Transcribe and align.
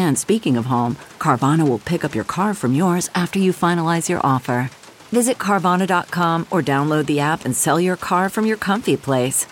And 0.00 0.16
speaking 0.18 0.56
of 0.56 0.64
home, 0.64 0.96
Carvana 1.18 1.68
will 1.68 1.78
pick 1.78 2.04
up 2.06 2.14
your 2.14 2.24
car 2.24 2.54
from 2.54 2.72
yours 2.74 3.10
after 3.14 3.38
you 3.38 3.52
finalize 3.52 4.08
your 4.08 4.20
offer. 4.24 4.70
Visit 5.12 5.36
Carvana.com 5.36 6.46
or 6.50 6.62
download 6.62 7.04
the 7.04 7.20
app 7.20 7.44
and 7.44 7.54
sell 7.54 7.78
your 7.78 7.98
car 7.98 8.30
from 8.30 8.46
your 8.46 8.56
comfy 8.56 8.96
place. 8.96 9.44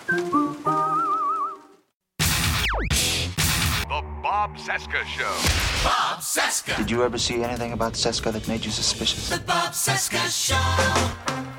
The 2.17 4.01
Bob 4.23 4.57
Cesca 4.57 5.03
Show. 5.05 5.35
Bob 5.83 6.19
Cesca. 6.19 6.77
Did 6.77 6.89
you 6.89 7.03
ever 7.03 7.19
see 7.19 7.43
anything 7.43 7.73
about 7.73 7.93
Cesca 7.93 8.33
that 8.33 8.47
made 8.47 8.65
you 8.65 8.71
suspicious? 8.71 9.29
The 9.29 9.37
Bob 9.45 9.73
Cesca 9.73 10.25
Show. 10.33 11.58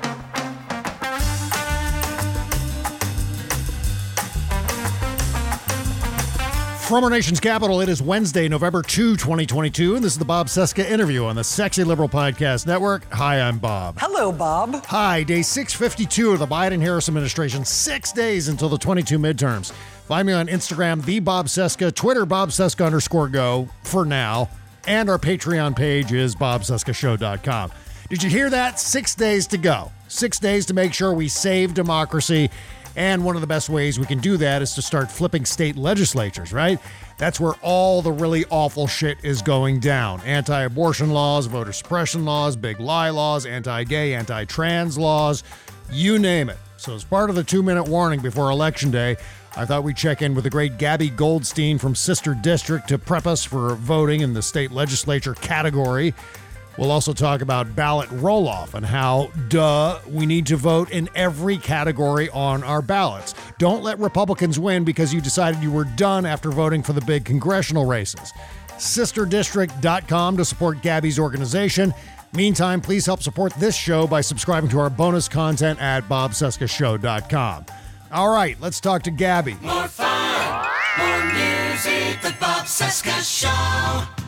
From 6.91 7.05
our 7.05 7.09
nation's 7.09 7.39
capital, 7.39 7.79
it 7.79 7.87
is 7.87 8.01
Wednesday, 8.01 8.49
November 8.49 8.81
2, 8.81 9.15
2022, 9.15 9.95
and 9.95 10.03
this 10.03 10.11
is 10.11 10.19
the 10.19 10.25
Bob 10.25 10.47
Cesca 10.47 10.83
interview 10.83 11.23
on 11.23 11.37
the 11.37 11.43
Sexy 11.45 11.85
Liberal 11.85 12.09
Podcast 12.09 12.67
Network. 12.67 13.09
Hi, 13.13 13.39
I'm 13.39 13.59
Bob. 13.59 13.95
Hello, 13.97 14.29
Bob. 14.29 14.85
Hi, 14.87 15.23
day 15.23 15.41
652 15.41 16.31
of 16.31 16.39
the 16.39 16.45
Biden 16.45 16.81
Harris 16.81 17.07
administration, 17.07 17.63
six 17.63 18.11
days 18.11 18.49
until 18.49 18.67
the 18.67 18.77
22 18.77 19.17
midterms. 19.19 19.71
Find 19.71 20.27
me 20.27 20.33
on 20.33 20.47
Instagram, 20.47 21.01
the 21.05 21.21
Bob 21.21 21.45
Cesca, 21.45 21.95
Twitter, 21.95 22.25
Bob 22.25 22.49
Cesca 22.49 22.85
underscore 22.85 23.29
go 23.29 23.69
for 23.83 24.03
now, 24.03 24.49
and 24.85 25.09
our 25.09 25.17
Patreon 25.17 25.77
page 25.77 26.11
is 26.11 26.35
bobcescashow.com. 26.35 27.71
Did 28.09 28.21
you 28.21 28.29
hear 28.29 28.49
that? 28.49 28.81
Six 28.81 29.15
days 29.15 29.47
to 29.47 29.57
go. 29.57 29.93
Six 30.09 30.39
days 30.39 30.65
to 30.65 30.73
make 30.73 30.93
sure 30.93 31.13
we 31.13 31.29
save 31.29 31.73
democracy 31.73 32.49
and 32.95 33.23
one 33.23 33.35
of 33.35 33.41
the 33.41 33.47
best 33.47 33.69
ways 33.69 33.99
we 33.99 34.05
can 34.05 34.19
do 34.19 34.37
that 34.37 34.61
is 34.61 34.73
to 34.73 34.81
start 34.81 35.11
flipping 35.11 35.45
state 35.45 35.75
legislatures, 35.75 36.51
right? 36.51 36.79
That's 37.17 37.39
where 37.39 37.53
all 37.61 38.01
the 38.01 38.11
really 38.11 38.45
awful 38.49 38.87
shit 38.87 39.17
is 39.23 39.41
going 39.41 39.79
down. 39.79 40.21
Anti 40.21 40.61
abortion 40.63 41.11
laws, 41.11 41.45
voter 41.45 41.71
suppression 41.71 42.25
laws, 42.25 42.55
big 42.55 42.79
lie 42.79 43.09
laws, 43.09 43.45
anti 43.45 43.83
gay, 43.83 44.13
anti 44.13 44.45
trans 44.45 44.97
laws, 44.97 45.43
you 45.91 46.19
name 46.19 46.49
it. 46.49 46.57
So, 46.77 46.95
as 46.95 47.03
part 47.03 47.29
of 47.29 47.35
the 47.35 47.43
two 47.43 47.61
minute 47.61 47.87
warning 47.87 48.21
before 48.21 48.49
Election 48.49 48.89
Day, 48.89 49.17
I 49.55 49.65
thought 49.65 49.83
we'd 49.83 49.97
check 49.97 50.21
in 50.21 50.33
with 50.33 50.45
the 50.45 50.49
great 50.49 50.77
Gaby 50.77 51.09
Goldstein 51.09 51.77
from 51.77 51.93
Sister 51.93 52.33
District 52.33 52.87
to 52.87 52.97
prep 52.97 53.27
us 53.27 53.43
for 53.43 53.75
voting 53.75 54.21
in 54.21 54.33
the 54.33 54.41
state 54.41 54.71
legislature 54.71 55.35
category. 55.35 56.13
We'll 56.81 56.91
also 56.91 57.13
talk 57.13 57.41
about 57.41 57.75
ballot 57.75 58.09
roll 58.09 58.47
off 58.47 58.73
and 58.73 58.83
how, 58.83 59.29
duh, 59.49 59.99
we 60.09 60.25
need 60.25 60.47
to 60.47 60.57
vote 60.57 60.89
in 60.89 61.09
every 61.13 61.59
category 61.59 62.27
on 62.31 62.63
our 62.63 62.81
ballots. 62.81 63.35
Don't 63.59 63.83
let 63.83 63.99
Republicans 63.99 64.59
win 64.59 64.83
because 64.83 65.13
you 65.13 65.21
decided 65.21 65.61
you 65.61 65.71
were 65.71 65.83
done 65.83 66.25
after 66.25 66.49
voting 66.49 66.81
for 66.81 66.93
the 66.93 67.01
big 67.01 67.23
congressional 67.23 67.85
races. 67.85 68.33
SisterDistrict.com 68.77 70.37
to 70.37 70.43
support 70.43 70.81
Gaby's 70.81 71.19
organization. 71.19 71.93
Meantime, 72.33 72.81
please 72.81 73.05
help 73.05 73.21
support 73.21 73.53
this 73.59 73.75
show 73.75 74.07
by 74.07 74.21
subscribing 74.21 74.71
to 74.71 74.79
our 74.79 74.89
bonus 74.89 75.29
content 75.29 75.79
at 75.79 76.09
BobCescaShow.com. 76.09 77.65
All 78.11 78.33
right, 78.33 78.59
let's 78.59 78.79
talk 78.79 79.03
to 79.03 79.11
Gaby. 79.11 79.53
More 79.61 79.87
fun, 79.87 80.67
more 80.97 81.25
music, 81.25 82.21
the 82.23 82.35
Bob 82.39 82.65
Cesca 82.65 83.21
Show. 83.21 84.20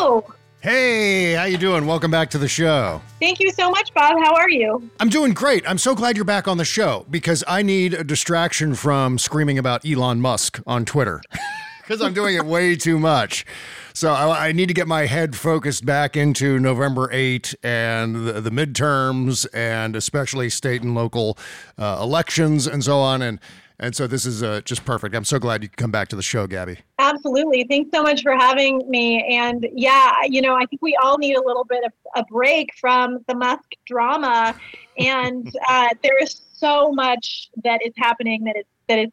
Hello. 0.00 0.24
Hey, 0.60 1.32
how 1.32 1.42
you 1.42 1.58
doing? 1.58 1.84
Welcome 1.84 2.12
back 2.12 2.30
to 2.30 2.38
the 2.38 2.46
show. 2.46 3.02
Thank 3.18 3.40
you 3.40 3.50
so 3.50 3.68
much, 3.68 3.92
Bob. 3.94 4.16
How 4.22 4.32
are 4.32 4.48
you? 4.48 4.88
I'm 5.00 5.08
doing 5.08 5.32
great. 5.32 5.68
I'm 5.68 5.76
so 5.76 5.96
glad 5.96 6.14
you're 6.14 6.24
back 6.24 6.46
on 6.46 6.56
the 6.56 6.64
show 6.64 7.04
because 7.10 7.42
I 7.48 7.62
need 7.62 7.94
a 7.94 8.04
distraction 8.04 8.76
from 8.76 9.18
screaming 9.18 9.58
about 9.58 9.84
Elon 9.84 10.20
Musk 10.20 10.60
on 10.68 10.84
Twitter 10.84 11.20
because 11.82 12.00
I'm 12.00 12.14
doing 12.14 12.36
it 12.36 12.44
way 12.44 12.76
too 12.76 13.00
much. 13.00 13.44
So 13.92 14.12
I, 14.12 14.50
I, 14.50 14.52
need 14.52 14.68
to 14.68 14.74
get 14.74 14.86
my 14.86 15.06
head 15.06 15.34
focused 15.34 15.84
back 15.84 16.16
into 16.16 16.60
November 16.60 17.08
8 17.10 17.56
and 17.64 18.14
the, 18.14 18.40
the 18.40 18.50
midterms 18.50 19.48
and 19.52 19.96
especially 19.96 20.48
state 20.48 20.82
and 20.82 20.94
local 20.94 21.36
uh, 21.76 21.98
elections 22.00 22.68
and 22.68 22.84
so 22.84 23.00
on. 23.00 23.20
And 23.20 23.40
and 23.80 23.94
so 23.94 24.06
this 24.06 24.26
is 24.26 24.42
uh, 24.42 24.60
just 24.64 24.84
perfect. 24.84 25.14
I'm 25.14 25.24
so 25.24 25.38
glad 25.38 25.62
you 25.62 25.68
could 25.68 25.76
come 25.76 25.90
back 25.90 26.08
to 26.08 26.16
the 26.16 26.22
show, 26.22 26.46
Gaby. 26.46 26.78
Absolutely. 26.98 27.64
Thanks 27.68 27.90
so 27.94 28.02
much 28.02 28.22
for 28.22 28.32
having 28.32 28.88
me. 28.90 29.24
And 29.24 29.68
yeah, 29.72 30.14
you 30.24 30.42
know, 30.42 30.56
I 30.56 30.66
think 30.66 30.82
we 30.82 30.96
all 30.96 31.18
need 31.18 31.34
a 31.34 31.42
little 31.42 31.64
bit 31.64 31.84
of 31.84 31.92
a 32.16 32.24
break 32.24 32.74
from 32.74 33.24
the 33.28 33.34
Musk 33.34 33.70
drama. 33.86 34.54
And 34.98 35.52
uh, 35.68 35.88
there 36.02 36.18
is 36.20 36.42
so 36.52 36.90
much 36.90 37.50
that 37.62 37.80
is 37.84 37.92
happening 37.96 38.44
that 38.44 38.56
is 38.56 38.64
that 38.88 38.98
is 38.98 39.10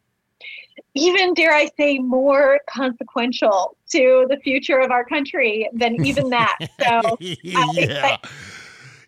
even 0.94 1.34
dare 1.34 1.52
I 1.52 1.68
say 1.76 1.98
more 1.98 2.60
consequential 2.68 3.76
to 3.90 4.26
the 4.28 4.38
future 4.38 4.78
of 4.78 4.90
our 4.90 5.04
country 5.04 5.68
than 5.72 6.04
even 6.04 6.30
that. 6.30 6.56
So 6.80 7.16
yeah. 7.20 8.16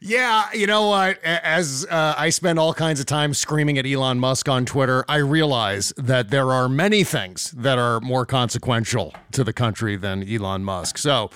Yeah, 0.00 0.53
you 0.53 0.69
know 0.69 0.88
what? 0.88 1.22
As 1.25 1.84
uh, 1.91 2.14
I 2.16 2.31
spend 2.31 2.59
all 2.59 2.72
kinds 2.72 3.00
of 3.00 3.06
time 3.06 3.34
screaming 3.34 3.78
at 3.78 3.86
Elon 3.86 4.20
Musk 4.20 4.48
on 4.48 4.64
Twitter, 4.64 5.04
I 5.09 5.16
realize 5.16 5.92
that 5.97 6.31
there 6.31 6.53
are 6.53 6.69
many 6.69 7.03
things 7.03 7.50
that 7.53 7.78
are 7.78 8.00
more 8.00 8.25
consequential 8.25 9.12
to 9.32 9.42
the 9.42 9.53
country 9.53 9.97
than 9.97 10.22
Elon 10.28 10.62
Musk. 10.62 10.98
So 10.98 11.31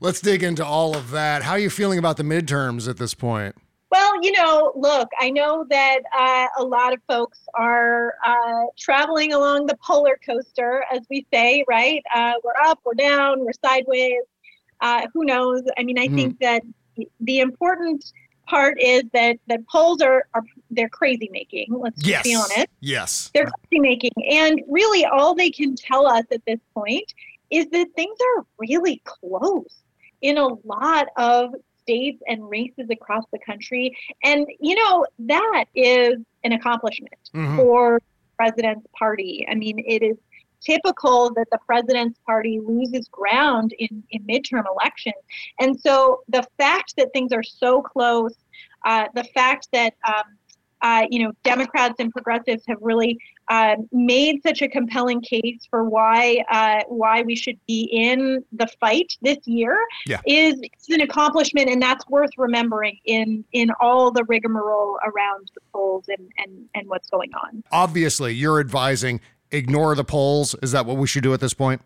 let's 0.00 0.22
dig 0.22 0.42
into 0.42 0.64
all 0.64 0.96
of 0.96 1.10
that. 1.10 1.42
How 1.42 1.52
are 1.52 1.58
you 1.58 1.68
feeling 1.68 1.98
about 1.98 2.16
the 2.16 2.22
midterms 2.22 2.88
at 2.88 2.96
this 2.96 3.12
point? 3.12 3.54
Well, 3.90 4.22
you 4.22 4.32
know, 4.32 4.72
look, 4.74 5.08
I 5.18 5.30
know 5.30 5.66
that 5.68 6.00
uh, 6.16 6.46
a 6.58 6.64
lot 6.64 6.94
of 6.94 7.00
folks 7.08 7.40
are 7.54 8.14
uh, 8.24 8.64
traveling 8.78 9.34
along 9.34 9.66
the 9.66 9.76
polar 9.82 10.18
coaster, 10.24 10.84
as 10.90 11.00
we 11.10 11.26
say, 11.32 11.64
right? 11.68 12.02
Uh, 12.14 12.34
we're 12.42 12.56
up, 12.64 12.80
we're 12.84 12.94
down, 12.94 13.44
we're 13.44 13.52
sideways. 13.64 14.22
Uh, 14.80 15.06
who 15.12 15.24
knows? 15.24 15.62
I 15.76 15.82
mean, 15.82 15.98
I 15.98 16.08
mm. 16.08 16.14
think 16.14 16.38
that 16.40 16.62
the 17.20 17.40
important 17.40 18.12
part 18.46 18.80
is 18.80 19.04
that 19.12 19.36
that 19.46 19.66
polls 19.68 20.00
are, 20.00 20.26
are 20.34 20.42
they're 20.70 20.88
crazy 20.88 21.28
making. 21.32 21.66
Let's 21.70 22.04
yes. 22.04 22.22
be 22.22 22.34
honest. 22.34 22.68
Yes. 22.80 23.30
They're 23.34 23.50
crazy 23.68 23.80
making. 23.80 24.12
And 24.30 24.60
really 24.68 25.04
all 25.04 25.34
they 25.34 25.50
can 25.50 25.76
tell 25.76 26.06
us 26.06 26.24
at 26.32 26.42
this 26.46 26.60
point 26.74 27.12
is 27.50 27.66
that 27.70 27.88
things 27.94 28.18
are 28.36 28.46
really 28.58 29.02
close 29.04 29.82
in 30.22 30.38
a 30.38 30.48
lot 30.64 31.08
of 31.16 31.54
states 31.80 32.22
and 32.26 32.48
races 32.48 32.88
across 32.90 33.24
the 33.32 33.38
country. 33.38 33.96
And 34.24 34.46
you 34.60 34.74
know, 34.74 35.06
that 35.20 35.66
is 35.74 36.16
an 36.44 36.52
accomplishment 36.52 37.30
mm-hmm. 37.34 37.56
for 37.56 38.00
president's 38.36 38.86
party. 38.98 39.46
I 39.50 39.54
mean, 39.54 39.78
it 39.78 40.02
is 40.02 40.16
typical 40.60 41.32
that 41.34 41.46
the 41.50 41.58
president's 41.66 42.18
party 42.26 42.60
loses 42.64 43.08
ground 43.08 43.72
in, 43.78 44.02
in 44.10 44.22
midterm 44.24 44.64
elections. 44.70 45.14
And 45.60 45.78
so 45.78 46.20
the 46.28 46.46
fact 46.58 46.94
that 46.96 47.08
things 47.12 47.32
are 47.32 47.42
so 47.42 47.82
close, 47.82 48.34
uh, 48.84 49.06
the 49.14 49.24
fact 49.24 49.68
that 49.72 49.94
um, 50.06 50.24
uh, 50.80 51.04
you 51.10 51.22
know 51.24 51.32
Democrats 51.44 51.96
and 51.98 52.12
progressives 52.12 52.62
have 52.68 52.78
really 52.80 53.18
um, 53.50 53.88
made 53.92 54.42
such 54.42 54.62
a 54.62 54.68
compelling 54.68 55.20
case 55.20 55.66
for 55.70 55.88
why 55.88 56.42
uh, 56.50 56.82
why 56.88 57.22
we 57.22 57.34
should 57.34 57.58
be 57.66 57.88
in 57.90 58.44
the 58.52 58.66
fight 58.80 59.12
this 59.22 59.38
year 59.46 59.78
Yeah. 60.06 60.20
is, 60.26 60.54
is 60.54 60.94
an 60.94 61.00
accomplishment, 61.00 61.68
and 61.68 61.80
that's 61.80 62.06
worth 62.08 62.30
remembering 62.36 62.98
in 63.04 63.44
in 63.52 63.70
all 63.80 64.10
the 64.10 64.24
rigmarole 64.24 64.98
around 65.04 65.50
the 65.54 65.60
polls 65.72 66.04
and 66.08 66.30
and 66.38 66.68
and 66.74 66.88
what's 66.88 67.08
going 67.08 67.30
on. 67.34 67.62
Obviously, 67.72 68.34
you're 68.34 68.60
advising 68.60 69.20
ignore 69.50 69.94
the 69.94 70.04
polls. 70.04 70.54
Is 70.62 70.72
that 70.72 70.86
what 70.86 70.96
we 70.96 71.06
should 71.06 71.22
do 71.22 71.34
at 71.34 71.40
this 71.40 71.54
point? 71.54 71.80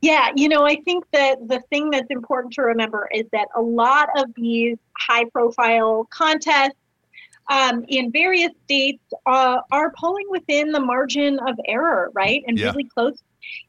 Yeah, 0.00 0.30
you 0.36 0.50
know, 0.50 0.66
I 0.66 0.76
think 0.84 1.04
that 1.12 1.48
the 1.48 1.60
thing 1.70 1.90
that's 1.90 2.10
important 2.10 2.52
to 2.54 2.62
remember 2.62 3.08
is 3.14 3.24
that 3.32 3.48
a 3.56 3.62
lot 3.62 4.10
of 4.16 4.26
these 4.36 4.76
high 4.98 5.24
profile 5.24 6.06
contests 6.10 6.76
um, 7.50 7.84
in 7.88 8.10
various 8.12 8.50
states 8.64 9.02
uh, 9.26 9.60
are 9.70 9.92
polling 9.96 10.26
within 10.28 10.72
the 10.72 10.80
margin 10.80 11.38
of 11.46 11.58
error, 11.66 12.10
right? 12.14 12.42
And 12.46 12.58
Yeah. 12.58 12.70
really 12.70 12.84
close. 12.84 13.22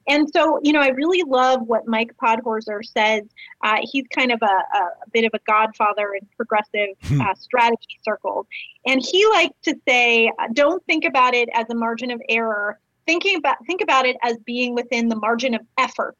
And 0.07 0.29
so, 0.33 0.59
you 0.63 0.71
know, 0.71 0.79
I 0.79 0.89
really 0.89 1.23
love 1.23 1.61
what 1.63 1.87
Mike 1.87 2.11
Podhorzer 2.21 2.83
says. 2.83 3.23
Uh, 3.63 3.77
he's 3.81 4.05
kind 4.07 4.31
of 4.31 4.39
a, 4.41 4.45
a, 4.45 4.79
a 5.05 5.09
bit 5.11 5.25
of 5.25 5.31
a 5.33 5.39
godfather 5.45 6.13
in 6.13 6.27
progressive 6.37 6.95
uh, 7.21 7.33
strategy 7.35 7.99
circles. 8.03 8.45
And 8.85 9.01
he 9.01 9.25
likes 9.27 9.55
to 9.63 9.75
say, 9.87 10.31
don't 10.53 10.83
think 10.85 11.03
about 11.05 11.33
it 11.33 11.49
as 11.53 11.65
a 11.69 11.75
margin 11.75 12.11
of 12.11 12.21
error. 12.29 12.79
Thinking 13.05 13.37
about 13.37 13.57
think 13.65 13.81
about 13.81 14.05
it 14.05 14.17
as 14.23 14.37
being 14.45 14.75
within 14.75 15.09
the 15.09 15.15
margin 15.15 15.53
of 15.53 15.61
effort. 15.77 16.17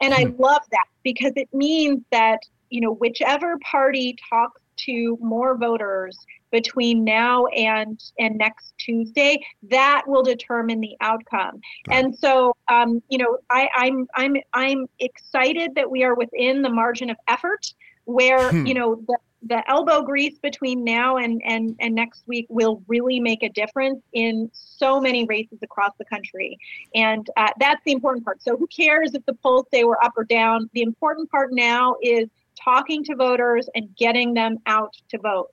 And 0.00 0.12
I 0.12 0.26
love 0.38 0.62
that 0.70 0.84
because 1.02 1.32
it 1.36 1.48
means 1.52 2.02
that, 2.10 2.40
you 2.70 2.80
know, 2.80 2.92
whichever 2.94 3.58
party 3.70 4.16
talks 4.28 4.60
to 4.86 5.18
more 5.20 5.56
voters 5.56 6.16
between 6.50 7.04
now 7.04 7.46
and 7.46 8.00
and 8.18 8.36
next 8.36 8.74
Tuesday, 8.78 9.44
that 9.70 10.02
will 10.06 10.22
determine 10.22 10.80
the 10.80 10.96
outcome. 11.00 11.60
And 11.90 12.16
so, 12.16 12.54
um, 12.68 13.02
you 13.08 13.18
know, 13.18 13.38
I, 13.50 13.68
I'm 13.74 14.06
I'm 14.14 14.36
I'm 14.54 14.86
excited 14.98 15.74
that 15.74 15.90
we 15.90 16.04
are 16.04 16.14
within 16.14 16.62
the 16.62 16.70
margin 16.70 17.10
of 17.10 17.16
effort, 17.28 17.66
where 18.04 18.50
Hmm. 18.50 18.66
you 18.66 18.74
know 18.74 19.02
the 19.06 19.18
the 19.42 19.68
elbow 19.70 20.02
grease 20.02 20.38
between 20.38 20.84
now 20.84 21.16
and, 21.16 21.40
and, 21.44 21.76
and 21.78 21.94
next 21.94 22.24
week 22.26 22.46
will 22.48 22.82
really 22.88 23.20
make 23.20 23.42
a 23.42 23.48
difference 23.48 24.02
in 24.12 24.50
so 24.52 25.00
many 25.00 25.24
races 25.26 25.58
across 25.62 25.92
the 25.98 26.04
country. 26.04 26.58
And 26.94 27.28
uh, 27.36 27.50
that's 27.60 27.82
the 27.84 27.92
important 27.92 28.24
part. 28.24 28.42
So, 28.42 28.56
who 28.56 28.66
cares 28.66 29.14
if 29.14 29.24
the 29.26 29.34
polls 29.34 29.66
say 29.72 29.84
we're 29.84 30.02
up 30.02 30.12
or 30.16 30.24
down? 30.24 30.68
The 30.72 30.82
important 30.82 31.30
part 31.30 31.52
now 31.52 31.96
is 32.02 32.28
talking 32.62 33.04
to 33.04 33.14
voters 33.14 33.68
and 33.74 33.94
getting 33.96 34.34
them 34.34 34.58
out 34.66 34.94
to 35.10 35.18
vote. 35.18 35.48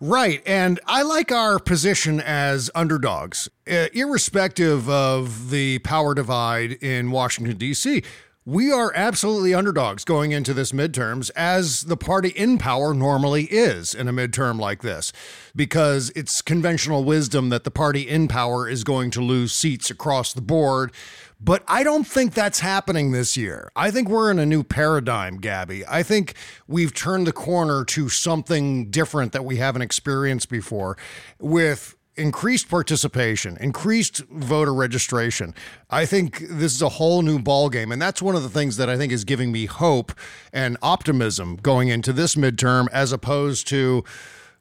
Right. 0.00 0.42
And 0.44 0.78
I 0.86 1.02
like 1.02 1.32
our 1.32 1.58
position 1.58 2.20
as 2.20 2.70
underdogs, 2.74 3.48
uh, 3.70 3.86
irrespective 3.94 4.88
of 4.90 5.50
the 5.50 5.78
power 5.78 6.14
divide 6.14 6.72
in 6.72 7.10
Washington, 7.10 7.56
D.C. 7.56 8.02
We 8.46 8.70
are 8.70 8.92
absolutely 8.94 9.54
underdogs 9.54 10.04
going 10.04 10.32
into 10.32 10.52
this 10.52 10.70
midterms, 10.70 11.30
as 11.34 11.84
the 11.84 11.96
party 11.96 12.28
in 12.28 12.58
power 12.58 12.92
normally 12.92 13.44
is 13.44 13.94
in 13.94 14.06
a 14.06 14.12
midterm 14.12 14.60
like 14.60 14.82
this, 14.82 15.14
because 15.56 16.12
it's 16.14 16.42
conventional 16.42 17.04
wisdom 17.04 17.48
that 17.48 17.64
the 17.64 17.70
party 17.70 18.02
in 18.02 18.28
power 18.28 18.68
is 18.68 18.84
going 18.84 19.10
to 19.12 19.22
lose 19.22 19.54
seats 19.54 19.90
across 19.90 20.34
the 20.34 20.42
board. 20.42 20.92
But 21.40 21.64
I 21.66 21.84
don't 21.84 22.06
think 22.06 22.34
that's 22.34 22.60
happening 22.60 23.12
this 23.12 23.34
year. 23.34 23.70
I 23.74 23.90
think 23.90 24.10
we're 24.10 24.30
in 24.30 24.38
a 24.38 24.44
new 24.44 24.62
paradigm, 24.62 25.38
Gaby. 25.38 25.86
I 25.86 26.02
think 26.02 26.34
we've 26.68 26.92
turned 26.92 27.26
the 27.26 27.32
corner 27.32 27.82
to 27.86 28.10
something 28.10 28.90
different 28.90 29.32
that 29.32 29.46
we 29.46 29.56
haven't 29.56 29.80
experienced 29.80 30.50
before 30.50 30.98
with 31.38 31.93
increased 32.16 32.68
participation, 32.68 33.56
increased 33.60 34.18
voter 34.30 34.72
registration. 34.72 35.54
I 35.90 36.06
think 36.06 36.38
this 36.48 36.74
is 36.74 36.82
a 36.82 36.88
whole 36.88 37.22
new 37.22 37.38
ballgame. 37.38 37.92
And 37.92 38.00
that's 38.00 38.22
one 38.22 38.36
of 38.36 38.42
the 38.42 38.48
things 38.48 38.76
that 38.76 38.88
I 38.88 38.96
think 38.96 39.12
is 39.12 39.24
giving 39.24 39.52
me 39.52 39.66
hope 39.66 40.12
and 40.52 40.76
optimism 40.82 41.56
going 41.56 41.88
into 41.88 42.12
this 42.12 42.34
midterm 42.34 42.86
as 42.92 43.12
opposed 43.12 43.66
to 43.68 44.04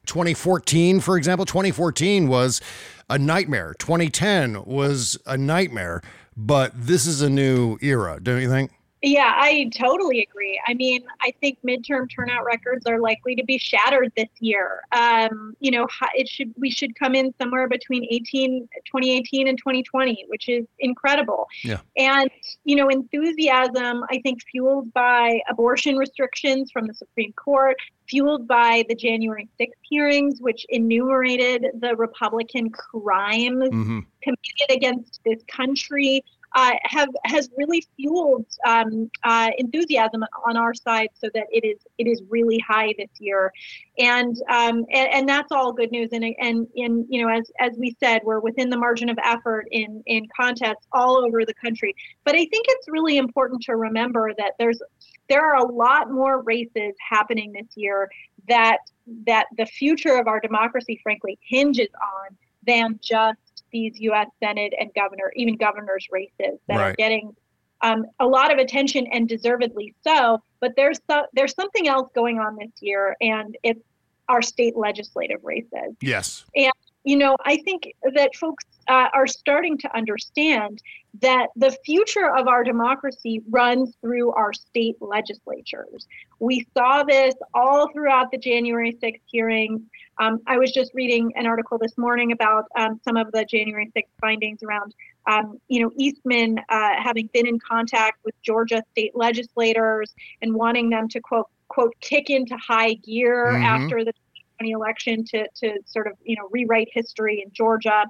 2014, 0.06 1.00
for 1.00 1.18
example. 1.18 1.46
2014 1.46 2.28
was 2.28 2.62
a 3.10 3.18
nightmare. 3.18 3.76
2010 3.80 4.64
was 4.66 5.18
a 5.26 5.38
nightmare. 5.38 6.02
But 6.36 6.72
this 6.76 7.06
is 7.06 7.22
a 7.22 7.30
new 7.30 7.78
era, 7.82 8.20
don't 8.22 8.42
you 8.42 8.50
think? 8.50 8.72
Yeah, 9.06 9.34
I 9.36 9.70
totally 9.76 10.22
agree. 10.22 10.58
I 10.66 10.74
mean, 10.74 11.04
I 11.22 11.34
think 11.42 11.60
midterm 11.62 12.10
turnout 12.10 12.46
records 12.46 12.86
are 12.86 13.00
likely 13.00 13.36
to 13.36 13.44
be 13.44 13.58
shattered 13.58 14.14
this 14.16 14.30
year. 14.40 14.80
Um, 14.94 15.58
you 15.60 15.72
know, 15.72 15.86
it 16.16 16.30
should 16.30 16.54
we 16.58 16.70
should 16.70 16.98
come 16.98 17.14
in 17.14 17.34
somewhere 17.38 17.68
between 17.68 18.08
18, 18.10 18.62
2018 18.86 19.50
and 19.50 19.58
2020, 19.58 20.24
which 20.30 20.48
is 20.48 20.66
incredible. 20.80 21.48
Yeah. 21.66 21.80
And 21.98 22.32
you 22.64 22.78
know, 22.78 22.88
enthusiasm 22.88 24.06
I 24.10 24.22
think 24.24 24.42
fueled 24.50 24.94
by 24.94 25.42
abortion 25.50 25.98
restrictions 25.98 26.72
from 26.72 26.88
the 26.88 26.94
Supreme 26.94 27.34
Court, 27.34 27.76
fueled 28.08 28.48
by 28.48 28.86
the 28.88 28.96
January 28.96 29.50
6th 29.60 29.74
hearings, 29.82 30.40
which 30.40 30.66
enumerated 30.70 31.66
the 31.80 31.94
Republican 31.98 32.70
crimes 32.70 33.70
Mhm. 33.70 34.06
committed 34.22 34.70
against 34.70 35.20
this 35.26 35.44
country 35.48 36.24
uh, 36.56 36.72
have 36.84 37.10
has 37.26 37.50
really 37.58 37.86
fueled 37.96 38.46
um, 38.66 39.10
uh, 39.24 39.50
enthusiasm 39.58 40.24
on 40.46 40.58
our 40.58 40.74
side, 40.74 41.10
so 41.14 41.30
that 41.34 41.46
it 41.52 41.66
is 41.66 41.80
it 41.98 42.08
is 42.08 42.22
really 42.30 42.60
high 42.60 42.94
this 42.98 43.10
year, 43.20 43.52
and 43.98 44.38
um, 44.50 44.86
and, 44.92 45.14
and 45.14 45.30
that's 45.30 45.52
all 45.52 45.74
good 45.74 45.92
news. 45.92 46.10
And 46.12 46.24
and 46.40 46.68
and 46.76 47.06
you 47.10 47.22
know, 47.22 47.30
as 47.30 47.52
as 47.60 47.74
we 47.78 47.96
said, 48.00 48.22
we're 48.24 48.40
within 48.40 48.70
the 48.70 48.78
margin 48.78 49.10
of 49.10 49.18
effort 49.24 49.68
in 49.72 50.04
in 50.06 50.28
contests 50.36 50.88
all 50.92 51.18
over 51.18 51.46
the 51.46 51.54
country. 51.56 51.96
But 52.24 52.36
I 52.36 52.46
think 52.46 52.66
it's 52.70 52.88
really 52.88 53.18
important 53.18 53.62
to 53.64 53.76
remember 53.76 54.32
that 54.38 54.54
there's 54.60 54.82
there 55.30 55.44
are 55.44 55.58
a 55.58 55.72
lot 55.72 56.12
more 56.12 56.42
races 56.44 56.94
happening 57.10 57.52
this 57.52 57.76
year 57.76 58.10
that 58.48 58.78
that 59.26 59.48
the 59.58 59.66
future 59.66 60.18
of 60.18 60.28
our 60.28 60.40
democracy, 60.40 61.00
frankly, 61.02 61.38
hinges 61.42 61.90
on 62.02 62.38
than 62.66 63.00
just 63.02 63.40
these 63.74 64.00
U.S. 64.00 64.28
Senate 64.42 64.74
and 64.80 64.90
governor, 64.96 65.34
even 65.36 65.58
governor's 65.58 66.08
races 66.12 66.60
that 66.68 66.80
are 66.80 66.94
getting 66.94 67.36
um, 67.81 68.06
a 68.20 68.25
lot 68.25 68.54
of 68.54 68.60
attention 68.60 69.06
and 69.12 69.28
deservedly 69.28 69.94
so. 70.02 70.42
But 70.62 70.72
there's 70.78 71.00
so, 71.10 71.24
there's 71.34 71.54
something 71.54 71.90
else 71.90 72.10
going 72.16 72.40
on 72.40 72.56
this 72.56 72.72
year, 72.80 73.18
and 73.20 73.58
it's 73.64 73.81
our 74.30 74.42
state 74.42 74.78
legislative 74.78 75.40
races. 75.44 75.96
Yes. 76.02 76.46
And, 76.56 76.72
you 77.04 77.18
know, 77.18 77.36
I 77.46 77.58
think 77.58 77.94
that 78.14 78.36
folks 78.36 78.64
uh, 78.88 79.08
are 79.14 79.28
starting 79.28 79.78
to 79.80 79.96
understand 79.96 80.82
that 81.22 81.48
the 81.56 81.72
future 81.86 82.36
of 82.36 82.48
our 82.48 82.64
democracy 82.64 83.42
runs 83.50 83.96
through 84.02 84.32
our 84.32 84.52
state 84.52 84.96
legislatures. 85.00 86.08
We 86.40 86.66
saw 86.76 87.04
this 87.04 87.36
all 87.54 87.90
throughout 87.94 88.32
the 88.32 88.38
January 88.38 88.98
6th 89.02 89.22
hearings. 89.26 89.81
Um, 90.19 90.40
I 90.48 90.57
was 90.57 90.72
just 90.72 90.92
reading 90.94 91.31
an 91.36 91.45
article 91.45 91.78
this 91.78 91.98
morning 91.98 92.31
about 92.31 92.66
um, 92.76 93.00
some 93.04 93.18
of 93.18 93.31
the 93.31 93.45
January 93.45 93.92
6th 93.95 94.10
findings 94.19 94.64
around, 94.64 94.95
um, 95.28 95.60
you 95.68 95.81
know, 95.81 95.92
Eastman 95.98 96.60
uh, 96.69 96.94
having 96.98 97.30
been 97.33 97.48
in 97.48 97.60
contact 97.60 98.19
with 98.26 98.33
Georgia 98.42 98.81
state 98.92 99.12
legislators 99.16 100.14
and 100.42 100.54
wanting 100.54 100.90
them 100.90 101.07
to 101.10 101.19
quote, 101.22 101.48
quote, 101.68 101.94
kick 102.02 102.30
into 102.30 102.56
high 102.57 102.94
gear 102.94 103.60
Mhm. 103.60 103.64
after 103.66 104.04
the 104.04 104.14
2020 104.14 104.22
election 104.62 105.26
to, 105.26 105.48
to 105.56 105.80
sort 105.86 106.07
of 106.07 106.14
you 106.24 106.36
know 106.36 106.48
rewrite 106.52 106.90
history 106.92 107.44
in 107.45 107.52
Georgia. 107.54 108.06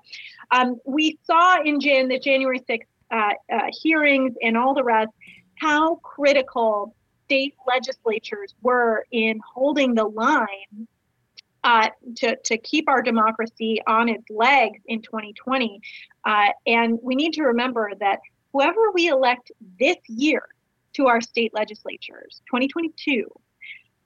Um, 0.51 0.79
we 0.85 1.17
saw 1.23 1.61
in 1.63 1.79
Jan 1.79 2.07
the 2.07 2.19
January 2.19 2.59
6th 2.59 2.81
uh, 3.11 3.29
uh, 3.51 3.59
hearings 3.81 4.33
and 4.41 4.57
all 4.57 4.73
the 4.73 4.83
rest 4.83 5.11
how 5.55 5.95
critical 5.95 6.95
state 7.25 7.55
legislatures 7.67 8.53
were 8.61 9.05
in 9.11 9.39
holding 9.53 9.95
the 9.95 10.03
line 10.03 10.87
uh, 11.63 11.89
to, 12.17 12.35
to 12.43 12.57
keep 12.57 12.89
our 12.89 13.01
democracy 13.01 13.79
on 13.87 14.09
its 14.09 14.23
legs 14.29 14.79
in 14.87 15.01
2020. 15.01 15.79
Uh, 16.25 16.47
and 16.67 16.99
we 17.01 17.15
need 17.15 17.33
to 17.33 17.43
remember 17.43 17.91
that 17.99 18.19
whoever 18.51 18.91
we 18.93 19.07
elect 19.07 19.51
this 19.79 19.97
year 20.07 20.43
to 20.93 21.07
our 21.07 21.21
state 21.21 21.53
legislatures, 21.53 22.41
2022, 22.47 23.25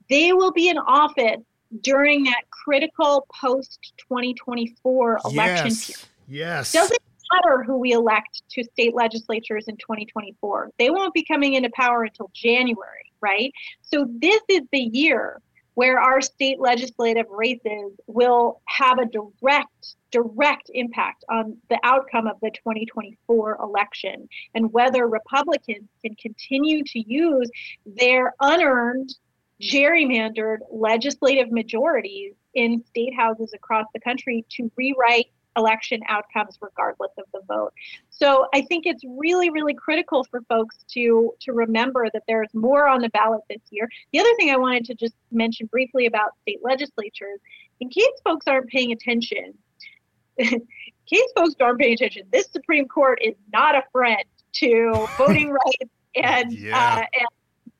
they 0.08 0.32
will 0.32 0.52
be 0.52 0.68
in 0.68 0.78
office 0.78 1.42
during 1.82 2.24
that 2.24 2.42
critical 2.50 3.26
post 3.40 3.92
2024 4.08 5.20
election 5.24 5.66
Yes. 5.66 5.86
period. 5.86 6.08
Yes. 6.28 6.72
Doesn't 6.72 6.98
matter 7.32 7.62
who 7.62 7.78
we 7.78 7.92
elect 7.92 8.42
to 8.50 8.64
state 8.64 8.94
legislatures 8.94 9.68
in 9.68 9.76
2024. 9.76 10.70
They 10.78 10.90
won't 10.90 11.14
be 11.14 11.24
coming 11.24 11.54
into 11.54 11.70
power 11.70 12.04
until 12.04 12.30
January, 12.34 13.12
right? 13.20 13.52
So 13.82 14.06
this 14.08 14.40
is 14.48 14.62
the 14.72 14.80
year 14.80 15.40
where 15.74 16.00
our 16.00 16.20
state 16.20 16.58
legislative 16.58 17.26
races 17.30 17.92
will 18.06 18.60
have 18.66 18.98
a 18.98 19.06
direct 19.06 19.94
direct 20.10 20.70
impact 20.74 21.24
on 21.28 21.56
the 21.68 21.78
outcome 21.84 22.26
of 22.26 22.36
the 22.40 22.50
2024 22.50 23.58
election 23.62 24.28
and 24.54 24.72
whether 24.72 25.06
Republicans 25.06 25.88
can 26.02 26.14
continue 26.16 26.82
to 26.82 26.98
use 27.06 27.50
their 27.84 28.34
unearned 28.40 29.14
gerrymandered 29.60 30.58
legislative 30.70 31.50
majorities 31.50 32.34
in 32.54 32.82
state 32.84 33.14
houses 33.14 33.52
across 33.54 33.86
the 33.92 34.00
country 34.00 34.44
to 34.50 34.70
rewrite 34.76 35.26
election 35.56 36.00
outcomes 36.08 36.56
regardless 36.60 37.10
of 37.18 37.24
the 37.32 37.40
vote. 37.48 37.72
So 38.10 38.46
I 38.54 38.62
think 38.62 38.86
it's 38.86 39.02
really, 39.04 39.50
really 39.50 39.74
critical 39.74 40.24
for 40.30 40.40
folks 40.42 40.78
to 40.94 41.34
to 41.40 41.52
remember 41.52 42.08
that 42.12 42.22
there's 42.28 42.48
more 42.54 42.86
on 42.86 43.00
the 43.00 43.08
ballot 43.10 43.40
this 43.50 43.60
year. 43.70 43.88
The 44.12 44.20
other 44.20 44.32
thing 44.38 44.50
I 44.50 44.56
wanted 44.56 44.84
to 44.86 44.94
just 44.94 45.14
mention 45.32 45.66
briefly 45.66 46.06
about 46.06 46.30
state 46.42 46.60
legislatures, 46.62 47.40
in 47.80 47.88
case 47.88 48.06
folks 48.24 48.46
aren't 48.46 48.68
paying 48.68 48.92
attention, 48.92 49.54
in 50.38 50.66
case 51.06 51.32
folks 51.34 51.54
aren't 51.60 51.80
paying 51.80 51.94
attention, 51.94 52.22
this 52.32 52.48
Supreme 52.52 52.86
Court 52.86 53.18
is 53.22 53.34
not 53.52 53.74
a 53.74 53.82
friend 53.92 54.22
to 54.52 55.06
voting 55.18 55.50
rights 55.50 55.92
and, 56.14 56.52
Yeah. 56.52 56.76
uh, 56.78 56.98
and 57.18 57.28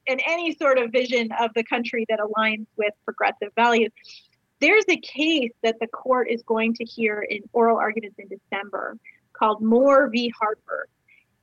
and 0.09 0.21
any 0.27 0.55
sort 0.55 0.79
of 0.79 0.91
vision 0.91 1.29
of 1.41 1.51
the 1.55 1.65
country 1.65 2.07
that 2.09 2.19
aligns 2.19 2.67
with 2.77 2.93
progressive 3.05 3.53
values. 3.55 3.91
There's 4.61 4.85
a 4.89 4.97
case 4.97 5.53
that 5.63 5.77
the 5.81 5.87
court 5.89 6.29
is 6.31 6.43
going 6.43 6.75
to 6.75 6.85
hear 6.85 7.25
in 7.29 7.43
oral 7.53 7.77
arguments 7.77 8.19
in 8.19 8.29
December 8.29 8.97
called 9.33 9.63
Moore 9.63 10.09
v. 10.09 10.33
Harper. 10.39 10.89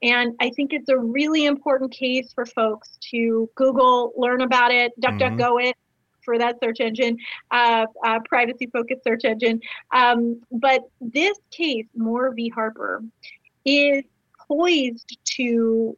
And 0.01 0.35
I 0.41 0.49
think 0.49 0.73
it's 0.73 0.89
a 0.89 0.97
really 0.97 1.45
important 1.45 1.91
case 1.91 2.33
for 2.33 2.45
folks 2.45 2.97
to 3.11 3.49
Google, 3.55 4.11
learn 4.17 4.41
about 4.41 4.71
it, 4.71 4.91
DuckDuckGo 4.99 5.69
it 5.69 5.77
for 6.23 6.37
that 6.37 6.57
search 6.61 6.79
engine, 6.79 7.17
uh, 7.51 7.85
uh, 8.03 8.19
privacy 8.27 8.67
focused 8.67 9.03
search 9.03 9.23
engine. 9.23 9.61
Um, 9.91 10.41
but 10.51 10.81
this 10.99 11.37
case, 11.51 11.85
Moore 11.95 12.33
v. 12.33 12.49
Harper, 12.49 13.03
is 13.63 14.03
poised 14.47 15.17
to 15.35 15.97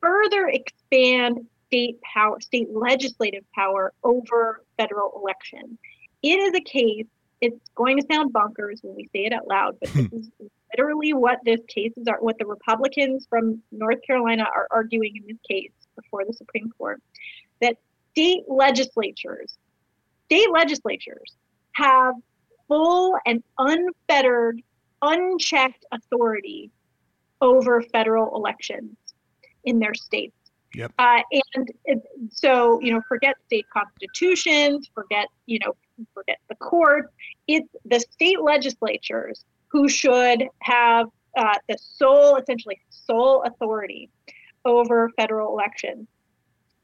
further 0.00 0.48
expand 0.48 1.46
state 1.66 2.00
power, 2.02 2.40
state 2.40 2.68
legislative 2.72 3.44
power 3.54 3.92
over 4.04 4.62
federal 4.78 5.12
elections. 5.16 5.78
It 6.22 6.38
is 6.38 6.54
a 6.54 6.60
case, 6.60 7.06
it's 7.40 7.70
going 7.74 8.00
to 8.00 8.06
sound 8.10 8.32
bonkers 8.32 8.82
when 8.82 8.96
we 8.96 9.04
say 9.12 9.24
it 9.26 9.32
out 9.32 9.46
loud, 9.46 9.76
but 9.80 9.92
this 9.92 10.06
hmm. 10.06 10.16
is 10.16 10.30
literally 10.76 11.12
what 11.12 11.38
this 11.44 11.60
case 11.68 11.92
is 11.96 12.06
what 12.20 12.38
the 12.38 12.46
Republicans 12.46 13.26
from 13.28 13.62
North 13.72 13.98
Carolina 14.06 14.44
are 14.54 14.66
arguing 14.70 15.16
in 15.16 15.26
this 15.26 15.38
case 15.48 15.72
before 15.94 16.24
the 16.24 16.32
Supreme 16.32 16.70
Court. 16.76 17.02
That 17.60 17.76
state 18.12 18.44
legislatures, 18.48 19.56
state 20.26 20.50
legislatures 20.50 21.36
have 21.72 22.14
full 22.68 23.16
and 23.26 23.42
unfettered, 23.58 24.62
unchecked 25.02 25.84
authority 25.92 26.70
over 27.40 27.82
federal 27.82 28.34
elections 28.34 28.96
in 29.64 29.78
their 29.78 29.94
states. 29.94 30.34
Yep. 30.76 30.92
Uh, 30.98 31.22
and 31.56 32.02
so, 32.30 32.78
you 32.80 32.92
know, 32.92 33.00
forget 33.08 33.34
state 33.46 33.64
constitutions, 33.72 34.90
forget, 34.94 35.26
you 35.46 35.58
know, 35.60 35.74
forget 36.12 36.38
the 36.50 36.54
courts. 36.56 37.10
It's 37.48 37.68
the 37.86 37.98
state 37.98 38.42
legislatures 38.42 39.46
who 39.68 39.88
should 39.88 40.44
have 40.60 41.06
uh, 41.34 41.54
the 41.66 41.78
sole, 41.80 42.36
essentially, 42.36 42.78
sole 42.90 43.42
authority 43.44 44.10
over 44.66 45.10
federal 45.16 45.52
elections. 45.52 46.06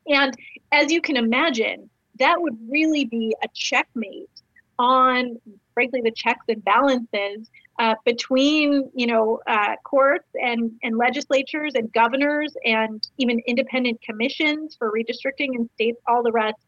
And 0.06 0.34
as 0.72 0.90
you 0.90 1.02
can 1.02 1.18
imagine, 1.18 1.90
that 2.18 2.40
would 2.40 2.56
really 2.70 3.04
be 3.04 3.36
a 3.44 3.48
checkmate 3.54 4.30
on, 4.78 5.38
frankly, 5.74 6.00
the 6.00 6.12
checks 6.12 6.46
and 6.48 6.64
balances 6.64 7.50
uh, 7.82 7.96
between, 8.04 8.88
you 8.94 9.08
know, 9.08 9.40
uh, 9.48 9.74
courts 9.82 10.28
and, 10.40 10.70
and 10.84 10.96
legislatures 10.96 11.72
and 11.74 11.92
governors 11.92 12.54
and 12.64 13.08
even 13.18 13.40
independent 13.48 14.00
commissions 14.02 14.76
for 14.78 14.92
redistricting 14.92 15.50
in 15.56 15.68
states, 15.74 16.00
all 16.06 16.22
the 16.22 16.30
rest. 16.30 16.60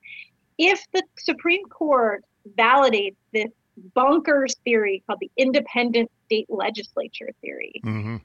If 0.58 0.84
the 0.92 1.04
Supreme 1.16 1.64
Court 1.66 2.24
validates 2.58 3.14
this 3.32 3.52
bonkers 3.96 4.56
theory 4.64 5.04
called 5.06 5.20
the 5.20 5.30
independent 5.36 6.10
state 6.26 6.48
legislature 6.48 7.30
theory, 7.40 7.80
Mm-hmm. 7.84 8.16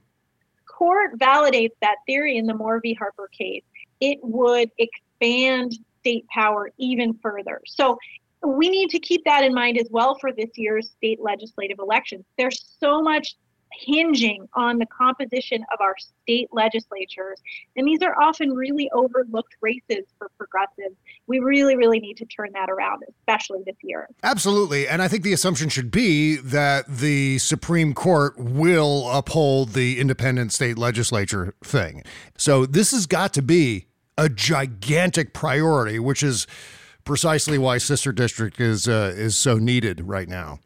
court 0.65 1.11
validates 1.19 1.75
that 1.81 1.97
theory 2.07 2.37
in 2.37 2.47
the 2.47 2.55
Moore 2.55 2.79
v. 2.81 2.95
Harper 2.95 3.29
case, 3.37 3.63
it 3.99 4.17
would 4.23 4.71
expand 4.79 5.77
state 5.99 6.25
power 6.29 6.71
even 6.79 7.13
further. 7.21 7.61
So 7.67 7.99
we 8.45 8.69
need 8.69 8.89
to 8.89 8.99
keep 8.99 9.23
that 9.25 9.43
in 9.43 9.53
mind 9.53 9.77
as 9.77 9.87
well 9.89 10.17
for 10.19 10.31
this 10.31 10.49
year's 10.55 10.89
state 10.91 11.19
legislative 11.21 11.79
elections. 11.79 12.25
There's 12.37 12.63
so 12.79 13.01
much 13.01 13.35
hinging 13.71 14.47
on 14.55 14.79
the 14.79 14.85
composition 14.87 15.63
of 15.71 15.79
our 15.79 15.95
state 16.23 16.47
legislatures, 16.51 17.39
and 17.75 17.87
these 17.87 18.01
are 18.01 18.19
often 18.19 18.51
really 18.53 18.89
overlooked 18.93 19.55
races 19.61 20.05
for 20.17 20.29
progressives. 20.37 20.95
We 21.27 21.39
really, 21.39 21.75
really 21.75 21.99
need 21.99 22.17
to 22.17 22.25
turn 22.25 22.49
that 22.53 22.69
around, 22.69 23.03
especially 23.09 23.59
this 23.65 23.75
year. 23.83 24.07
Absolutely. 24.23 24.87
And 24.87 25.01
I 25.01 25.07
think 25.07 25.23
the 25.23 25.33
assumption 25.33 25.69
should 25.69 25.91
be 25.91 26.37
that 26.37 26.87
the 26.87 27.37
Supreme 27.37 27.93
Court 27.93 28.37
will 28.39 29.09
uphold 29.11 29.73
the 29.73 29.99
independent 29.99 30.51
state 30.51 30.77
legislature 30.77 31.53
thing. 31.63 32.03
So 32.37 32.65
this 32.65 32.91
has 32.91 33.05
got 33.05 33.33
to 33.35 33.41
be 33.41 33.85
a 34.17 34.29
gigantic 34.29 35.33
priority, 35.33 35.99
which 35.99 36.23
is 36.23 36.47
precisely 37.09 37.57
why 37.57 37.79
Sister 37.79 38.11
District 38.11 38.61
is 38.61 38.87
uh, 38.87 39.11
is 39.15 39.35
so 39.35 39.55
needed 39.55 39.99
right 40.01 40.29
now. 40.29 40.59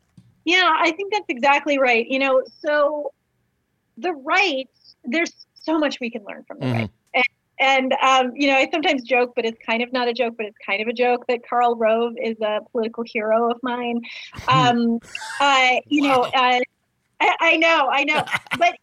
Yeah, 0.44 0.74
I 0.78 0.92
think 0.92 1.14
that's 1.14 1.30
exactly 1.30 1.80
right. 1.80 2.06
You 2.06 2.20
know, 2.20 2.44
so 2.60 3.14
the 3.98 4.12
right, 4.12 4.68
there's 5.06 5.32
so 5.54 5.80
much 5.80 6.02
we 6.02 6.10
can 6.10 6.22
learn 6.26 6.44
from 6.46 6.60
the 6.60 6.66
right. 6.66 6.90
And, 7.14 7.24
and 7.62 7.94
um, 7.94 8.34
you 8.36 8.48
know, 8.48 8.58
I 8.58 8.68
sometimes 8.70 9.04
joke, 9.04 9.32
but 9.38 9.46
it's 9.46 9.58
kind 9.66 9.82
of 9.82 9.94
not 9.94 10.10
a 10.10 10.14
joke, 10.14 10.34
but 10.36 10.46
it's 10.46 10.58
kind 10.66 10.82
of 10.82 10.90
a 10.90 10.94
joke 10.94 11.26
that 11.30 11.48
Karl 11.50 11.78
Rove 11.78 12.12
is 12.22 12.36
a 12.42 12.60
political 12.74 13.06
hero 13.08 13.50
of 13.50 13.58
mine. 13.64 14.02
Um, 14.50 15.00
uh, 15.40 15.76
you 15.88 16.02
know, 16.02 16.24
uh, 16.24 16.60
I, 17.22 17.36
I 17.40 17.56
know, 17.56 17.88
I 17.90 18.04
know, 18.04 18.22
but 18.60 18.76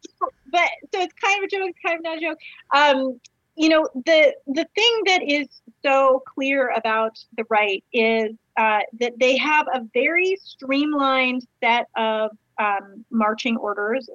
but 0.50 0.70
so 0.94 1.02
it's 1.02 1.12
kind 1.22 1.38
of 1.38 1.44
a 1.44 1.48
joke, 1.48 1.68
it's 1.68 1.78
kind 1.84 1.98
of 1.98 2.04
not 2.04 2.16
a 2.16 2.20
joke. 2.22 2.38
Um, 2.74 3.20
you 3.56 3.68
know, 3.68 3.86
the 4.06 4.34
the 4.46 4.66
thing 4.74 5.02
that 5.06 5.22
is 5.22 5.48
so 5.84 6.22
clear 6.26 6.72
about 6.76 7.18
the 7.36 7.44
right 7.50 7.84
is 7.92 8.32
uh, 8.56 8.80
that 8.98 9.12
they 9.18 9.36
have 9.36 9.66
a 9.72 9.82
very 9.94 10.36
streamlined 10.42 11.46
set 11.62 11.86
of 11.96 12.30
um, 12.60 13.04
marching 13.10 13.56
orders, 13.56 14.08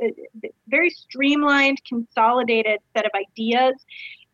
very 0.68 0.90
streamlined, 0.90 1.82
consolidated 1.88 2.80
set 2.96 3.06
of 3.06 3.12
ideas 3.16 3.74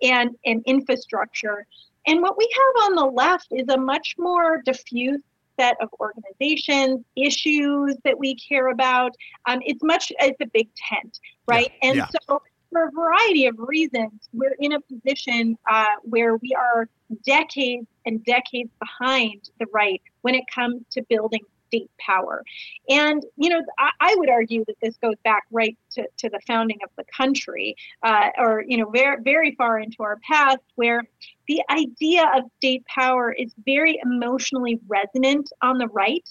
and, 0.01 0.31
and 0.45 0.61
infrastructure. 0.65 1.65
And 2.07 2.21
what 2.21 2.37
we 2.37 2.49
have 2.53 2.89
on 2.89 2.95
the 2.95 3.05
left 3.05 3.47
is 3.51 3.69
a 3.69 3.77
much 3.77 4.15
more 4.17 4.61
diffuse 4.65 5.21
set 5.59 5.77
of 5.81 5.89
organizations, 5.99 7.05
issues 7.15 7.95
that 8.03 8.17
we 8.17 8.35
care 8.35 8.69
about. 8.69 9.15
Um, 9.45 9.59
it's 9.63 9.83
much, 9.83 10.11
it's 10.19 10.41
a 10.41 10.47
big 10.47 10.67
tent, 10.75 11.19
right? 11.47 11.71
and 11.81 11.97
yeah. 11.97 12.07
so 12.27 12.41
for 12.71 12.85
a 12.85 12.91
variety 12.91 13.47
of 13.47 13.55
reasons, 13.57 14.29
we're 14.33 14.55
in 14.59 14.73
a 14.73 14.81
position 14.81 15.57
uh, 15.69 15.85
where 16.03 16.37
we 16.37 16.55
are 16.57 16.87
decades 17.25 17.87
and 18.05 18.23
decades 18.25 18.71
behind 18.79 19.49
the 19.59 19.65
right 19.73 20.01
when 20.21 20.35
it 20.35 20.43
comes 20.53 20.81
to 20.91 21.03
building 21.09 21.41
state 21.67 21.91
power. 21.99 22.43
And, 22.89 23.23
you 23.37 23.49
know, 23.49 23.61
I, 23.79 23.89
I 24.01 24.15
would 24.17 24.29
argue 24.29 24.65
that 24.65 24.75
this 24.81 24.97
goes 24.97 25.15
back 25.23 25.43
right 25.51 25.77
to, 25.91 26.05
to 26.17 26.29
the 26.29 26.39
founding 26.45 26.77
of 26.83 26.89
the 26.97 27.05
country, 27.15 27.75
uh, 28.03 28.29
or, 28.37 28.63
you 28.67 28.77
know, 28.77 28.89
very, 28.89 29.17
very 29.23 29.55
far 29.55 29.79
into 29.79 30.03
our 30.03 30.19
past, 30.29 30.59
where 30.75 31.01
the 31.47 31.61
idea 31.69 32.29
of 32.35 32.43
state 32.57 32.85
power 32.87 33.31
is 33.31 33.53
very 33.65 33.99
emotionally 34.03 34.79
resonant 34.87 35.51
on 35.61 35.77
the 35.77 35.87
right. 35.87 36.27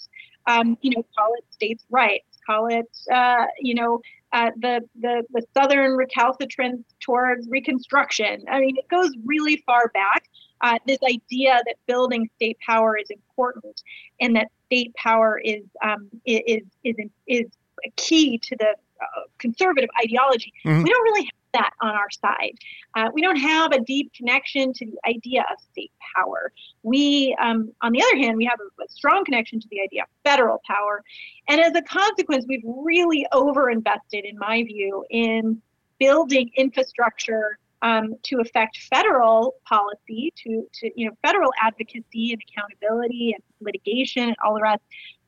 Um, 0.47 0.75
you 0.81 0.89
know, 0.95 1.05
call 1.15 1.33
it 1.37 1.45
states' 1.51 1.85
rights, 1.91 2.39
call 2.45 2.65
it, 2.65 2.89
uh, 3.13 3.45
you 3.59 3.75
know, 3.75 4.01
uh, 4.33 4.51
the, 4.59 4.81
the 4.99 5.23
the 5.31 5.43
southern 5.53 5.91
recalcitrance 5.91 6.83
towards 6.99 7.47
Reconstruction. 7.49 8.43
I 8.49 8.59
mean, 8.59 8.77
it 8.77 8.87
goes 8.87 9.11
really 9.25 9.57
far 9.65 9.89
back. 9.93 10.29
Uh, 10.61 10.77
this 10.85 10.99
idea 11.03 11.59
that 11.65 11.75
building 11.87 12.29
state 12.35 12.57
power 12.65 12.97
is 12.97 13.09
important, 13.09 13.81
and 14.19 14.35
that 14.35 14.47
state 14.67 14.93
power 14.95 15.39
is 15.43 15.63
um, 15.83 16.09
is 16.25 16.63
is 16.83 16.95
is 17.27 17.45
a 17.85 17.91
key 17.95 18.37
to 18.37 18.55
the 18.57 18.69
uh, 19.01 19.21
conservative 19.39 19.89
ideology. 20.03 20.53
Mhm. 20.63 20.83
We 20.83 20.89
don't 20.89 21.03
really 21.03 21.23
have 21.23 21.40
that 21.53 21.71
on 21.81 21.89
our 21.89 22.09
side. 22.09 22.55
Uh, 22.95 23.09
we 23.13 23.21
don't 23.21 23.37
have 23.37 23.71
a 23.71 23.79
deep 23.79 24.11
connection 24.13 24.73
to 24.73 24.85
the 24.85 24.97
idea 25.07 25.41
of 25.51 25.57
state 25.71 25.91
power. 26.15 26.51
We, 26.83 27.35
um, 27.41 27.71
on 27.81 27.91
the 27.91 28.01
other 28.01 28.17
hand, 28.17 28.37
we 28.37 28.45
have 28.45 28.59
a, 28.59 28.83
a 28.83 28.87
strong 28.89 29.23
connection 29.23 29.59
to 29.59 29.67
the 29.69 29.81
idea 29.81 30.03
of 30.03 30.09
federal 30.23 30.61
power. 30.67 31.03
And 31.47 31.61
as 31.61 31.73
a 31.75 31.81
consequence, 31.81 32.45
we've 32.47 32.63
really 32.65 33.25
overinvested, 33.33 34.23
in 34.23 34.37
my 34.37 34.63
view, 34.63 35.05
in 35.09 35.61
building 35.99 36.49
infrastructure 36.57 37.59
um, 37.81 38.15
to 38.23 38.39
affect 38.39 38.77
federal 38.89 39.55
policy, 39.65 40.33
to, 40.37 40.67
to 40.73 40.91
you 40.95 41.07
know 41.07 41.15
federal 41.21 41.51
advocacy 41.61 42.33
and 42.33 42.41
accountability 42.47 43.33
and 43.33 43.43
litigation 43.59 44.23
and 44.23 44.35
all 44.43 44.55
the 44.55 44.61
rest, 44.61 44.81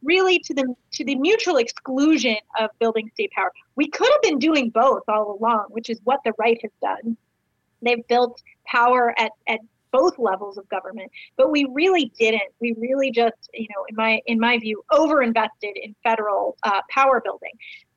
really 0.03 0.39
to 0.39 0.53
the 0.53 0.73
to 0.91 1.03
the 1.03 1.15
mutual 1.15 1.57
exclusion 1.57 2.37
of 2.59 2.69
building 2.79 3.09
state 3.13 3.31
power. 3.31 3.51
We 3.75 3.87
could 3.89 4.09
have 4.11 4.21
been 4.21 4.39
doing 4.39 4.69
both 4.69 5.03
all 5.07 5.37
along, 5.39 5.67
which 5.69 5.89
is 5.89 5.99
what 6.03 6.19
the 6.23 6.33
right 6.37 6.59
has 6.61 6.71
done. 6.81 7.17
They've 7.81 8.07
built 8.07 8.41
power 8.65 9.13
at, 9.19 9.31
at 9.47 9.59
both 9.91 10.17
levels 10.17 10.57
of 10.57 10.67
government, 10.69 11.11
but 11.37 11.51
we 11.51 11.65
really 11.71 12.11
didn't. 12.17 12.51
We 12.59 12.73
really 12.77 13.11
just, 13.11 13.49
you 13.53 13.67
know, 13.69 13.85
in 13.87 13.95
my 13.95 14.21
in 14.25 14.39
my 14.39 14.57
view, 14.57 14.83
overinvested 14.91 15.73
in 15.81 15.95
federal 16.03 16.57
uh, 16.63 16.81
power 16.89 17.21
building. 17.23 17.51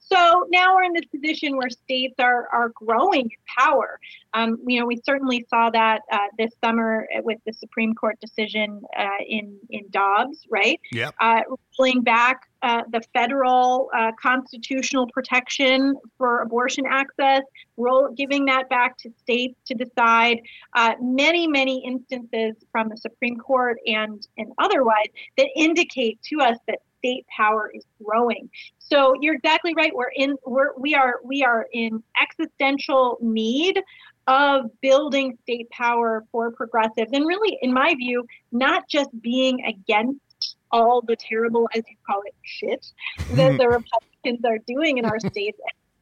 So 0.08 0.46
now 0.50 0.74
we're 0.74 0.84
in 0.84 0.92
this 0.92 1.04
position 1.06 1.56
where 1.56 1.70
states 1.70 2.14
are 2.18 2.48
are 2.52 2.70
growing 2.70 3.22
in 3.22 3.38
power. 3.58 3.98
Um, 4.34 4.58
you 4.66 4.78
know, 4.78 4.86
we 4.86 5.00
certainly 5.04 5.46
saw 5.50 5.70
that 5.70 6.02
uh, 6.12 6.18
this 6.38 6.52
summer 6.62 7.08
with 7.22 7.38
the 7.46 7.52
Supreme 7.52 7.94
Court 7.94 8.18
decision 8.20 8.82
uh, 8.96 9.08
in 9.26 9.58
in 9.70 9.88
Dobbs, 9.90 10.46
right? 10.48 10.80
Yep. 10.92 11.14
Uh, 11.20 11.40
rolling 11.78 12.02
back 12.02 12.48
uh, 12.62 12.82
the 12.90 13.00
federal 13.12 13.90
uh, 13.96 14.12
constitutional 14.20 15.06
protection 15.08 15.94
for 16.18 16.40
abortion 16.40 16.84
access, 16.88 17.42
roll, 17.76 18.12
giving 18.16 18.44
that 18.46 18.68
back 18.68 18.96
to 18.98 19.10
states 19.18 19.58
to 19.66 19.74
decide. 19.74 20.40
Uh, 20.74 20.94
many, 21.00 21.46
many 21.46 21.84
instances 21.84 22.54
from 22.72 22.88
the 22.88 22.96
Supreme 22.96 23.36
Court 23.36 23.78
and 23.86 24.26
and 24.38 24.52
otherwise 24.58 25.08
that 25.36 25.48
indicate 25.56 26.20
to 26.22 26.40
us 26.40 26.58
that 26.66 26.78
state 27.06 27.26
power 27.34 27.70
is 27.74 27.84
growing. 28.02 28.48
So 28.78 29.14
you're 29.20 29.34
exactly 29.34 29.74
right. 29.76 29.92
We're 29.94 30.12
in 30.14 30.36
we're 30.44 30.76
we 30.78 30.94
are 30.94 31.16
we 31.24 31.42
are 31.42 31.66
in 31.72 32.02
existential 32.20 33.18
need 33.20 33.80
of 34.28 34.62
building 34.80 35.38
state 35.42 35.70
power 35.70 36.24
for 36.32 36.50
progressives 36.50 37.12
and 37.12 37.24
really 37.24 37.56
in 37.62 37.72
my 37.72 37.94
view 37.94 38.26
not 38.50 38.82
just 38.88 39.08
being 39.22 39.64
against 39.64 40.56
all 40.72 41.00
the 41.00 41.14
terrible 41.14 41.68
as 41.76 41.82
you 41.88 41.94
call 42.04 42.20
it 42.24 42.34
shit 42.42 42.84
that 43.30 43.56
the 43.56 43.68
republicans 43.68 44.44
are 44.44 44.58
doing 44.66 44.98
in 44.98 45.04
our 45.04 45.20
states 45.30 45.56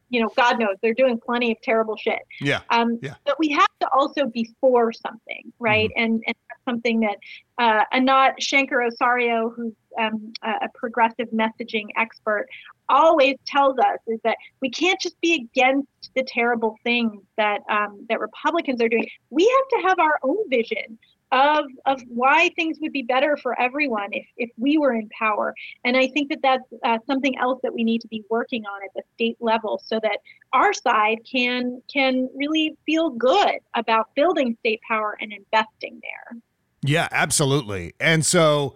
you 0.09 0.19
know 0.19 0.29
god 0.35 0.57
knows 0.59 0.75
they're 0.81 0.95
doing 0.95 1.19
plenty 1.23 1.51
of 1.51 1.57
terrible 1.61 1.95
shit 1.97 2.17
Yeah. 2.41 2.61
um, 2.71 2.97
Yeah. 2.99 3.13
but 3.25 3.37
we 3.37 3.49
have 3.49 3.69
to 3.81 3.87
also 3.91 4.25
be 4.25 4.49
for 4.59 4.91
something 4.91 5.53
right 5.59 5.91
and 5.95 6.13
and 6.25 6.35
that's 6.44 6.44
something 6.65 6.99
that 7.01 7.17
uh, 7.57 7.83
Anat 7.91 8.41
Shankar-Osorio 8.41 9.49
who's 9.55 9.73
um, 9.97 10.33
a 10.43 10.67
progressive 10.73 11.29
messaging 11.29 11.85
expert 11.95 12.47
always 12.89 13.35
tells 13.47 13.77
us 13.79 13.99
is 14.07 14.19
that 14.23 14.37
we 14.61 14.69
can't 14.69 14.99
just 14.99 15.19
be 15.21 15.33
against 15.35 16.11
the 16.15 16.23
terrible 16.27 16.75
things 16.83 17.21
that 17.37 17.61
um, 17.69 18.05
that 18.09 18.19
Republicans 18.19 18.81
are 18.81 18.89
doing. 18.89 19.07
We 19.29 19.43
have 19.43 19.81
to 19.81 19.87
have 19.87 19.99
our 19.99 20.19
own 20.23 20.49
vision 20.49 20.97
of 21.31 21.65
of 21.85 22.01
why 22.07 22.49
things 22.55 22.77
would 22.81 22.91
be 22.91 23.01
better 23.01 23.35
for 23.37 23.59
everyone 23.59 24.09
if 24.11 24.25
if 24.37 24.49
we 24.57 24.77
were 24.77 24.93
in 24.93 25.09
power. 25.09 25.53
And 25.83 25.97
I 25.97 26.07
think 26.07 26.29
that 26.29 26.39
that's 26.43 26.63
uh, 26.83 26.99
something 27.07 27.37
else 27.39 27.59
that 27.63 27.73
we 27.73 27.83
need 27.83 28.01
to 28.01 28.07
be 28.07 28.23
working 28.29 28.65
on 28.65 28.83
at 28.83 28.93
the 28.95 29.03
state 29.15 29.37
level, 29.39 29.81
so 29.83 29.99
that 30.01 30.19
our 30.53 30.73
side 30.73 31.19
can 31.29 31.81
can 31.91 32.29
really 32.35 32.77
feel 32.85 33.09
good 33.09 33.59
about 33.75 34.09
building 34.15 34.55
state 34.59 34.81
power 34.87 35.17
and 35.19 35.33
investing 35.33 35.99
there. 36.01 36.39
Yeah, 36.85 37.07
absolutely. 37.11 37.93
And 37.99 38.25
so 38.25 38.75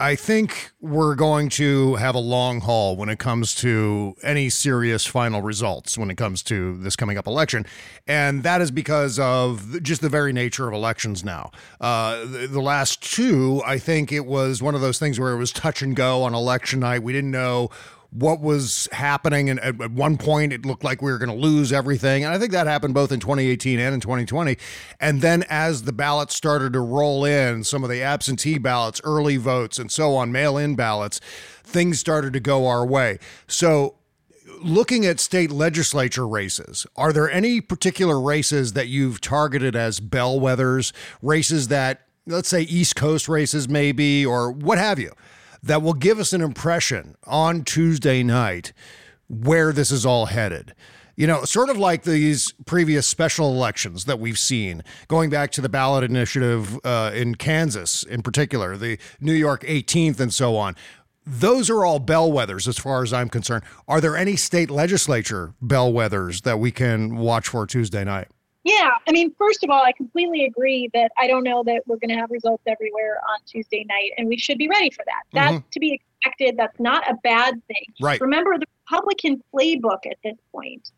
I 0.00 0.14
think 0.14 0.70
we're 0.80 1.16
going 1.16 1.48
to 1.50 1.96
have 1.96 2.14
a 2.14 2.20
long 2.20 2.60
haul 2.60 2.94
when 2.94 3.08
it 3.08 3.18
comes 3.18 3.54
to 3.56 4.14
any 4.22 4.48
serious 4.48 5.04
final 5.06 5.42
results 5.42 5.98
when 5.98 6.08
it 6.08 6.16
comes 6.16 6.42
to 6.44 6.76
this 6.78 6.94
coming 6.94 7.18
up 7.18 7.26
election. 7.26 7.66
And 8.06 8.44
that 8.44 8.60
is 8.60 8.70
because 8.70 9.18
of 9.18 9.82
just 9.82 10.00
the 10.00 10.08
very 10.08 10.32
nature 10.32 10.68
of 10.68 10.74
elections 10.74 11.24
now. 11.24 11.50
Uh, 11.80 12.24
the, 12.26 12.46
the 12.46 12.60
last 12.60 13.02
two, 13.02 13.60
I 13.66 13.78
think 13.78 14.12
it 14.12 14.24
was 14.26 14.62
one 14.62 14.76
of 14.76 14.80
those 14.80 15.00
things 15.00 15.18
where 15.18 15.32
it 15.32 15.38
was 15.38 15.50
touch 15.50 15.82
and 15.82 15.96
go 15.96 16.22
on 16.22 16.32
election 16.32 16.78
night. 16.80 17.02
We 17.02 17.12
didn't 17.12 17.32
know 17.32 17.70
what 18.10 18.40
was 18.40 18.88
happening. 18.92 19.50
And 19.50 19.60
at, 19.60 19.80
at 19.80 19.90
one 19.90 20.16
point, 20.16 20.52
it 20.52 20.64
looked 20.64 20.84
like 20.84 21.02
we 21.02 21.10
were 21.10 21.18
going 21.18 21.30
to 21.30 21.36
lose 21.36 21.72
everything. 21.72 22.24
And 22.24 22.32
I 22.32 22.38
think 22.38 22.52
that 22.52 22.66
happened 22.66 22.94
both 22.94 23.12
in 23.12 23.20
2018 23.20 23.78
and 23.78 23.94
in 23.94 24.00
2020. 24.00 24.56
And 25.00 25.20
then 25.20 25.44
as 25.48 25.82
the 25.82 25.92
ballots 25.92 26.34
started 26.34 26.72
to 26.72 26.80
roll 26.80 27.24
in, 27.24 27.64
some 27.64 27.84
of 27.84 27.90
the 27.90 28.02
absentee 28.02 28.58
ballots, 28.58 29.00
early 29.04 29.36
votes, 29.36 29.78
and 29.78 29.92
so 29.92 30.16
on, 30.16 30.32
mail 30.32 30.56
in 30.56 30.74
ballots, 30.74 31.20
things 31.62 31.98
started 31.98 32.32
to 32.32 32.40
go 32.40 32.66
our 32.66 32.86
way. 32.86 33.18
So, 33.46 33.94
looking 34.60 35.06
at 35.06 35.20
state 35.20 35.52
legislature 35.52 36.26
races, 36.26 36.84
are 36.96 37.12
there 37.12 37.30
any 37.30 37.60
particular 37.60 38.20
races 38.20 38.72
that 38.72 38.88
you've 38.88 39.20
targeted 39.20 39.76
as 39.76 40.00
bellwethers, 40.00 40.92
races 41.22 41.68
that, 41.68 42.06
let's 42.26 42.48
say, 42.48 42.62
East 42.62 42.96
Coast 42.96 43.28
races, 43.28 43.68
maybe, 43.68 44.26
or 44.26 44.50
what 44.50 44.78
have 44.78 44.98
you? 44.98 45.12
That 45.62 45.82
will 45.82 45.94
give 45.94 46.18
us 46.18 46.32
an 46.32 46.40
impression 46.40 47.16
on 47.24 47.64
Tuesday 47.64 48.22
night 48.22 48.72
where 49.28 49.72
this 49.72 49.90
is 49.90 50.06
all 50.06 50.26
headed. 50.26 50.74
You 51.16 51.26
know, 51.26 51.42
sort 51.44 51.68
of 51.68 51.76
like 51.76 52.04
these 52.04 52.52
previous 52.64 53.04
special 53.06 53.52
elections 53.52 54.04
that 54.04 54.20
we've 54.20 54.38
seen, 54.38 54.84
going 55.08 55.30
back 55.30 55.50
to 55.52 55.60
the 55.60 55.68
ballot 55.68 56.04
initiative 56.04 56.78
uh, 56.84 57.10
in 57.12 57.34
Kansas 57.34 58.04
in 58.04 58.22
particular, 58.22 58.76
the 58.76 58.98
New 59.20 59.32
York 59.32 59.64
18th, 59.64 60.20
and 60.20 60.32
so 60.32 60.56
on. 60.56 60.76
Those 61.26 61.68
are 61.68 61.84
all 61.84 62.00
bellwethers 62.00 62.68
as 62.68 62.78
far 62.78 63.02
as 63.02 63.12
I'm 63.12 63.28
concerned. 63.28 63.64
Are 63.88 64.00
there 64.00 64.16
any 64.16 64.36
state 64.36 64.70
legislature 64.70 65.54
bellwethers 65.62 66.42
that 66.42 66.60
we 66.60 66.70
can 66.70 67.16
watch 67.16 67.48
for 67.48 67.66
Tuesday 67.66 68.04
night? 68.04 68.28
Yeah, 68.68 68.90
I 69.08 69.12
mean, 69.12 69.32
first 69.38 69.64
of 69.64 69.70
all, 69.70 69.82
I 69.82 69.92
completely 69.92 70.44
agree 70.44 70.90
that 70.92 71.10
I 71.16 71.26
don't 71.26 71.42
know 71.42 71.62
that 71.64 71.84
we're 71.86 71.96
going 71.96 72.10
to 72.10 72.16
have 72.16 72.30
results 72.30 72.62
everywhere 72.66 73.18
on 73.30 73.38
Tuesday 73.46 73.82
night, 73.88 74.12
and 74.18 74.28
we 74.28 74.36
should 74.36 74.58
be 74.58 74.68
ready 74.68 74.90
for 74.90 75.04
that. 75.06 75.22
That's 75.32 75.54
Mhm. 75.54 75.70
to 75.70 75.80
be 75.80 75.94
expected. 75.94 76.58
That's 76.58 76.78
not 76.78 77.10
a 77.10 77.14
bad 77.22 77.66
thing. 77.66 77.86
Right. 77.98 78.20
Remember 78.20 78.58
the 78.58 78.66
Republican 78.90 79.42
playbook 79.54 80.04
at 80.04 80.18
this 80.22 80.36
point. 80.52 80.90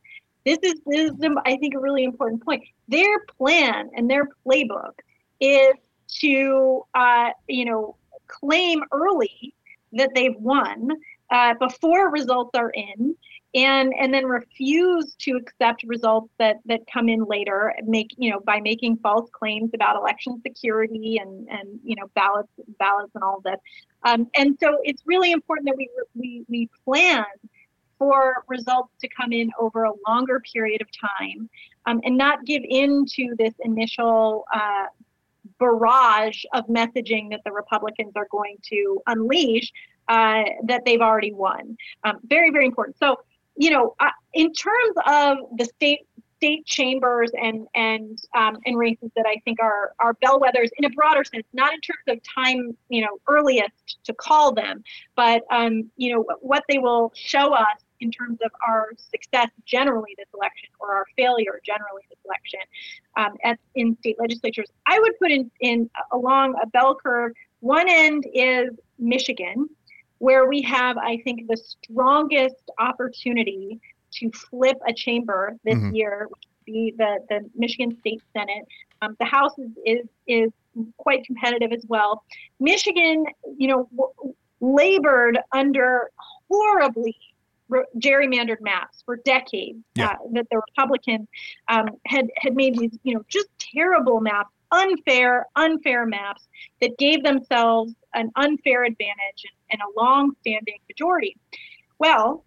This 0.44 0.58
is, 0.64 0.80
this 0.84 1.12
is, 1.12 1.16
I 1.44 1.56
think, 1.58 1.74
a 1.74 1.78
really 1.78 2.02
important 2.02 2.44
point. 2.44 2.64
Their 2.88 3.20
plan 3.38 3.88
and 3.94 4.10
their 4.10 4.26
playbook 4.44 4.94
is 5.38 5.74
to, 6.22 6.84
uh, 6.94 7.30
you 7.46 7.66
know, 7.66 7.94
claim 8.26 8.82
early 8.90 9.54
that 9.92 10.10
they've 10.16 10.36
won 10.36 10.90
uh, 11.30 11.54
before 11.54 12.10
results 12.10 12.50
are 12.54 12.70
in 12.70 13.14
and 13.54 13.92
and 13.98 14.14
then 14.14 14.26
refuse 14.26 15.14
to 15.18 15.32
accept 15.32 15.82
results 15.84 16.32
that 16.38 16.58
that 16.66 16.80
come 16.92 17.08
in 17.08 17.24
later 17.24 17.74
make 17.84 18.10
you 18.16 18.30
know 18.30 18.40
by 18.40 18.60
making 18.60 18.96
false 18.98 19.28
claims 19.32 19.70
about 19.74 19.96
election 19.96 20.40
security 20.42 21.18
and 21.18 21.48
and 21.48 21.80
you 21.82 21.96
know 21.96 22.08
ballots 22.14 22.52
ballots 22.78 23.10
and 23.14 23.24
all 23.24 23.40
this 23.40 23.58
um, 24.04 24.28
and 24.36 24.56
so 24.60 24.78
it's 24.84 25.02
really 25.04 25.32
important 25.32 25.66
that 25.66 25.76
we 25.76 25.88
we 26.14 26.44
we 26.48 26.68
plan 26.84 27.24
for 27.98 28.44
results 28.48 28.92
to 29.00 29.08
come 29.08 29.32
in 29.32 29.50
over 29.58 29.84
a 29.84 29.92
longer 30.08 30.40
period 30.52 30.80
of 30.80 30.88
time 30.92 31.50
um, 31.86 32.00
and 32.04 32.16
not 32.16 32.44
give 32.44 32.62
in 32.68 33.04
to 33.04 33.34
this 33.36 33.52
initial 33.64 34.44
uh, 34.54 34.86
barrage 35.58 36.44
of 36.54 36.66
messaging 36.66 37.30
that 37.30 37.40
the 37.44 37.52
Republicans 37.52 38.12
are 38.16 38.26
going 38.30 38.56
to 38.62 39.02
unleash 39.06 39.70
uh, 40.08 40.42
that 40.64 40.84
they've 40.84 41.00
already 41.00 41.32
won. 41.32 41.76
Um, 42.04 42.18
very, 42.24 42.50
very 42.50 42.66
important. 42.66 42.96
So, 42.98 43.18
you 43.60 43.68
know, 43.68 43.94
uh, 44.00 44.08
in 44.32 44.50
terms 44.54 44.94
of 45.06 45.36
the 45.58 45.66
state 45.66 46.00
state 46.36 46.64
chambers 46.64 47.30
and 47.38 47.66
and 47.74 48.18
um, 48.34 48.56
and 48.64 48.78
races 48.78 49.10
that 49.14 49.26
I 49.26 49.36
think 49.44 49.60
are 49.60 49.92
are 49.98 50.14
bellwethers 50.14 50.70
in 50.78 50.86
a 50.86 50.90
broader 50.90 51.22
sense, 51.24 51.44
not 51.52 51.74
in 51.74 51.80
terms 51.82 52.04
of 52.08 52.18
time, 52.34 52.74
you 52.88 53.02
know, 53.02 53.18
earliest 53.28 53.98
to 54.04 54.14
call 54.14 54.54
them, 54.54 54.82
but 55.14 55.42
um, 55.50 55.90
you 55.98 56.14
know 56.14 56.24
what 56.40 56.64
they 56.70 56.78
will 56.78 57.12
show 57.14 57.52
us 57.52 57.84
in 58.00 58.10
terms 58.10 58.38
of 58.42 58.50
our 58.66 58.92
success 58.96 59.48
generally 59.66 60.14
this 60.16 60.28
election 60.32 60.70
or 60.78 60.94
our 60.94 61.04
failure 61.14 61.60
generally 61.62 62.00
this 62.08 62.18
election 62.24 62.60
um, 63.18 63.36
at 63.44 63.58
in 63.74 63.94
state 63.98 64.16
legislatures. 64.18 64.70
I 64.86 64.98
would 64.98 65.18
put 65.18 65.30
in 65.30 65.50
in 65.60 65.90
along 66.12 66.54
a 66.62 66.66
bell 66.66 66.94
curve. 66.94 67.32
One 67.60 67.90
end 67.90 68.24
is 68.32 68.70
Michigan, 68.98 69.68
where 70.20 70.46
we 70.46 70.60
have, 70.62 70.96
I 70.98 71.16
think, 71.24 71.48
the 71.48 71.56
strongest 71.56 72.70
opportunity 72.78 73.80
to 74.12 74.30
flip 74.32 74.76
a 74.86 74.92
chamber 74.92 75.56
this 75.64 75.76
Mhm. 75.78 75.96
year, 75.96 76.26
which 76.28 76.44
would 76.46 76.64
be 76.66 76.94
the, 76.96 77.24
the 77.30 77.50
Michigan 77.54 77.96
State 78.00 78.22
Senate. 78.34 78.64
Um, 79.02 79.16
the 79.18 79.24
House 79.24 79.58
is, 79.58 79.70
is 79.86 80.06
is 80.26 80.52
quite 80.98 81.24
competitive 81.24 81.72
as 81.72 81.84
well. 81.88 82.22
Michigan, 82.60 83.24
you 83.58 83.66
know, 83.66 83.88
w- 83.96 84.34
labored 84.60 85.38
under 85.52 86.10
horribly 86.48 87.16
re- 87.68 87.84
gerrymandered 87.98 88.60
maps 88.60 89.02
for 89.06 89.16
decades. 89.16 89.78
Yeah. 89.94 90.10
Uh, 90.10 90.16
that 90.32 90.46
the 90.50 90.60
Republicans 90.68 91.26
um, 91.68 91.88
had 92.06 92.28
had 92.36 92.54
made 92.54 92.76
these, 92.78 92.96
you 93.04 93.14
know, 93.14 93.24
just 93.28 93.48
terrible 93.58 94.20
maps, 94.20 94.50
unfair, 94.70 95.46
unfair 95.56 96.04
maps 96.04 96.46
that 96.82 96.98
gave 96.98 97.22
themselves 97.24 97.94
an 98.14 98.30
unfair 98.36 98.84
advantage 98.84 99.44
and, 99.70 99.80
a 99.80 100.00
long-standing 100.00 100.78
majority. 100.88 101.36
Well, 101.98 102.44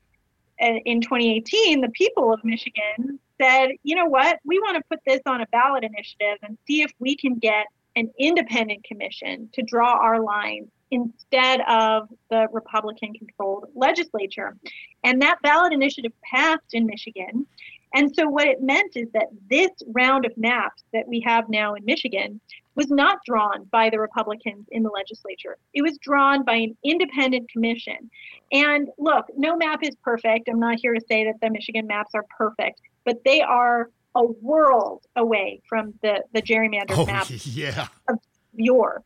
uh, 0.62 0.76
in 0.86 1.02
2018, 1.02 1.82
the 1.82 1.90
people 1.90 2.34
of 2.34 2.44
Michigan 2.44 3.20
said, 3.42 3.72
you 3.84 3.96
know 3.96 4.06
what, 4.06 4.40
we 4.46 4.60
want 4.60 4.78
to 4.78 4.84
put 4.90 5.00
this 5.06 5.22
on 5.26 5.42
a 5.42 5.48
ballot 5.48 5.84
initiative 5.84 6.38
and 6.44 6.58
see 6.68 6.82
if 6.82 6.92
we 7.00 7.16
can 7.16 7.36
get 7.36 7.66
an 7.96 8.12
independent 8.20 8.84
commission 8.84 9.50
to 9.54 9.62
draw 9.62 9.94
our 9.94 10.22
lines 10.22 10.70
instead 10.92 11.62
of 11.68 12.08
the 12.30 12.48
Republican 12.52 13.14
controlled 13.14 13.66
legislature. 13.76 14.56
And 15.04 15.22
that 15.22 15.42
ballot 15.42 15.74
initiative 15.74 16.12
passed 16.24 16.74
in 16.74 16.86
Michigan. 16.86 17.48
And 17.94 18.14
so 18.16 18.28
what 18.28 18.48
it 18.48 18.62
meant 18.62 18.96
is 18.96 19.08
that 19.14 19.28
this 19.50 19.70
round 19.88 20.26
of 20.26 20.36
maps 20.38 20.84
that 20.94 21.08
we 21.08 21.20
have 21.22 21.48
now 21.50 21.76
in 21.76 21.86
Michigan 21.86 22.40
was 22.76 22.90
not 22.90 23.20
drawn 23.26 23.66
by 23.66 23.90
the 23.90 24.00
Republicans 24.00 24.66
in 24.72 24.82
the 24.82 24.90
legislature. 24.90 25.58
It 25.74 25.84
was 25.84 25.98
drawn 26.00 26.44
by 26.44 26.56
an 26.56 26.78
independent 26.84 27.50
commission. 27.52 28.10
And 28.52 28.90
look, 28.98 29.28
no 29.38 29.56
map 29.56 29.84
is 29.84 29.96
perfect. 30.04 30.50
I'm 30.50 30.60
not 30.60 30.80
here 30.82 30.94
to 30.94 31.02
say 31.08 31.24
that 31.26 31.36
the 31.42 31.52
Michigan 31.52 31.86
maps 31.86 32.12
are 32.16 32.26
perfect, 32.36 32.82
but 33.06 33.24
they 33.24 33.42
are 33.42 33.90
a 34.16 34.24
world 34.24 35.04
away 35.16 35.62
from 35.68 35.94
the 36.02 36.24
the 36.34 36.42
gerrymandered 36.42 36.98
Oh, 36.98 37.06
map 37.06 37.28
yeah. 37.30 37.88
of 38.08 38.18
yore. 38.56 39.04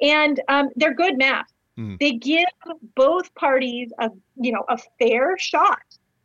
And 0.00 0.40
um, 0.48 0.70
they're 0.76 0.94
good 0.94 1.18
maps. 1.18 1.52
Mm. 1.76 1.98
They 1.98 2.12
give 2.12 2.46
both 2.96 3.32
parties 3.34 3.90
a 4.00 4.10
you 4.36 4.52
know 4.52 4.64
a 4.68 4.78
fair 4.98 5.36
shot 5.38 5.78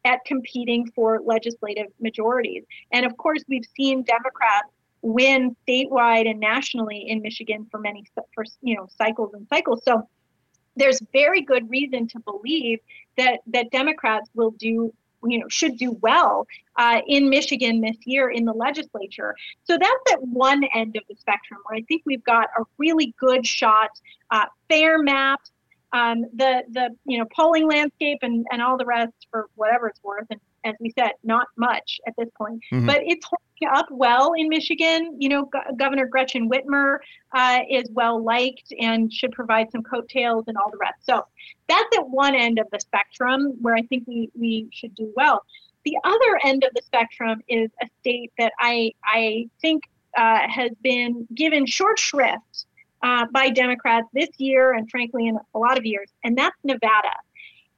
at 0.06 0.24
competing 0.26 0.92
for 0.92 1.22
legislative 1.24 1.88
majorities. 2.00 2.64
And 2.92 3.06
of 3.06 3.16
course, 3.18 3.44
we've 3.48 3.68
seen 3.76 4.04
Democrats 4.04 4.70
win 5.02 5.56
statewide 5.68 6.30
and 6.30 6.40
nationally 6.40 7.10
in 7.10 7.22
Michigan 7.22 7.68
for 7.70 7.80
many 7.80 8.06
for 8.34 8.46
you 8.62 8.76
know 8.76 8.88
cycles 8.98 9.34
and 9.34 9.48
cycles. 9.50 9.84
So 9.84 10.08
there's 10.76 11.02
very 11.12 11.42
good 11.42 11.70
reason 11.70 12.08
to 12.10 12.20
believe 12.20 12.80
that 13.18 13.42
that 13.48 13.70
Democrats 13.72 14.30
will 14.34 14.52
do 14.52 14.94
you 15.26 15.40
know 15.40 15.48
should 15.50 15.78
do 15.78 15.92
well 16.02 16.48
uh, 16.78 17.02
in 17.08 17.30
Michigan 17.30 17.82
this 17.82 17.98
year 18.06 18.30
in 18.30 18.46
the 18.46 18.54
legislature. 18.54 19.36
So 19.66 19.78
that's 19.78 20.12
at 20.14 20.22
one 20.22 20.64
end 20.74 20.96
of 20.96 21.04
the 21.10 21.16
spectrum 21.16 21.60
where 21.66 21.78
I 21.78 21.82
think 21.84 22.04
we've 22.06 22.24
got 22.24 22.48
a 22.58 22.64
really 22.78 23.14
good 23.20 23.46
shot, 23.46 23.90
uh, 24.32 24.46
fair 24.70 25.02
maps, 25.02 25.52
um, 25.94 26.22
the 26.34 26.64
the 26.72 26.90
you 27.06 27.18
know 27.20 27.26
polling 27.36 27.68
landscape 27.70 28.20
and 28.22 28.46
and 28.52 28.62
all 28.62 28.78
the 28.78 28.86
rest 28.86 29.14
for 29.32 29.48
whatever 29.56 29.88
it's 29.88 30.04
worth. 30.04 30.26
And 30.30 30.40
as 30.66 30.76
we 30.80 30.92
said, 30.98 31.12
not 31.24 31.48
much 31.58 32.00
at 32.08 32.14
this 32.18 32.30
point, 32.38 32.62
Mhm. 32.72 32.88
but 32.88 33.02
it's 33.06 33.26
holding 33.26 33.78
up 33.78 33.86
well 33.92 34.34
in 34.34 34.48
Michigan. 34.50 35.16
You 35.20 35.30
know, 35.30 35.46
Go- 35.46 35.76
Governor 35.78 36.08
Gretchen 36.08 36.50
Whitmer 36.50 36.98
uh, 37.34 37.60
is 37.70 37.90
well 37.92 38.22
liked 38.24 38.74
and 38.80 39.12
should 39.14 39.32
provide 39.34 39.72
some 39.72 39.84
coattails 39.84 40.46
and 40.48 40.58
all 40.58 40.72
the 40.72 40.78
rest. 40.78 41.06
So 41.06 41.26
that's 41.68 41.98
at 41.98 42.10
one 42.10 42.34
end 42.36 42.60
of 42.60 42.68
the 42.72 42.80
spectrum 42.80 43.54
where 43.62 43.76
I 43.76 43.82
think 43.84 44.04
we 44.08 44.30
we 44.36 44.68
should 44.72 44.96
do 44.96 45.12
well. 45.16 45.46
The 45.86 45.98
other 46.06 46.40
end 46.46 46.64
of 46.64 46.74
the 46.74 46.82
spectrum 46.82 47.42
is 47.48 47.70
a 47.82 47.88
state 48.00 48.32
that 48.38 48.54
I 48.60 48.94
I 49.06 49.50
think 49.62 49.84
uh, 50.18 50.48
has 50.48 50.72
been 50.82 51.28
given 51.36 51.66
short 51.66 52.00
shrift 52.00 52.66
uh, 53.04 53.26
by 53.32 53.50
Democrats 53.50 54.08
this 54.14 54.30
year 54.38 54.74
and 54.74 54.90
frankly 54.90 55.28
in 55.28 55.38
a 55.54 55.60
lot 55.60 55.78
of 55.78 55.86
years, 55.86 56.10
and 56.24 56.38
that's 56.38 56.58
Nevada. 56.64 57.14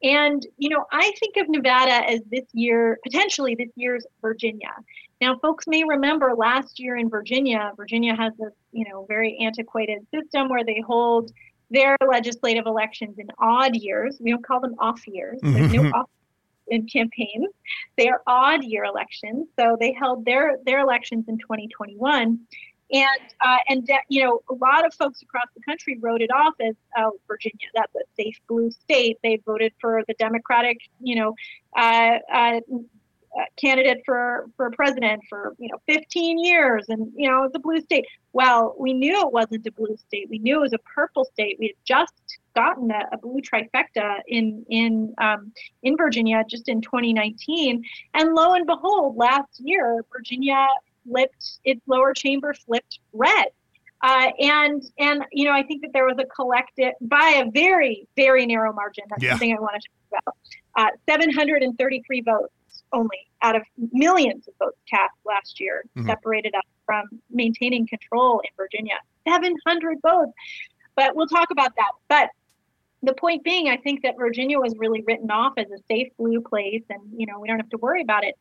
And 0.04 0.46
you 0.58 0.70
know, 0.70 0.86
I 0.92 1.12
think 1.20 1.36
of 1.38 1.50
Nevada 1.50 2.08
as 2.10 2.22
this 2.32 2.46
year, 2.54 3.00
potentially 3.04 3.56
this 3.56 3.72
year's 3.76 4.06
Virginia. 4.22 4.72
Now, 5.22 5.38
folks 5.40 5.66
may 5.66 5.84
remember 5.84 6.34
last 6.36 6.80
year 6.80 6.98
in 6.98 7.10
Virginia, 7.10 7.72
Virginia 7.78 8.16
has 8.16 8.34
this, 8.38 8.52
you 8.72 8.86
know, 8.90 9.06
very 9.08 9.38
antiquated 9.40 10.06
system 10.14 10.50
where 10.50 10.64
they 10.64 10.82
hold 10.86 11.32
their 11.72 11.96
legislative 12.08 12.66
elections 12.68 13.18
in 13.18 13.28
odd 13.40 13.76
years. 13.76 14.18
We 14.20 14.32
don't 14.32 14.46
call 14.46 14.60
them 14.60 14.76
off 14.78 15.08
years. 15.08 15.40
There's 15.42 15.74
no 15.74 15.90
off 15.96 16.10
in 16.68 16.88
campaigns. 16.88 17.48
They 17.98 18.10
are 18.10 18.22
odd 18.28 18.64
year 18.64 18.84
elections. 18.84 19.48
So 19.58 19.78
they 19.80 19.94
held 19.94 20.26
their 20.26 20.58
their 20.66 20.80
elections 20.80 21.26
in 21.28 21.38
2021. 21.38 22.40
And 22.92 23.34
uh, 23.42 23.58
and 23.68 23.90
you 24.10 24.24
know 24.24 24.42
a 24.50 24.54
lot 24.54 24.86
of 24.86 24.94
folks 24.94 25.22
across 25.22 25.48
the 25.56 25.62
country 25.64 25.98
wrote 26.00 26.22
it 26.22 26.30
off 26.32 26.54
as 26.62 26.76
oh 26.98 27.14
Virginia 27.28 27.68
that's 27.74 27.96
a 27.96 28.02
safe 28.16 28.40
blue 28.48 28.70
state. 28.70 29.18
They 29.24 29.42
voted 29.46 29.74
for 29.82 30.04
the 30.08 30.14
Democratic 30.20 30.78
you 31.02 31.16
know 31.16 31.36
uh, 31.76 32.20
uh, 32.32 32.60
candidate 33.58 34.02
for 34.06 34.46
for 34.56 34.70
president 34.72 35.22
for 35.28 35.56
you 35.58 35.70
know 35.70 35.78
15 35.88 36.44
years 36.44 36.86
and 36.90 37.12
you 37.16 37.30
know 37.30 37.44
it's 37.44 37.56
a 37.56 37.60
blue 37.60 37.82
state. 37.82 38.06
Well 38.34 38.76
we 38.80 38.94
knew 38.94 39.20
it 39.20 39.34
wasn't 39.34 39.66
a 39.66 39.72
blue 39.72 39.98
state. 39.98 40.28
We 40.30 40.38
knew 40.40 40.58
it 40.58 40.62
was 40.62 40.74
a 40.74 40.80
purple 40.80 41.26
state. 41.26 41.58
We 41.60 41.68
had 41.68 41.76
just 41.86 42.14
gotten 42.56 42.90
a, 42.92 43.02
a 43.12 43.18
blue 43.18 43.42
trifecta 43.42 44.20
in 44.28 44.66
in 44.70 45.14
um, 45.18 45.52
in 45.84 45.98
virginia 45.98 46.44
just 46.48 46.70
in 46.70 46.82
2019 46.82 47.84
and 48.14 48.34
lo 48.34 48.54
and 48.54 48.66
behold 48.66 49.18
last 49.18 49.60
year 49.60 50.04
virginia 50.12 50.68
flipped 51.08 51.60
its 51.64 51.82
lower 51.88 52.14
chamber 52.14 52.54
flipped 52.54 53.00
red 53.14 53.48
uh, 54.04 54.30
and 54.40 54.84
and 55.00 55.24
you 55.32 55.46
know 55.46 55.54
i 55.54 55.64
think 55.64 55.82
that 55.82 55.92
there 55.94 56.06
was 56.06 56.18
a 56.20 56.26
collective 56.26 56.94
by 57.02 57.42
a 57.46 57.50
very 57.52 58.08
very 58.16 58.46
narrow 58.46 58.74
margin 58.74 59.04
that's 59.10 59.24
Yeah. 59.24 59.32
something 59.32 59.56
i 59.56 59.60
want 59.60 59.82
to 59.82 59.88
talk 60.12 60.24
about 60.76 60.88
uh, 60.94 60.98
733 61.10 62.22
votes 62.22 62.52
only 62.94 63.28
out 63.42 63.56
of 63.56 63.62
millions 63.92 64.48
of 64.48 64.54
votes 64.60 64.78
cast 64.90 65.14
last 65.26 65.60
year 65.60 65.84
Mhm. 65.96 66.06
separated 66.08 66.54
us 66.56 66.64
from 66.86 67.04
maintaining 67.32 67.88
control 67.88 68.40
in 68.42 68.50
Virginia. 68.58 68.94
700 69.28 69.98
votes. 70.02 70.32
But 70.96 71.16
we'll 71.16 71.28
talk 71.28 71.50
about 71.52 71.72
that. 71.78 71.92
But 72.08 72.30
the 73.02 73.14
point 73.16 73.44
being, 73.44 73.70
I 73.70 73.78
think 73.78 74.02
that 74.04 74.16
Virginia 74.18 74.60
was 74.60 74.76
really 74.78 75.02
written 75.02 75.30
off 75.32 75.54
as 75.58 75.66
a 75.72 75.78
safe 75.88 76.10
blue 76.18 76.42
place 76.42 76.84
and, 76.90 77.02
you 77.18 77.26
know, 77.26 77.40
we 77.40 77.48
don't 77.48 77.58
have 77.60 77.70
to 77.72 77.78
worry 77.78 78.02
about 78.02 78.24
it. 78.24 78.36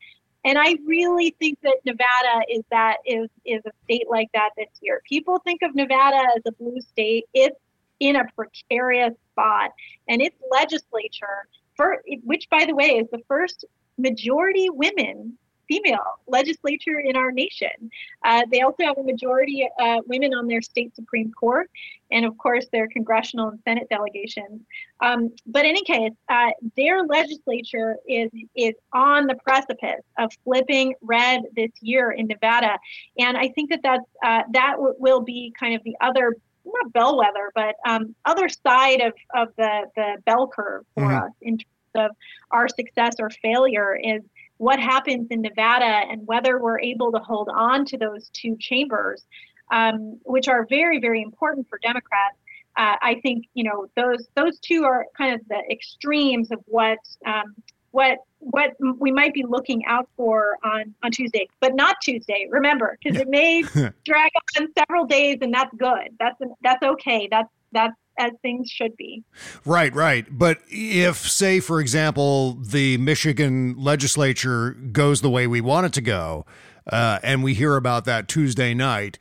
And 0.44 0.58
I 0.58 0.76
really 0.84 1.34
think 1.38 1.58
that 1.62 1.76
Nevada 1.84 2.44
is 2.50 2.62
that 2.70 2.98
is 3.06 3.28
is 3.44 3.62
a 3.66 3.70
state 3.84 4.06
like 4.10 4.28
that 4.34 4.50
this 4.56 4.68
year. 4.80 5.00
People 5.08 5.38
think 5.38 5.62
of 5.62 5.74
Nevada 5.74 6.22
as 6.36 6.42
a 6.46 6.52
blue 6.52 6.80
state. 6.80 7.24
It's 7.32 7.58
in 8.00 8.16
a 8.16 8.24
precarious 8.36 9.14
spot, 9.32 9.70
and 10.08 10.20
its 10.20 10.36
legislature, 10.50 11.48
for 11.76 12.02
which 12.24 12.48
by 12.50 12.64
the 12.66 12.74
way 12.74 12.98
is 12.98 13.08
the 13.10 13.22
first 13.26 13.64
majority 13.96 14.68
women 14.70 15.38
female 15.68 16.18
legislature 16.26 16.98
in 17.00 17.16
our 17.16 17.30
nation. 17.32 17.90
Uh, 18.24 18.42
they 18.50 18.60
also 18.60 18.82
have 18.84 18.98
a 18.98 19.02
majority 19.02 19.68
uh, 19.80 19.98
women 20.06 20.32
on 20.34 20.46
their 20.46 20.62
state 20.62 20.94
supreme 20.94 21.32
court, 21.32 21.70
and 22.10 22.24
of 22.24 22.36
course 22.38 22.66
their 22.72 22.86
congressional 22.88 23.48
and 23.48 23.58
senate 23.64 23.88
delegations. 23.90 24.60
Um, 25.00 25.30
but 25.46 25.64
in 25.64 25.70
any 25.70 25.84
case, 25.84 26.12
uh, 26.28 26.50
their 26.76 27.04
legislature 27.04 27.96
is 28.08 28.30
is 28.56 28.74
on 28.92 29.26
the 29.26 29.34
precipice 29.36 30.04
of 30.18 30.30
flipping 30.44 30.94
red 31.02 31.42
this 31.56 31.70
year 31.80 32.12
in 32.12 32.26
Nevada, 32.26 32.78
and 33.18 33.36
I 33.36 33.48
think 33.48 33.70
that 33.70 33.80
that's 33.82 34.08
uh, 34.24 34.42
that 34.52 34.72
w- 34.76 34.94
will 34.98 35.20
be 35.20 35.52
kind 35.58 35.74
of 35.74 35.82
the 35.84 35.96
other. 36.00 36.34
Not 36.66 36.94
bellwether, 36.94 37.52
but 37.54 37.74
um, 37.86 38.14
other 38.24 38.48
side 38.48 39.02
of, 39.02 39.12
of 39.34 39.48
the, 39.58 39.82
the 39.96 40.16
bell 40.24 40.48
curve 40.48 40.86
for 40.94 41.10
Mhm. 41.10 41.26
us 41.26 41.32
in 41.42 41.58
terms 41.58 41.94
of 41.96 42.10
our 42.52 42.68
success 42.68 43.16
or 43.18 43.28
failure 43.28 43.94
is 44.02 44.22
what 44.58 44.78
happens 44.78 45.28
in 45.30 45.42
Nevada 45.42 45.84
and 45.84 46.26
whether 46.26 46.58
we're 46.58 46.80
able 46.80 47.12
to 47.12 47.18
hold 47.18 47.48
on 47.48 47.84
to 47.86 47.98
those 47.98 48.28
two 48.32 48.56
chambers, 48.58 49.24
um, 49.70 50.18
which 50.24 50.48
are 50.48 50.66
very, 50.68 51.00
very 51.00 51.22
important 51.22 51.68
for 51.68 51.78
Democrats. 51.82 52.36
Uh, 52.76 52.96
I 53.02 53.20
think 53.22 53.46
you 53.54 53.62
know 53.62 53.86
those 53.96 54.26
those 54.34 54.58
two 54.58 54.84
are 54.84 55.06
kind 55.16 55.32
of 55.32 55.40
the 55.48 55.62
extremes 55.70 56.50
of 56.50 56.58
what 56.66 56.98
um, 57.24 57.54
what 57.92 58.18
what 58.40 58.72
we 58.98 59.12
might 59.12 59.32
be 59.32 59.44
looking 59.44 59.84
out 59.86 60.08
for 60.16 60.58
on 60.64 60.92
on 61.04 61.12
Tuesday, 61.12 61.46
but 61.60 61.76
not 61.76 61.96
Tuesday. 62.02 62.48
Remember, 62.50 62.98
because 63.02 63.20
it 63.20 63.28
may 63.28 63.62
drag 64.04 64.32
on 64.58 64.66
several 64.76 65.06
days, 65.06 65.38
and 65.40 65.54
that's 65.54 65.72
good. 65.76 66.16
That's 66.18 66.40
that's 66.62 66.82
okay. 66.82 67.28
That's 67.30 67.48
that's 67.70 67.94
as 68.18 68.32
things 68.42 68.70
should 68.70 68.96
be. 68.96 69.24
Right, 69.64 69.94
right. 69.94 70.26
But 70.30 70.58
if, 70.68 71.16
say, 71.16 71.60
for 71.60 71.80
example, 71.80 72.54
the 72.54 72.96
Michigan 72.98 73.74
legislature 73.76 74.72
goes 74.72 75.20
the 75.20 75.30
way 75.30 75.46
we 75.46 75.60
want 75.60 75.86
it 75.86 75.92
to 75.94 76.00
go, 76.00 76.46
uh, 76.90 77.18
and 77.22 77.42
we 77.42 77.54
hear 77.54 77.76
about 77.76 78.04
that 78.04 78.28
Tuesday 78.28 78.74
night, 78.74 79.18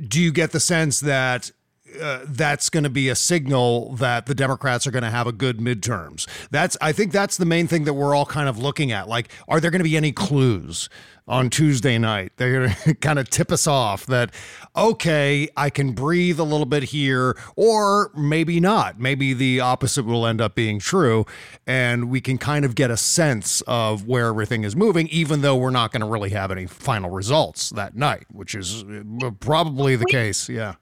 do 0.00 0.20
you 0.20 0.32
get 0.32 0.52
the 0.52 0.60
sense 0.60 1.00
that 1.00 1.50
uh, 2.00 2.20
that's 2.26 2.70
going 2.70 2.84
to 2.84 2.90
be 2.90 3.10
a 3.10 3.14
signal 3.14 3.94
that 3.96 4.24
the 4.26 4.34
Democrats 4.34 4.86
are 4.86 4.90
going 4.90 5.02
to 5.02 5.10
have 5.10 5.26
a 5.26 5.32
good 5.32 5.58
midterms? 5.58 6.26
That's, 6.50 6.76
I 6.80 6.92
think, 6.92 7.12
that's 7.12 7.36
the 7.36 7.44
main 7.44 7.66
thing 7.66 7.84
that 7.84 7.94
we're 7.94 8.14
all 8.14 8.26
kind 8.26 8.48
of 8.48 8.58
looking 8.58 8.92
at. 8.92 9.08
Like, 9.08 9.30
are 9.46 9.60
there 9.60 9.70
going 9.70 9.80
to 9.80 9.84
be 9.84 9.96
any 9.96 10.12
clues? 10.12 10.88
On 11.28 11.50
Tuesday 11.50 11.98
night, 11.98 12.32
they're 12.36 12.52
going 12.52 12.74
to 12.84 12.94
kind 12.94 13.18
of 13.18 13.30
tip 13.30 13.52
us 13.52 13.66
off 13.66 14.06
that, 14.06 14.34
okay, 14.76 15.48
I 15.56 15.70
can 15.70 15.92
breathe 15.92 16.38
a 16.40 16.44
little 16.44 16.66
bit 16.66 16.82
here, 16.84 17.36
or 17.56 18.10
maybe 18.16 18.58
not. 18.60 18.98
Maybe 18.98 19.32
the 19.32 19.60
opposite 19.60 20.04
will 20.04 20.26
end 20.26 20.40
up 20.40 20.54
being 20.54 20.78
true. 20.78 21.24
And 21.66 22.10
we 22.10 22.20
can 22.20 22.38
kind 22.38 22.64
of 22.64 22.74
get 22.74 22.90
a 22.90 22.96
sense 22.96 23.60
of 23.62 24.06
where 24.06 24.28
everything 24.28 24.64
is 24.64 24.74
moving, 24.74 25.06
even 25.08 25.42
though 25.42 25.56
we're 25.56 25.70
not 25.70 25.92
going 25.92 26.00
to 26.00 26.06
really 26.06 26.30
have 26.30 26.50
any 26.50 26.66
final 26.66 27.10
results 27.10 27.70
that 27.70 27.94
night, 27.94 28.26
which 28.32 28.54
is 28.54 28.82
uh, 28.82 29.30
probably 29.40 29.96
the 29.96 30.06
case. 30.06 30.48
Yeah. 30.48 30.74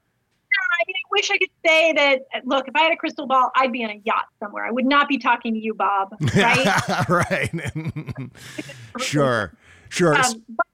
I 0.81 0.83
mean, 0.87 0.95
I 0.95 1.07
wish 1.11 1.29
I 1.31 1.37
could 1.37 1.49
say 1.65 1.93
that. 1.93 2.45
Look, 2.45 2.67
if 2.67 2.75
I 2.75 2.81
had 2.81 2.93
a 2.93 2.95
crystal 2.95 3.27
ball, 3.27 3.51
I'd 3.55 3.71
be 3.71 3.83
on 3.83 3.91
a 3.91 4.01
yacht 4.03 4.25
somewhere. 4.39 4.65
I 4.65 4.71
would 4.71 4.85
not 4.85 5.07
be 5.07 5.17
talking 5.17 5.53
to 5.53 5.59
you, 5.59 5.73
Bob. 5.73 6.15
Right? 6.35 7.09
right. 7.09 7.51
sure. 8.99 9.53
Sure. 9.91 10.15
Um, 10.15 10.41
but, 10.47 10.65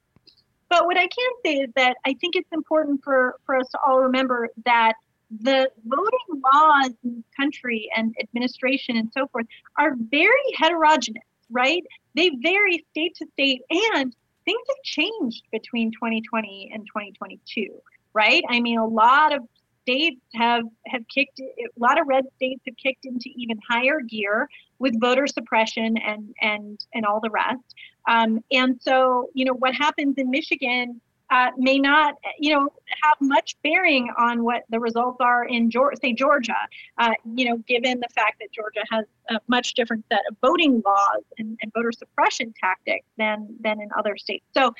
but 0.69 0.85
what 0.85 0.95
I 0.95 1.07
can 1.07 1.31
say 1.43 1.55
is 1.55 1.69
that 1.75 1.97
I 2.05 2.13
think 2.21 2.35
it's 2.35 2.51
important 2.53 3.03
for, 3.03 3.35
for 3.45 3.57
us 3.57 3.67
to 3.69 3.79
all 3.85 3.99
remember 3.99 4.49
that 4.65 4.93
the 5.41 5.69
voting 5.85 6.41
laws 6.53 6.91
in 7.03 7.15
this 7.15 7.25
country 7.35 7.89
and 7.95 8.15
administration 8.21 8.95
and 8.95 9.09
so 9.11 9.27
forth 9.27 9.47
are 9.77 9.95
very 9.97 10.31
heterogeneous, 10.55 11.25
right? 11.49 11.83
They 12.15 12.29
vary 12.41 12.85
state 12.91 13.15
to 13.15 13.25
state 13.33 13.63
and 13.69 14.15
things 14.45 14.61
have 14.69 14.83
changed 14.83 15.43
between 15.51 15.91
2020 15.91 16.71
and 16.73 16.85
2022, 16.85 17.69
right? 18.13 18.43
I 18.47 18.59
mean, 18.59 18.77
a 18.77 18.85
lot 18.85 19.35
of 19.35 19.41
states 19.81 20.21
have 20.35 20.63
have 20.87 21.01
kicked 21.07 21.39
a 21.39 21.79
lot 21.79 21.99
of 21.99 22.07
red 22.07 22.25
states 22.35 22.61
have 22.67 22.75
kicked 22.75 23.05
into 23.05 23.29
even 23.35 23.57
higher 23.67 24.01
gear 24.01 24.49
with 24.79 24.99
voter 24.99 25.25
suppression 25.27 25.97
and 25.97 26.35
and 26.41 26.85
and 26.93 27.05
all 27.05 27.21
the 27.21 27.29
rest. 27.29 27.63
Um, 28.07 28.43
and 28.51 28.79
so, 28.81 29.29
you 29.33 29.45
know, 29.45 29.53
what 29.53 29.73
happens 29.73 30.15
in 30.17 30.29
Michigan 30.31 31.01
uh, 31.29 31.51
may 31.57 31.77
not, 31.77 32.15
you 32.39 32.53
know, 32.53 32.69
have 33.03 33.17
much 33.19 33.57
bearing 33.61 34.09
on 34.17 34.43
what 34.43 34.63
the 34.69 34.79
results 34.79 35.17
are 35.19 35.43
in, 35.43 35.69
Georgia, 35.69 35.97
say, 36.01 36.13
Georgia. 36.13 36.55
Uh, 36.97 37.11
you 37.35 37.45
know, 37.49 37.57
given 37.67 37.99
the 37.99 38.07
fact 38.15 38.39
that 38.39 38.51
Georgia 38.53 38.83
has 38.89 39.05
a 39.29 39.39
much 39.47 39.73
different 39.73 40.05
set 40.09 40.21
of 40.29 40.37
voting 40.41 40.81
laws 40.85 41.23
and, 41.37 41.57
and 41.61 41.73
voter 41.73 41.91
suppression 41.91 42.53
tactics 42.59 43.05
than 43.17 43.53
than 43.59 43.81
in 43.81 43.89
other 43.97 44.15
states. 44.15 44.45
So, 44.53 44.73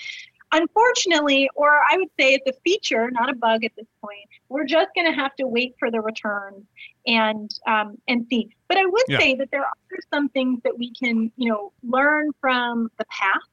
unfortunately, 0.51 1.49
or 1.55 1.69
I 1.69 1.97
would 1.97 2.09
say 2.19 2.33
it's 2.33 2.47
a 2.49 2.59
feature, 2.63 3.09
not 3.11 3.29
a 3.29 3.35
bug 3.35 3.63
at 3.63 3.71
this 3.77 3.87
point. 4.01 4.27
We're 4.49 4.65
just 4.65 4.87
going 4.95 5.07
to 5.07 5.13
have 5.13 5.35
to 5.35 5.47
wait 5.47 5.75
for 5.79 5.91
the 5.91 6.01
returns 6.01 6.63
and 7.05 7.49
um, 7.67 7.97
and 8.07 8.25
see. 8.29 8.49
But 8.67 8.77
I 8.77 8.85
would 8.85 9.03
Yeah. 9.07 9.19
say 9.19 9.35
that 9.35 9.49
there 9.51 9.61
are 9.61 9.73
some 10.13 10.29
things 10.29 10.59
that 10.63 10.77
we 10.77 10.93
can, 10.93 11.31
you 11.35 11.49
know, 11.49 11.73
learn 11.83 12.31
from 12.41 12.89
the 12.97 13.05
past 13.09 13.49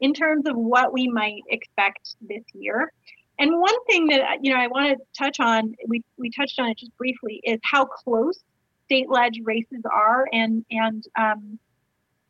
in 0.00 0.12
terms 0.12 0.46
of 0.46 0.56
what 0.56 0.92
we 0.92 1.08
might 1.08 1.42
expect 1.48 2.16
this 2.20 2.44
year. 2.52 2.92
And 3.38 3.50
one 3.60 3.84
thing 3.86 4.06
that 4.08 4.38
you 4.42 4.52
know 4.52 4.58
I 4.58 4.66
want 4.68 4.98
to 4.98 5.04
touch 5.18 5.40
on, 5.40 5.74
we 5.88 6.02
we 6.16 6.30
touched 6.30 6.58
on 6.58 6.70
it 6.70 6.78
just 6.78 6.96
briefly, 6.96 7.40
is 7.44 7.58
how 7.64 7.84
close 7.84 8.42
state 8.84 9.10
ledge 9.10 9.40
races 9.44 9.82
are, 9.90 10.26
and 10.32 10.64
and 10.70 11.04
um, 11.18 11.58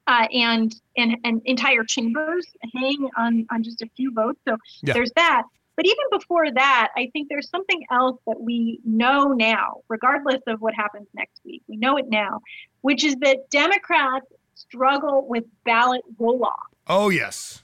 uh, 0.06 0.26
and 0.32 0.74
and 0.96 1.16
and 1.24 1.42
entire 1.44 1.84
chambers 1.84 2.46
hang 2.74 3.08
on 3.16 3.46
on 3.50 3.62
just 3.62 3.82
a 3.82 3.88
few 3.96 4.12
votes. 4.12 4.40
So 4.46 4.56
Yeah. 4.82 4.94
there's 4.94 5.12
that. 5.16 5.42
But 5.76 5.84
even 5.84 6.04
before 6.10 6.50
that, 6.52 6.88
I 6.96 7.10
think 7.12 7.28
there's 7.28 7.50
something 7.50 7.84
else 7.90 8.18
that 8.26 8.40
we 8.40 8.80
know 8.84 9.28
now, 9.28 9.82
regardless 9.88 10.40
of 10.46 10.62
what 10.62 10.72
happens 10.74 11.06
next 11.12 11.40
week. 11.44 11.62
We 11.68 11.76
know 11.76 11.98
it 11.98 12.06
now, 12.08 12.40
which 12.80 13.04
is 13.04 13.14
that 13.16 13.50
Democrats 13.50 14.26
struggle 14.54 15.26
with 15.28 15.44
ballot 15.64 16.00
roll 16.18 16.46
off. 16.46 16.68
Oh, 16.86 17.10
yes. 17.10 17.62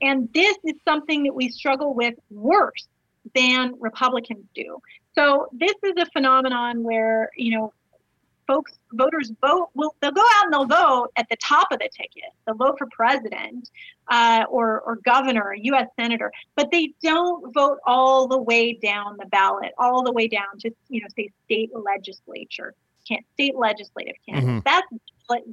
And 0.00 0.32
this 0.32 0.56
is 0.64 0.72
something 0.86 1.24
that 1.24 1.34
we 1.34 1.50
struggle 1.50 1.92
with 1.92 2.14
worse 2.30 2.88
than 3.34 3.74
Republicans 3.78 4.46
do. 4.54 4.78
So 5.14 5.48
this 5.52 5.74
is 5.82 5.92
a 5.98 6.06
phenomenon 6.06 6.82
where, 6.82 7.30
you 7.36 7.58
know, 7.58 7.74
folks, 8.50 8.72
voters 8.92 9.30
vote, 9.40 9.68
will 9.74 9.94
they'll 10.00 10.10
go 10.10 10.24
out 10.36 10.44
and 10.44 10.52
they'll 10.52 10.66
vote 10.66 11.08
at 11.16 11.28
the 11.28 11.36
top 11.36 11.68
of 11.70 11.78
the 11.78 11.88
ticket. 11.96 12.30
They'll 12.44 12.56
vote 12.56 12.76
for 12.78 12.88
president 12.90 13.70
uh, 14.08 14.44
or, 14.50 14.80
or 14.80 14.96
governor 15.04 15.42
or 15.42 15.54
U.S. 15.54 15.86
senator, 15.98 16.32
but 16.56 16.68
they 16.72 16.92
don't 17.00 17.54
vote 17.54 17.78
all 17.86 18.26
the 18.26 18.38
way 18.38 18.72
down 18.72 19.16
the 19.18 19.26
ballot, 19.26 19.72
all 19.78 20.02
the 20.02 20.12
way 20.12 20.26
down 20.26 20.58
to, 20.60 20.70
you 20.88 21.00
know, 21.00 21.06
say 21.16 21.30
state 21.44 21.70
legislature, 21.72 22.74
can't 23.06 23.24
state 23.34 23.56
legislative 23.56 24.16
candidates. 24.28 24.64
That's 24.64 24.86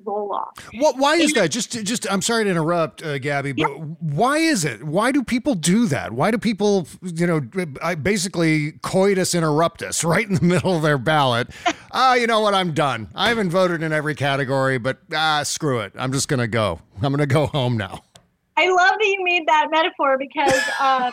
roll 0.03 0.33
off. 0.33 0.67
What? 0.75 0.97
Why 0.97 1.15
is 1.15 1.33
that? 1.33 1.51
Just, 1.51 1.71
just. 1.71 2.11
I'm 2.11 2.21
sorry 2.21 2.45
to 2.45 2.49
interrupt, 2.49 3.03
uh, 3.03 3.17
Gaby, 3.19 3.53
but 3.53 3.69
why 4.01 4.37
is 4.37 4.65
it? 4.65 4.83
Why 4.83 5.11
do 5.11 5.23
people 5.23 5.53
do 5.55 5.87
that? 5.87 6.11
Why 6.13 6.31
do 6.31 6.37
people, 6.37 6.87
you 7.01 7.27
know, 7.27 7.41
I 7.81 7.95
basically 7.95 8.73
coitus 8.83 9.33
interruptus 9.33 10.03
right 10.07 10.27
in 10.27 10.35
the 10.35 10.43
middle 10.43 10.75
of 10.75 10.81
their 10.81 10.97
ballot? 10.97 11.49
Ah, 11.89 12.15
you 12.15 12.27
know 12.27 12.41
what? 12.41 12.53
I'm 12.53 12.73
done. 12.73 13.09
I 13.15 13.29
haven't 13.29 13.49
voted 13.49 13.81
in 13.81 13.91
every 13.93 14.13
category, 14.13 14.77
but 14.77 14.99
ah, 15.15 15.41
screw 15.43 15.79
it. 15.79 15.93
I'm 15.97 16.11
just 16.11 16.27
gonna 16.27 16.47
go. 16.47 16.81
I'm 17.01 17.11
gonna 17.11 17.25
go 17.25 17.47
home 17.47 17.77
now. 17.77 18.03
I 18.57 18.69
love 18.69 18.95
that 18.99 19.05
you 19.05 19.23
made 19.23 19.47
that 19.47 19.67
metaphor 19.71 20.17
because 20.17 20.61
uh, 20.79 21.11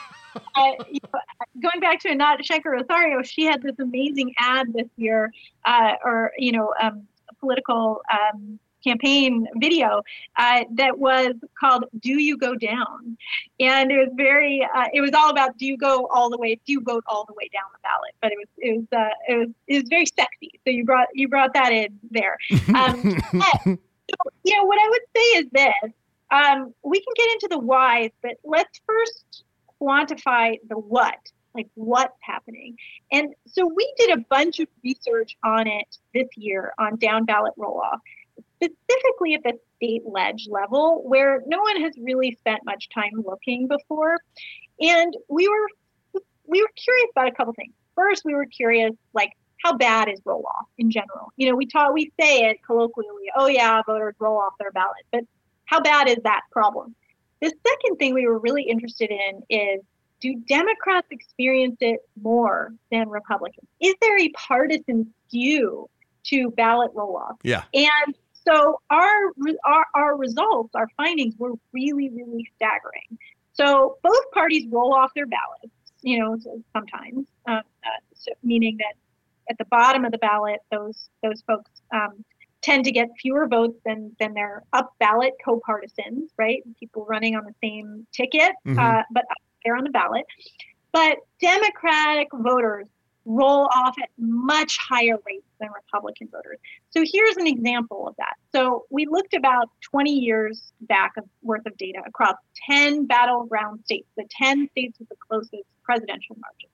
uh, 0.57 0.71
you 0.91 0.99
know, 1.13 1.21
going 1.61 1.81
back 1.81 2.01
to 2.01 2.09
Anat 2.09 2.45
Shankar-Osorio, 2.45 3.23
she 3.23 3.45
had 3.45 3.63
this 3.63 3.79
amazing 3.79 4.35
ad 4.39 4.73
this 4.73 4.89
year, 4.97 5.33
uh, 5.65 5.93
or 6.05 6.33
you 6.39 6.53
know, 6.53 6.75
um, 6.83 7.07
political 7.45 8.01
um, 8.11 8.59
campaign 8.83 9.47
video 9.57 10.03
uh, 10.37 10.65
that 10.73 10.99
was 10.99 11.35
called 11.59 11.85
"Do 12.01 12.21
You 12.21 12.37
Go 12.37 12.55
Down," 12.55 13.17
and 13.61 13.91
it 13.91 13.97
was 13.97 14.13
very. 14.17 14.67
Uh, 14.75 14.87
it 14.93 15.01
was 15.01 15.13
all 15.15 15.31
about 15.31 15.57
do 15.59 15.67
you 15.67 15.77
go 15.77 16.07
all 16.13 16.31
the 16.31 16.39
way, 16.39 16.55
do 16.55 16.73
you 16.73 16.81
vote 16.81 17.05
all 17.07 17.25
the 17.27 17.35
way 17.35 17.49
down 17.53 17.65
the 17.73 17.81
ballot? 17.83 18.15
But 18.21 18.33
it 18.33 18.39
was 18.39 18.49
it 18.59 18.77
was 18.79 18.87
uh, 18.93 19.33
it 19.33 19.39
was 19.39 19.49
it 19.67 19.75
was 19.83 19.89
very 19.89 20.07
sexy. 20.07 20.51
So 20.65 20.71
you 20.71 20.85
brought 20.85 21.09
you 21.15 21.29
brought 21.29 21.55
that 21.55 21.73
in 21.73 21.99
there. 22.11 22.39
Um, 22.75 23.17
but, 23.33 23.63
so, 23.65 24.31
you 24.45 24.57
know 24.57 24.65
what 24.65 24.79
I 24.81 24.89
would 24.91 25.07
say 25.17 25.39
is 25.39 25.47
this 25.53 25.93
um, 26.31 26.75
we 26.83 27.01
can 27.01 27.13
get 27.17 27.33
into 27.33 27.49
the 27.51 27.59
whys, 27.59 28.11
but 28.23 28.33
let's 28.45 28.81
first 28.87 29.45
quantify 29.81 30.59
the 30.69 30.77
what, 30.77 31.19
like 31.55 31.69
what's 31.75 32.17
happening. 32.21 32.77
And 33.13 33.35
so 33.47 33.67
we 33.67 33.93
did 33.99 34.19
a 34.19 34.25
bunch 34.29 34.61
of 34.61 34.69
research 34.83 35.37
on 35.45 35.67
it 35.67 35.99
this 36.13 36.29
year 36.37 36.73
on 36.79 36.97
down 36.97 37.25
ballot 37.25 37.53
roll 37.57 37.81
off, 37.81 38.01
specifically 38.57 39.35
at 39.35 39.43
the 39.43 39.59
state 39.77 40.03
ledge 40.07 40.49
level, 40.51 41.03
where 41.05 41.43
no 41.47 41.61
one 41.61 41.81
has 41.83 41.93
really 41.99 42.37
spent 42.41 42.61
much 42.65 42.89
time 42.91 43.13
looking 43.25 43.69
before. 43.69 44.17
And 44.81 45.17
we 45.29 45.49
were 45.49 45.69
we 46.47 46.61
were 46.61 46.71
curious 46.77 47.09
about 47.13 47.29
a 47.29 47.33
couple 47.33 47.55
things. 47.55 47.73
First, 47.95 48.25
we 48.25 48.35
were 48.35 48.47
curious, 48.47 48.93
like 49.15 49.31
how 49.65 49.77
bad 49.77 50.09
is 50.09 50.21
roll 50.25 50.45
off 50.47 50.67
in 50.79 50.91
general? 50.91 51.33
You 51.37 51.49
know, 51.49 51.57
we 51.57 51.67
talk, 51.67 51.93
we 51.95 52.13
say 52.21 52.41
it 52.51 52.59
colloquially, 52.67 53.31
oh 53.35 53.47
yeah, 53.47 53.81
voters 53.87 54.15
roll 54.19 54.39
off 54.39 54.53
their 54.59 54.71
ballot, 54.73 55.07
but 55.11 55.23
how 55.65 55.81
bad 55.81 56.09
is 56.09 56.19
that 56.25 56.43
problem? 56.53 56.95
The 57.41 57.53
second 57.67 57.97
thing 57.97 58.15
we 58.15 58.27
were 58.27 58.39
really 58.39 58.65
interested 58.65 59.11
in 59.11 59.43
is 59.49 59.81
do 60.25 60.35
Democrats 60.49 61.07
experience 61.11 61.77
it 61.81 62.01
more 62.23 62.73
than 62.91 63.11
Republicans? 63.11 63.69
Is 63.79 63.95
there 64.01 64.19
a 64.19 64.31
partisan 64.31 65.13
skew 65.29 65.87
to 66.29 66.51
ballot 66.53 66.91
roll 66.95 67.19
off? 67.19 67.37
Yeah. 67.43 67.65
And 67.75 68.15
so 68.33 68.81
our, 68.89 69.33
our 69.67 69.87
our 69.95 70.17
results, 70.17 70.75
our 70.75 70.89
findings 70.97 71.35
were 71.37 71.53
really, 71.75 72.09
really 72.09 72.51
staggering. 72.57 73.19
So 73.53 73.99
both 74.03 74.31
parties 74.33 74.67
roll 74.73 74.95
off 74.95 75.11
their 75.15 75.27
ballots, 75.27 75.77
you 76.01 76.19
know, 76.19 76.39
sometimes, 76.73 77.27
uh, 77.47 77.53
uh, 77.53 78.01
so 78.15 78.33
meaning 78.43 78.79
that 78.79 78.95
at 79.51 79.59
the 79.59 79.67
bottom 79.67 80.07
of 80.07 80.13
the 80.13 80.19
ballot, 80.19 80.61
those 80.73 81.11
those 81.23 81.43
folks 81.43 81.71
um, 81.93 82.25
tend 82.63 82.87
to 82.87 82.93
get 82.93 83.09
fewer 83.21 83.47
votes 83.47 83.79
than 83.85 84.17
than 84.19 84.33
their 84.33 84.63
up 84.73 84.95
ballot 84.99 85.35
co-partisans, 85.45 86.31
right? 86.39 86.63
People 86.81 87.05
running 87.05 87.37
on 87.37 87.45
the 87.45 87.55
same 87.63 88.07
ticket, 88.11 88.53
Mhm. 88.67 88.79
uh, 88.79 89.03
but 89.11 89.25
up 89.31 89.37
there 89.65 89.77
on 89.77 89.85
the 89.85 89.91
ballot. 89.91 90.25
But 90.93 91.19
Democratic 91.41 92.29
voters 92.33 92.87
roll 93.27 93.69
off 93.75 93.95
at 94.03 94.11
much 94.19 94.77
higher 94.77 95.17
rates 95.27 95.47
than 95.59 95.71
Republican 95.75 96.29
voters. 96.31 96.59
So 96.91 97.03
here's 97.11 97.37
an 97.37 97.47
example 97.47 98.07
of 98.07 98.15
that. 98.17 98.35
So 98.53 98.85
we 98.91 99.07
looked 99.07 99.35
about 99.35 99.71
20 99.83 100.13
years 100.13 100.73
back 100.83 101.13
of 101.17 101.25
worth 101.43 101.65
of 101.67 101.77
data 101.79 102.01
across 102.07 102.37
10 102.71 103.07
battleground 103.07 103.81
states, 103.85 104.07
the 104.17 104.27
10 104.31 104.69
states 104.71 104.99
with 104.99 105.09
the 105.09 105.17
closest 105.27 105.65
presidential 105.83 106.37
margins. 106.39 106.71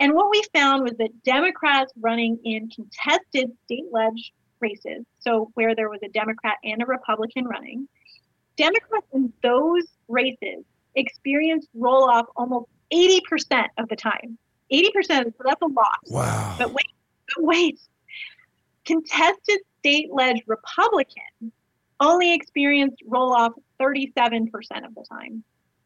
And 0.00 0.14
what 0.14 0.30
we 0.30 0.42
found 0.54 0.84
was 0.84 0.92
that 0.98 1.10
Democrats 1.24 1.92
running 2.00 2.38
in 2.44 2.70
contested 2.70 3.50
state 3.64 3.86
ledge 3.90 4.32
races, 4.60 5.04
so 5.18 5.50
where 5.54 5.74
there 5.74 5.88
was 5.88 6.00
a 6.04 6.08
Democrat 6.08 6.56
and 6.62 6.82
a 6.82 6.86
Republican 6.86 7.46
running, 7.46 7.88
Democrats 8.56 9.06
in 9.12 9.32
those 9.42 9.84
races 10.08 10.64
experienced 10.98 11.68
roll 11.74 12.04
off 12.04 12.26
almost 12.36 12.68
80% 12.92 13.66
of 13.78 13.88
the 13.88 13.96
time. 13.96 14.38
80%, 14.72 14.92
so 15.08 15.32
that's 15.44 15.62
a 15.62 15.66
lot. 15.66 15.98
Wow. 16.08 16.56
But 16.58 16.72
wait, 16.72 16.86
but 17.34 17.44
wait. 17.44 17.80
Contested 18.84 19.58
state 19.78 20.08
led 20.12 20.36
Republicans 20.46 21.52
only 22.00 22.34
experienced 22.34 23.02
roll 23.06 23.34
off 23.34 23.52
37% 23.80 24.48
of 24.84 24.94
the 24.94 25.04
time. 25.10 25.42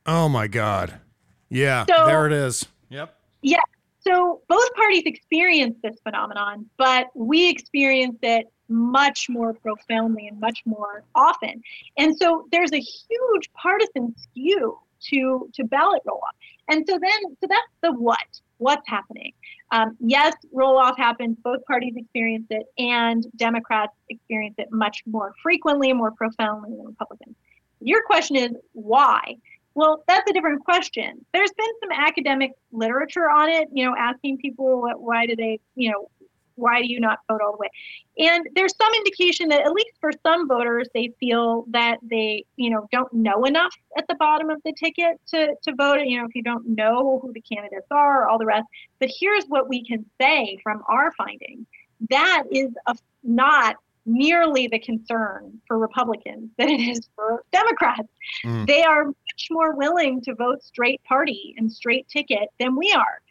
Oh 0.06 0.28
my 0.28 0.46
God. 0.46 1.00
Yeah. 1.48 1.84
So- 1.86 2.06
there 2.06 2.26
it 2.26 2.32
is. 2.32 2.66
Yep. 2.90 3.14
Yeah. 3.42 3.60
So 4.00 4.42
both 4.48 4.74
parties 4.74 5.04
experienced 5.06 5.80
this 5.82 5.96
phenomenon, 6.02 6.68
but 6.76 7.06
we 7.14 7.48
experienced 7.48 8.18
it 8.22 8.46
much 8.68 9.28
more 9.28 9.54
profoundly 9.54 10.26
and 10.26 10.40
much 10.40 10.62
more 10.64 11.04
often. 11.14 11.62
And 11.98 12.16
so 12.16 12.46
there's 12.50 12.72
a 12.72 12.80
huge 12.80 13.52
partisan 13.54 14.14
skew 14.18 14.78
to 15.10 15.48
to 15.54 15.64
ballot 15.64 16.02
roll 16.04 16.20
off. 16.22 16.34
And 16.68 16.84
so 16.88 16.98
then 17.00 17.36
so 17.40 17.46
that's 17.48 17.72
the 17.82 17.92
what. 17.92 18.18
What's 18.58 18.88
happening? 18.88 19.32
Um, 19.72 19.96
yes, 19.98 20.34
roll 20.52 20.78
off 20.78 20.96
happens. 20.96 21.36
Both 21.42 21.64
parties 21.64 21.94
experience 21.96 22.46
it, 22.50 22.66
and 22.78 23.26
Democrats 23.36 23.92
experience 24.08 24.54
it 24.58 24.70
much 24.70 25.02
more 25.04 25.34
frequently 25.42 25.92
more 25.92 26.12
profoundly 26.12 26.76
than 26.76 26.86
Republicans. 26.86 27.34
Your 27.80 28.04
question 28.04 28.36
is 28.36 28.52
why? 28.72 29.36
Well, 29.74 30.04
that's 30.06 30.28
a 30.30 30.32
different 30.32 30.64
question. 30.64 31.24
There's 31.32 31.50
been 31.56 31.70
some 31.80 31.90
academic 31.92 32.52
literature 32.72 33.30
on 33.30 33.48
it, 33.48 33.68
you 33.72 33.84
know, 33.84 33.96
asking 33.98 34.38
people 34.38 34.86
why 34.96 35.26
do 35.26 35.34
they, 35.34 35.60
you 35.74 35.90
know, 35.90 36.08
why 36.56 36.82
do 36.82 36.92
you 36.92 37.00
not 37.00 37.20
vote 37.28 37.40
all 37.44 37.52
the 37.52 37.58
way? 37.58 37.70
And 38.18 38.46
there's 38.54 38.74
some 38.76 38.92
indication 38.94 39.48
that 39.48 39.62
at 39.62 39.72
least 39.72 39.92
for 40.00 40.10
some 40.22 40.48
voters, 40.48 40.88
they 40.94 41.12
feel 41.18 41.64
that 41.68 41.98
they, 42.02 42.44
you 42.56 42.70
know, 42.70 42.86
don't 42.92 43.12
know 43.12 43.44
enough 43.44 43.74
at 43.96 44.06
the 44.08 44.14
bottom 44.16 44.50
of 44.50 44.60
the 44.64 44.72
ticket 44.72 45.20
to, 45.28 45.54
to 45.62 45.74
vote. 45.74 46.00
You 46.04 46.18
know, 46.18 46.26
if 46.26 46.34
you 46.34 46.42
don't 46.42 46.66
know 46.68 47.20
who 47.22 47.32
the 47.32 47.40
candidates 47.40 47.86
are, 47.90 48.28
all 48.28 48.38
the 48.38 48.46
rest. 48.46 48.66
But 48.98 49.10
here's 49.18 49.44
what 49.46 49.68
we 49.68 49.84
can 49.84 50.04
say 50.20 50.58
from 50.62 50.82
our 50.88 51.12
findings. 51.12 51.66
That 52.10 52.44
is 52.50 52.70
a, 52.86 52.96
not 53.22 53.76
nearly 54.04 54.66
the 54.66 54.78
concern 54.78 55.60
for 55.66 55.78
Republicans 55.78 56.50
that 56.58 56.68
it 56.68 56.80
is 56.80 57.08
for 57.14 57.44
Democrats. 57.52 58.08
Mm. 58.44 58.66
They 58.66 58.82
are 58.82 59.06
much 59.06 59.48
more 59.50 59.74
willing 59.76 60.20
to 60.22 60.34
vote 60.34 60.62
straight 60.62 61.02
party 61.04 61.54
and 61.56 61.72
straight 61.72 62.08
ticket 62.08 62.48
than 62.58 62.76
we 62.76 62.92
are. 62.92 63.21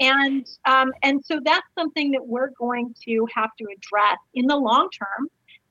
And 0.00 0.46
um, 0.64 0.92
and 1.02 1.22
so 1.24 1.40
that's 1.44 1.66
something 1.78 2.10
that 2.12 2.26
we're 2.26 2.50
going 2.58 2.94
to 3.04 3.26
have 3.34 3.50
to 3.58 3.64
address 3.64 4.18
in 4.34 4.46
the 4.46 4.56
long 4.56 4.88
term, 4.90 5.28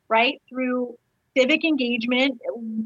right? 0.07 0.39
Through 0.47 0.97
civic 1.35 1.65
engagement, 1.65 2.39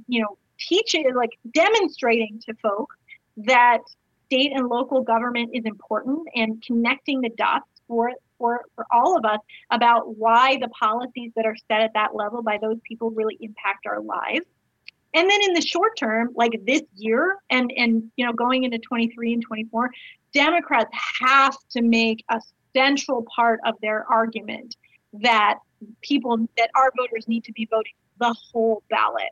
you 0.08 0.22
know, 0.22 0.38
teaching 0.60 1.14
like 1.16 1.32
demonstrating 1.54 2.40
to 2.46 2.54
folk 2.62 2.94
that 3.38 3.80
state 4.26 4.52
and 4.54 4.68
local 4.68 5.02
government 5.02 5.50
is 5.54 5.66
important 5.66 6.20
and 6.36 6.64
connecting 6.66 7.22
the 7.22 7.30
dots 7.30 7.68
for 7.88 8.12
for 8.38 8.62
for 8.76 8.86
all 8.92 9.18
of 9.18 9.26
us 9.26 9.40
about 9.72 10.18
why 10.18 10.58
the 10.62 10.70
policies 10.70 11.32
that 11.36 11.46
are 11.46 11.56
set 11.68 11.82
at 11.82 11.92
that 11.94 12.16
level 12.16 12.42
by 12.42 12.58
those 12.62 12.78
people 12.88 13.12
really 13.12 13.38
impact 13.42 13.86
our 13.86 14.02
lives 14.02 14.46
and 15.14 15.30
then 15.30 15.42
in 15.44 15.54
the 15.54 15.62
short 15.62 15.98
term 15.98 16.30
like 16.36 16.52
this 16.66 16.82
year 16.96 17.38
and 17.50 17.72
and 17.76 18.12
you 18.16 18.26
know 18.26 18.34
going 18.34 18.64
into 18.64 18.78
23 18.80 19.34
and 19.34 19.44
24 19.44 19.92
democrats 20.34 20.90
have 21.22 21.56
to 21.70 21.82
make 21.82 22.24
a 22.30 22.42
central 22.76 23.26
part 23.36 23.60
of 23.66 23.76
their 23.82 24.06
argument 24.12 24.76
that 25.14 25.60
people 26.02 26.38
that 26.58 26.70
our 26.76 26.92
voters 26.98 27.28
need 27.28 27.44
to 27.44 27.52
be 27.54 27.68
voting 27.70 27.94
the 28.20 28.36
whole 28.52 28.84
ballot 28.90 29.30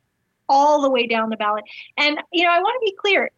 all 0.50 0.82
the 0.82 0.90
way 0.90 1.08
down 1.08 1.30
the 1.30 1.38
ballot 1.38 1.64
and 1.98 2.20
you 2.32 2.44
know 2.44 2.52
i 2.52 2.60
want 2.60 2.76
to 2.80 2.92
be 2.92 2.96
clear 2.98 3.30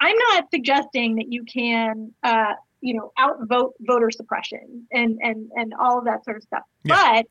i'm 0.00 0.16
not 0.30 0.44
suggesting 0.50 1.16
that 1.16 1.30
you 1.30 1.44
can 1.44 2.12
uh, 2.22 2.54
you 2.80 2.94
know 2.94 3.12
outvote 3.18 3.74
voter 3.80 4.10
suppression 4.10 4.86
and 4.92 5.18
and 5.22 5.50
and 5.54 5.74
all 5.78 5.98
of 5.98 6.04
that 6.04 6.24
sort 6.24 6.36
of 6.36 6.42
stuff 6.42 6.62
yeah. 6.84 6.94
but 7.14 7.26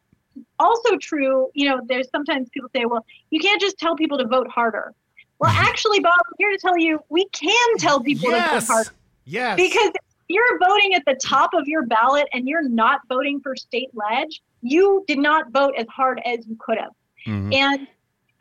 also 0.60 0.95
true 0.98 1.50
you 1.54 1.67
know 1.67 1.82
there's 1.88 2.08
sometimes 2.12 2.50
people 2.50 2.69
say 2.76 2.86
well 2.86 3.06
you 3.30 3.39
can't 3.39 3.60
just 3.60 3.78
tell 3.78 3.95
people 3.95 4.17
to 4.17 4.28
vote 4.28 4.48
harder 4.48 4.93
well 5.39 5.52
mm-hmm. 5.52 5.65
actually 5.65 6.00
bob 6.00 6.13
i'm 6.26 6.34
here 6.38 6.52
to 6.52 6.58
tell 6.58 6.78
you 6.78 7.00
we 7.10 7.26
can 7.30 7.78
tell 7.78 8.00
people 8.02 8.30
yes. 8.30 8.50
to 8.50 8.60
vote 8.60 8.74
harder 8.74 8.91
yes 9.30 9.56
because 9.56 9.92
you're 10.28 10.60
voting 10.60 10.94
at 10.94 11.04
the 11.06 11.15
top 11.15 11.54
of 11.54 11.68
your 11.68 11.86
ballot 11.86 12.28
and 12.34 12.48
you're 12.48 12.68
not 12.68 13.02
voting 13.08 13.39
for 13.42 13.56
state 13.56 13.89
ledge 13.94 14.42
you 14.62 15.04
did 15.08 15.20
not 15.20 15.52
vote 15.52 15.74
as 15.78 15.88
hard 15.88 16.22
as 16.26 16.46
you 16.48 16.58
could 16.60 16.78
have 16.78 16.92
mm-hmm. 17.28 17.52
and 17.54 17.88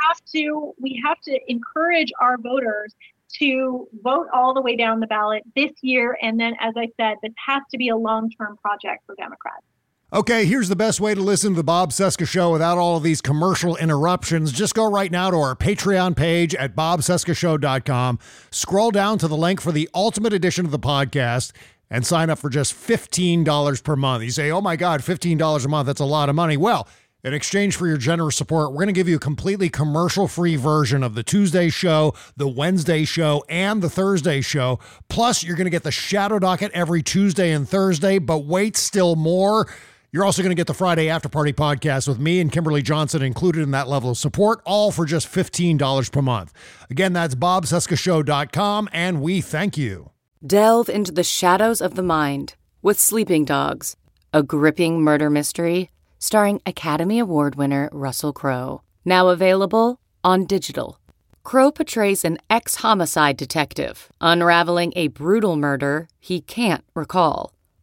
have 0.01 0.21
to 0.33 0.73
we 0.81 1.01
have 1.05 1.21
to 1.21 1.39
encourage 1.49 2.13
our 2.21 2.37
voters 2.39 2.95
to 3.35 3.89
vote 4.03 4.27
all 4.33 4.55
the 4.55 4.63
way 4.63 4.77
down 4.77 5.01
the 5.01 5.07
ballot 5.07 5.43
this 5.55 5.73
year. 5.83 6.17
And 6.23 6.39
then, 6.39 6.55
as 6.61 6.75
I 6.77 6.89
said, 6.99 7.17
this 7.23 7.33
has 7.47 7.63
to 7.71 7.79
be 7.79 7.89
a 7.89 7.97
long 7.97 8.31
term 8.31 8.57
project 8.63 9.05
for 9.07 9.15
Democrats. 9.17 9.65
Okay, 10.11 10.47
here's 10.47 10.71
the 10.71 10.77
best 10.77 11.03
way 11.03 11.15
to 11.15 11.21
listen 11.21 11.51
to 11.51 11.57
the 11.57 11.63
Bob 11.63 11.91
Cesca 11.91 12.27
Show 12.27 12.51
without 12.51 12.79
all 12.79 12.97
of 12.97 13.03
these 13.03 13.21
commercial 13.21 13.77
interruptions. 13.77 14.53
Just 14.53 14.75
go 14.75 14.91
right 14.91 15.13
now 15.13 15.31
to 15.31 15.37
our 15.37 15.55
Patreon 15.55 16.17
page 16.17 16.55
at 16.55 16.75
bobcescashow.com. 16.75 18.19
Scroll 18.51 18.91
down 18.91 19.19
to 19.19 19.29
the 19.29 19.37
link 19.37 19.61
for 19.61 19.71
the 19.71 19.87
ultimate 19.95 20.33
edition 20.33 20.65
of 20.65 20.71
the 20.71 20.79
podcast 20.79 21.53
and 21.91 22.07
sign 22.07 22.31
up 22.31 22.39
for 22.39 22.49
just 22.49 22.73
$15 22.73 23.85
per 23.85 23.97
month. 23.97 24.25
You 24.25 24.31
say, 24.31 24.51
oh 24.51 24.63
my 24.63 24.77
God, 24.77 25.03
$15 25.03 25.63
a 25.63 25.69
month, 25.69 25.87
that's 25.87 26.01
a 26.01 26.07
lot 26.07 26.31
of 26.31 26.35
money. 26.35 26.57
Well, 26.57 26.89
in 27.23 27.35
exchange 27.35 27.77
for 27.77 27.87
your 27.87 27.99
generous 27.99 28.37
support, 28.37 28.71
we're 28.71 28.77
going 28.77 28.87
to 28.87 28.93
give 28.93 29.09
you 29.09 29.17
a 29.17 29.21
completely 29.21 29.69
commercial 29.69 30.27
free 30.27 30.57
version 30.57 31.03
of 31.03 31.17
the 31.17 31.23
Tuesday 31.23 31.69
show, 31.69 32.15
the 32.35 32.49
Wednesday 32.49 33.05
show, 33.05 33.45
and 33.51 33.83
the 33.83 33.91
Thursday 33.91 34.41
show. 34.41 34.79
Plus, 35.11 35.43
you're 35.45 35.57
going 35.57 35.67
to 35.67 35.71
get 35.71 35.83
the 35.83 35.91
Shadow 35.91 36.39
Docket 36.39 36.71
every 36.73 37.03
Tuesday 37.03 37.51
and 37.51 37.69
Thursday. 37.69 38.19
But 38.19 38.47
wait, 38.47 38.75
still 38.75 39.17
more. 39.17 39.69
You're 40.11 40.25
also 40.25 40.41
going 40.41 40.51
to 40.51 40.59
get 40.59 40.67
the 40.67 40.73
Friday 40.75 41.11
After 41.11 41.29
Party 41.29 41.53
podcast 41.53 42.09
with 42.09 42.19
me 42.19 42.41
and 42.41 42.51
Kimberly 42.51 42.81
Johnson 42.81 43.21
included 43.23 43.63
in 43.63 43.73
that 43.73 43.89
level 43.89 44.11
of 44.11 44.17
support, 44.17 44.63
all 44.65 44.91
for 44.91 45.05
just 45.05 45.31
$15 45.31 46.11
per 46.11 46.23
month. 46.23 46.55
Again, 46.89 47.13
that's 47.13 47.35
bobcescashow.com, 47.35 48.89
and 48.91 49.21
we 49.21 49.43
thank 49.43 49.77
you. 49.77 50.11
Delve 50.47 50.89
into 50.89 51.13
the 51.13 51.23
shadows 51.23 51.83
of 51.83 51.95
the 51.95 52.03
mind 52.03 52.55
with 52.81 52.99
Sleeping 52.99 53.45
Dogs, 53.45 53.97
a 54.33 54.43
gripping 54.43 55.03
murder 55.03 55.29
mystery 55.29 55.91
starring 56.19 56.63
Academy 56.65 57.19
Award 57.19 57.57
winner 57.57 57.91
Russell 57.93 58.33
Crowe. 58.33 58.81
Now 59.05 59.29
available 59.29 60.01
on 60.25 60.47
digital. 60.47 60.99
Crowe 61.45 61.71
portrays 61.71 62.25
an 62.25 62.39
ex 62.49 62.77
homicide 62.77 63.37
detective 63.37 64.11
unraveling 64.23 64.95
a 64.97 65.09
brutal 65.09 65.57
murder 65.57 66.09
he 66.19 66.41
can't 66.41 66.85
recall. 66.95 67.53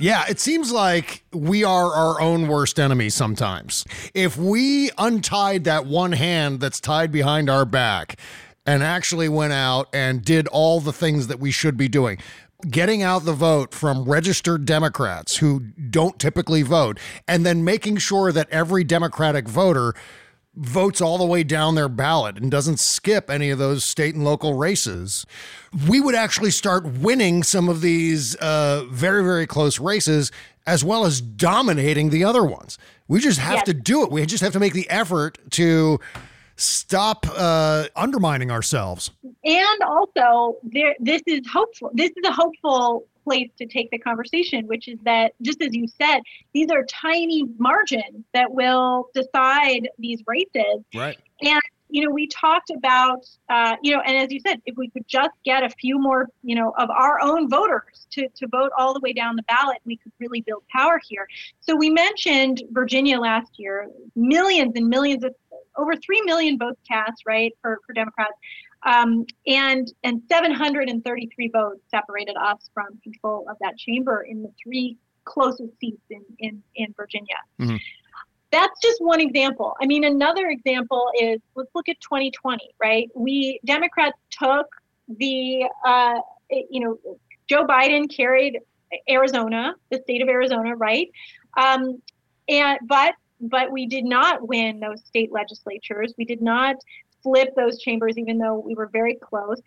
Yeah, 0.00 0.24
it 0.30 0.40
seems 0.40 0.72
like 0.72 1.24
we 1.30 1.62
are 1.62 1.92
our 1.92 2.22
own 2.22 2.48
worst 2.48 2.80
enemy 2.80 3.10
sometimes. 3.10 3.84
If 4.14 4.34
we 4.38 4.90
untied 4.96 5.64
that 5.64 5.84
one 5.84 6.12
hand 6.12 6.58
that's 6.60 6.80
tied 6.80 7.12
behind 7.12 7.50
our 7.50 7.66
back 7.66 8.18
and 8.64 8.82
actually 8.82 9.28
went 9.28 9.52
out 9.52 9.88
and 9.92 10.24
did 10.24 10.48
all 10.48 10.80
the 10.80 10.92
things 10.92 11.26
that 11.26 11.38
we 11.38 11.50
should 11.50 11.76
be 11.76 11.86
doing, 11.86 12.16
getting 12.70 13.02
out 13.02 13.26
the 13.26 13.34
vote 13.34 13.74
from 13.74 14.04
registered 14.04 14.64
Democrats 14.64 15.36
who 15.36 15.60
don't 15.90 16.18
typically 16.18 16.62
vote, 16.62 16.98
and 17.28 17.44
then 17.44 17.62
making 17.62 17.98
sure 17.98 18.32
that 18.32 18.48
every 18.50 18.84
Democratic 18.84 19.46
voter 19.46 19.94
votes 20.54 21.00
all 21.00 21.18
the 21.18 21.24
way 21.24 21.42
down 21.42 21.74
their 21.74 21.88
ballot 21.88 22.36
and 22.36 22.50
doesn't 22.50 22.78
skip 22.78 23.30
any 23.30 23.50
of 23.50 23.58
those 23.58 23.84
state 23.84 24.14
and 24.14 24.24
local 24.24 24.54
races, 24.54 25.24
we 25.88 26.00
would 26.00 26.14
actually 26.14 26.50
start 26.50 26.84
winning 26.84 27.42
some 27.42 27.68
of 27.68 27.80
these 27.80 28.34
uh, 28.36 28.84
very, 28.90 29.22
very 29.22 29.46
close 29.46 29.78
races 29.78 30.32
as 30.66 30.84
well 30.84 31.04
as 31.04 31.20
dominating 31.20 32.10
the 32.10 32.24
other 32.24 32.44
ones. 32.44 32.78
We 33.08 33.20
just 33.20 33.38
have 33.38 33.54
yes. 33.54 33.64
to 33.64 33.74
do 33.74 34.02
it. 34.02 34.10
We 34.10 34.24
just 34.26 34.42
have 34.42 34.52
to 34.52 34.60
make 34.60 34.72
the 34.72 34.88
effort 34.90 35.38
to 35.52 35.98
stop 36.56 37.26
uh, 37.34 37.86
undermining 37.96 38.50
ourselves. 38.50 39.10
And 39.44 39.82
also, 39.82 40.58
there, 40.62 40.94
this 41.00 41.22
is 41.26 41.40
hopeful. 41.50 41.90
This 41.94 42.10
is 42.10 42.28
a 42.28 42.32
hopeful 42.32 43.04
place 43.30 43.50
to 43.58 43.66
take 43.66 43.90
the 43.90 43.98
conversation, 43.98 44.66
which 44.66 44.88
is 44.88 44.98
that, 45.04 45.32
just 45.42 45.62
as 45.62 45.74
you 45.74 45.86
said, 45.86 46.20
these 46.52 46.68
are 46.70 46.84
tiny 46.84 47.44
margins 47.58 48.24
that 48.34 48.52
will 48.52 49.08
decide 49.14 49.88
these 49.98 50.20
races. 50.26 50.82
Right. 50.94 51.18
And 51.42 51.60
you 51.92 52.04
know, 52.04 52.10
we 52.12 52.26
talked 52.28 52.70
about, 52.70 53.28
uh, 53.48 53.74
you 53.82 53.92
know, 53.92 54.00
and 54.06 54.16
as 54.16 54.30
you 54.30 54.40
said, 54.40 54.60
if 54.64 54.76
we 54.76 54.88
could 54.90 55.06
just 55.08 55.30
get 55.44 55.64
a 55.64 55.70
few 55.70 55.98
more, 55.98 56.28
you 56.42 56.54
know, 56.54 56.72
of 56.78 56.88
our 56.88 57.20
own 57.20 57.50
voters 57.50 58.06
to, 58.12 58.28
to 58.36 58.46
vote 58.46 58.70
all 58.78 58.94
the 58.94 59.00
way 59.00 59.12
down 59.12 59.34
the 59.34 59.42
ballot, 59.42 59.78
we 59.84 59.96
could 59.96 60.12
really 60.20 60.40
build 60.40 60.62
power 60.72 61.00
here. 61.08 61.26
So 61.60 61.74
we 61.74 61.90
mentioned 61.90 62.62
Virginia 62.70 63.18
last 63.18 63.58
year, 63.58 63.88
millions 64.14 64.72
and 64.76 64.88
millions 64.88 65.24
of, 65.24 65.34
over 65.76 65.96
3 65.96 66.22
million 66.22 66.58
votes 66.58 66.80
cast, 66.86 67.22
right, 67.26 67.52
for, 67.60 67.78
for 67.86 67.92
Democrats. 67.92 68.34
Um, 68.84 69.26
and 69.46 69.92
and 70.04 70.22
733 70.28 71.48
votes 71.48 71.80
separated 71.90 72.36
us 72.36 72.70
from 72.72 72.98
control 73.02 73.46
of 73.48 73.56
that 73.60 73.76
chamber 73.76 74.22
in 74.22 74.42
the 74.42 74.50
three 74.62 74.96
closest 75.24 75.78
seats 75.80 76.02
in 76.10 76.22
in, 76.38 76.62
in 76.76 76.94
Virginia. 76.96 77.36
Mm-hmm. 77.60 77.76
that's 78.50 78.80
just 78.80 79.02
one 79.02 79.20
example. 79.20 79.74
I 79.80 79.86
mean, 79.86 80.04
another 80.04 80.48
example 80.48 81.10
is 81.20 81.40
let's 81.54 81.70
look 81.74 81.88
at 81.88 82.00
2020, 82.00 82.70
right? 82.80 83.08
We 83.14 83.60
Democrats 83.64 84.18
took 84.30 84.66
the, 85.18 85.68
uh, 85.84 86.20
you 86.50 86.80
know, 86.80 86.98
Joe 87.48 87.66
Biden 87.66 88.08
carried 88.14 88.60
Arizona, 89.08 89.74
the 89.90 89.98
state 89.98 90.22
of 90.22 90.28
Arizona, 90.28 90.76
right? 90.76 91.10
Um, 91.56 92.00
and 92.48 92.78
but 92.86 93.14
but 93.40 93.70
we 93.70 93.86
did 93.86 94.04
not 94.04 94.46
win 94.46 94.80
those 94.80 95.02
state 95.04 95.32
legislatures. 95.32 96.12
We 96.18 96.24
did 96.24 96.42
not 96.42 96.76
flip 97.22 97.54
those 97.56 97.80
chambers, 97.80 98.18
even 98.18 98.38
though 98.38 98.58
we 98.58 98.74
were 98.74 98.86
very 98.86 99.14
close. 99.14 99.60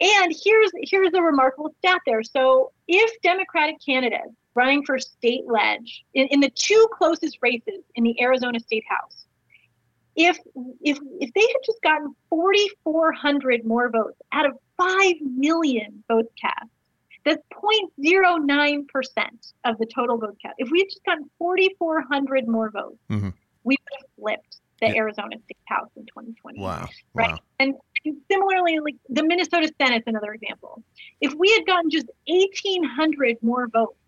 And 0.00 0.34
here's 0.44 0.70
here's 0.82 1.12
a 1.14 1.22
remarkable 1.22 1.74
stat 1.78 2.00
there. 2.06 2.22
So 2.22 2.72
if 2.88 3.20
Democratic 3.22 3.76
candidates 3.84 4.34
running 4.54 4.84
for 4.84 4.98
state 4.98 5.44
ledge 5.46 6.04
in, 6.14 6.26
in 6.28 6.40
the 6.40 6.50
two 6.50 6.88
closest 6.92 7.38
races 7.42 7.82
in 7.94 8.04
the 8.04 8.20
Arizona 8.20 8.60
State 8.60 8.84
House, 8.88 9.26
if 10.16 10.38
if 10.80 10.98
if 11.20 11.32
they 11.32 11.40
had 11.40 11.60
just 11.64 11.80
gotten 11.82 12.14
4,400 12.30 13.64
more 13.64 13.90
votes 13.90 14.20
out 14.32 14.46
of 14.46 14.58
5 14.76 15.14
million 15.22 16.02
votes 16.08 16.32
cast, 16.40 16.70
that's 17.24 17.42
0.09% 17.52 18.84
of 19.64 19.78
the 19.78 19.86
total 19.86 20.18
vote 20.18 20.36
cast. 20.42 20.54
If 20.58 20.70
we 20.70 20.80
had 20.80 20.88
just 20.88 21.04
gotten 21.04 21.30
4,400 21.38 22.48
more 22.48 22.70
votes, 22.70 22.98
mm-hmm. 23.10 23.30
we 23.64 23.76
would 23.76 23.98
have 23.98 24.10
flipped 24.18 24.56
the 24.80 24.88
yeah. 24.88 24.96
Arizona 24.96 25.36
State 25.44 25.58
House 25.66 25.90
in 25.96 26.02
2020. 26.06 26.60
Wow. 26.60 26.88
Right. 27.14 27.30
Wow. 27.30 27.38
And 27.58 27.74
similarly, 28.30 28.78
like 28.80 28.96
the 29.08 29.24
Minnesota 29.24 29.72
Senate's 29.80 30.06
another 30.06 30.32
example. 30.32 30.82
If 31.20 31.34
we 31.34 31.52
had 31.52 31.66
gotten 31.66 31.90
just 31.90 32.06
1,800 32.26 33.38
more 33.42 33.68
votes 33.68 33.98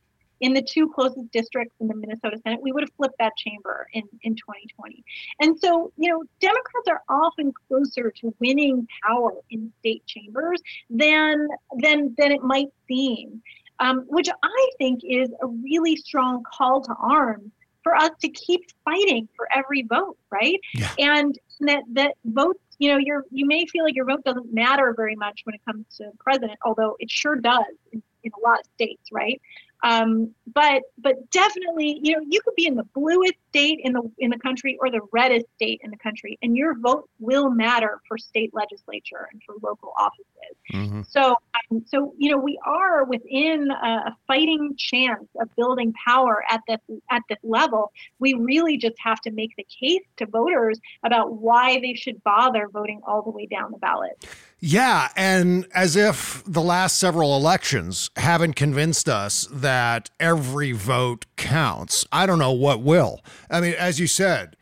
in 0.40 0.52
the 0.52 0.62
two 0.62 0.90
closest 0.94 1.30
districts 1.32 1.74
in 1.80 1.88
the 1.88 1.94
Minnesota 1.94 2.38
Senate, 2.42 2.60
we 2.62 2.72
would 2.72 2.82
have 2.82 2.92
flipped 2.96 3.16
that 3.18 3.32
chamber 3.36 3.86
in, 3.92 4.02
in 4.22 4.34
2020. 4.34 5.02
And 5.40 5.58
so, 5.58 5.92
you 5.96 6.10
know, 6.10 6.22
Democrats 6.40 6.88
are 6.88 7.02
often 7.08 7.52
closer 7.68 8.12
to 8.20 8.34
winning 8.38 8.86
power 9.06 9.32
in 9.50 9.72
state 9.78 10.04
chambers 10.06 10.60
than 10.90 11.48
than 11.78 12.14
than 12.18 12.32
it 12.32 12.42
might 12.42 12.68
seem, 12.86 13.42
um, 13.78 14.04
which 14.08 14.28
I 14.42 14.70
think 14.78 15.00
is 15.04 15.30
a 15.42 15.46
really 15.46 15.96
strong 15.96 16.42
call 16.44 16.82
to 16.82 16.94
arms 17.00 17.50
for 17.87 17.95
us 17.95 18.11
to 18.20 18.28
keep 18.30 18.62
fighting 18.84 19.28
for 19.37 19.47
every 19.55 19.82
vote, 19.82 20.16
right? 20.28 20.59
Yeah. 20.74 20.91
And 20.99 21.39
that 21.61 21.84
that 21.93 22.16
vote, 22.24 22.61
you 22.80 22.91
know, 22.91 22.99
your 22.99 23.24
you 23.30 23.47
may 23.47 23.64
feel 23.66 23.84
like 23.84 23.95
your 23.95 24.07
vote 24.07 24.24
doesn't 24.24 24.53
matter 24.53 24.93
very 24.97 25.14
much 25.14 25.43
when 25.45 25.55
it 25.55 25.61
comes 25.64 25.84
to 25.99 26.11
president, 26.18 26.59
although 26.64 26.97
it 26.99 27.09
sure 27.09 27.37
does 27.37 27.62
in, 27.93 28.03
in 28.24 28.32
a 28.37 28.41
lot 28.45 28.59
of 28.59 28.66
states, 28.74 29.12
right? 29.12 29.41
Um, 29.84 30.34
but 30.53 30.82
but 30.99 31.30
definitely, 31.30 32.01
you 32.03 32.16
know, 32.16 32.24
you 32.28 32.41
could 32.41 32.57
be 32.57 32.66
in 32.66 32.74
the 32.74 32.89
bluest 32.93 33.34
state 33.51 33.78
in 33.84 33.93
the 33.93 34.03
in 34.18 34.30
the 34.30 34.39
country 34.41 34.76
or 34.80 34.91
the 34.91 35.03
reddest 35.12 35.47
state 35.55 35.80
in 35.84 35.93
the 35.93 35.99
country, 35.99 36.41
and 36.43 36.57
your 36.57 36.76
vote 36.76 37.09
will 37.20 37.51
matter 37.51 38.01
for 38.09 38.18
state 38.18 38.53
legislature 38.53 39.28
and 39.30 39.41
for 39.47 39.55
local 39.62 39.93
offices. 39.97 40.26
Mm-hmm. 40.72 41.03
So 41.09 41.37
um, 41.70 41.84
so 41.87 42.14
you 42.18 42.30
know, 42.30 42.39
we 42.39 42.59
are 42.64 43.05
within 43.05 43.70
a, 43.70 43.87
a 43.87 44.16
fighting 44.26 44.74
chance 44.76 45.26
of 45.41 45.55
building 45.57 45.93
power 46.07 46.43
at 46.49 46.61
this 46.66 46.80
at 47.11 47.22
this 47.28 47.39
level. 47.43 47.93
We 48.18 48.34
really 48.34 48.76
just 48.76 48.97
have 48.99 49.20
to 49.22 49.30
make 49.30 49.53
the 49.57 49.64
case 49.64 50.03
to 50.16 50.26
voters 50.26 50.78
about 51.05 51.34
why 51.34 51.80
they 51.80 51.95
should 51.95 52.22
bother 52.24 52.68
voting 52.72 53.01
all 53.07 53.22
the 53.22 53.30
way 53.30 53.47
down 53.47 53.70
the 53.70 53.78
ballot. 53.78 54.26
Yeah, 54.59 55.09
and 55.16 55.66
as 55.74 55.97
if 55.97 56.43
the 56.47 56.62
last 56.62 56.99
several 56.99 57.37
elections 57.37 58.11
haven't 58.16 58.55
convinced 58.55 59.09
us 59.09 59.47
that 59.53 60.11
every 60.18 60.72
vote 60.72 61.26
counts. 61.37 62.07
I 62.11 62.26
don't 62.26 62.39
know 62.39 62.53
what 62.53 62.80
will. 62.80 63.20
I 63.51 63.61
mean, 63.61 63.74
as 63.74 64.01
you 64.01 64.07
said, 64.07 64.57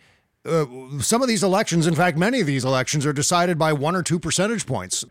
uh, 0.44 0.66
some 0.98 1.22
of 1.22 1.28
these 1.28 1.42
elections, 1.42 1.86
in 1.86 1.94
fact, 1.94 2.18
many 2.18 2.40
of 2.40 2.46
these 2.46 2.64
elections 2.64 3.06
are 3.06 3.12
decided 3.12 3.58
by 3.58 3.72
one 3.72 3.96
or 3.96 4.02
two 4.02 4.18
percentage 4.18 4.66
points. 4.66 5.04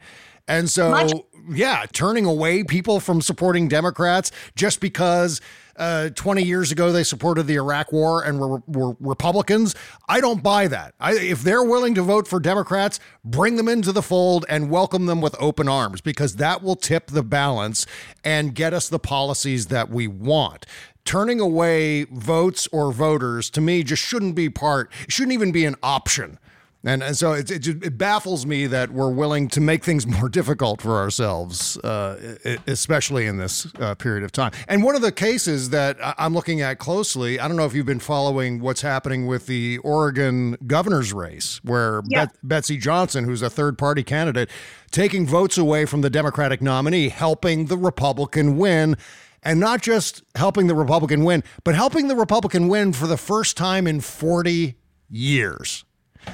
And 0.47 0.69
so, 0.69 0.91
Much- 0.91 1.13
yeah, 1.49 1.85
turning 1.91 2.25
away 2.25 2.63
people 2.63 2.99
from 2.99 3.21
supporting 3.21 3.67
Democrats 3.67 4.31
just 4.55 4.79
because 4.79 5.41
uh, 5.75 6.09
20 6.09 6.43
years 6.43 6.71
ago 6.71 6.91
they 6.91 7.03
supported 7.03 7.43
the 7.43 7.55
Iraq 7.55 7.91
War 7.91 8.23
and 8.23 8.39
were, 8.39 8.61
were 8.67 8.95
Republicans. 8.99 9.75
I 10.07 10.21
don't 10.21 10.43
buy 10.43 10.67
that. 10.67 10.93
I, 10.99 11.13
if 11.13 11.41
they're 11.41 11.63
willing 11.63 11.95
to 11.95 12.01
vote 12.03 12.27
for 12.27 12.39
Democrats, 12.39 12.99
bring 13.25 13.55
them 13.55 13.67
into 13.67 13.91
the 13.91 14.03
fold 14.03 14.45
and 14.49 14.69
welcome 14.69 15.05
them 15.07 15.21
with 15.21 15.35
open 15.39 15.67
arms 15.67 16.01
because 16.01 16.35
that 16.35 16.61
will 16.61 16.75
tip 16.75 17.07
the 17.07 17.23
balance 17.23 17.85
and 18.23 18.53
get 18.53 18.73
us 18.73 18.87
the 18.89 18.99
policies 18.99 19.67
that 19.67 19.89
we 19.89 20.07
want 20.07 20.65
turning 21.05 21.39
away 21.41 22.05
votes 22.05 22.65
or 22.71 22.91
voters 22.93 23.49
to 23.49 23.59
me 23.59 23.83
just 23.83 24.01
shouldn't 24.01 24.35
be 24.35 24.49
part 24.49 24.89
shouldn't 25.09 25.33
even 25.33 25.51
be 25.51 25.65
an 25.65 25.75
option 25.83 26.39
and, 26.85 27.01
and 27.01 27.15
so 27.15 27.31
it, 27.31 27.49
it, 27.49 27.65
it, 27.67 27.97
baffles 27.97 28.45
me 28.45 28.67
that 28.67 28.91
we're 28.91 29.11
willing 29.11 29.47
to 29.49 29.61
make 29.61 29.83
things 29.85 30.05
more 30.19 30.27
difficult 30.27 30.81
for 30.81 30.97
ourselves, 30.97 31.77
uh, 31.77 32.35
especially 32.67 33.25
in 33.25 33.37
this 33.37 33.67
uh, 33.79 33.95
period 33.95 34.23
of 34.23 34.31
time. 34.31 34.51
And 34.67 34.83
one 34.83 34.95
of 34.95 35.01
the 35.01 35.11
cases 35.11 35.69
that 35.69 35.97
I'm 36.17 36.33
looking 36.33 36.61
at 36.61 36.79
closely, 36.79 37.39
I 37.39 37.47
don't 37.47 37.55
know 37.55 37.65
if 37.65 37.73
you've 37.73 37.85
been 37.85 37.99
following 37.99 38.59
what's 38.59 38.81
happening 38.81 39.27
with 39.27 39.45
the 39.47 39.77
Oregon 39.79 40.57
governor's 40.67 41.13
race, 41.13 41.61
where 41.63 42.01
yeah. 42.07 42.25
Bet- 42.25 42.35
Betsy 42.43 42.77
Johnson, 42.77 43.23
who's 43.23 43.41
a 43.41 43.49
third 43.49 43.77
party 43.77 44.03
candidate, 44.03 44.49
taking 44.91 45.25
votes 45.25 45.57
away 45.57 45.85
from 45.85 46.01
the 46.01 46.09
Democratic 46.09 46.61
nominee, 46.61 47.09
helping 47.09 47.67
the 47.67 47.77
Republican 47.77 48.57
win 48.57 48.97
and 49.41 49.59
not 49.59 49.81
just 49.81 50.23
helping 50.35 50.67
the 50.67 50.75
Republican 50.75 51.23
win, 51.23 51.43
but 51.63 51.75
helping 51.75 52.07
the 52.07 52.15
Republican 52.15 52.67
win 52.67 52.93
for 52.93 53.07
the 53.07 53.17
first 53.17 53.57
time 53.57 53.87
in 53.87 53.99
40 53.99 54.75
years. 55.09 55.85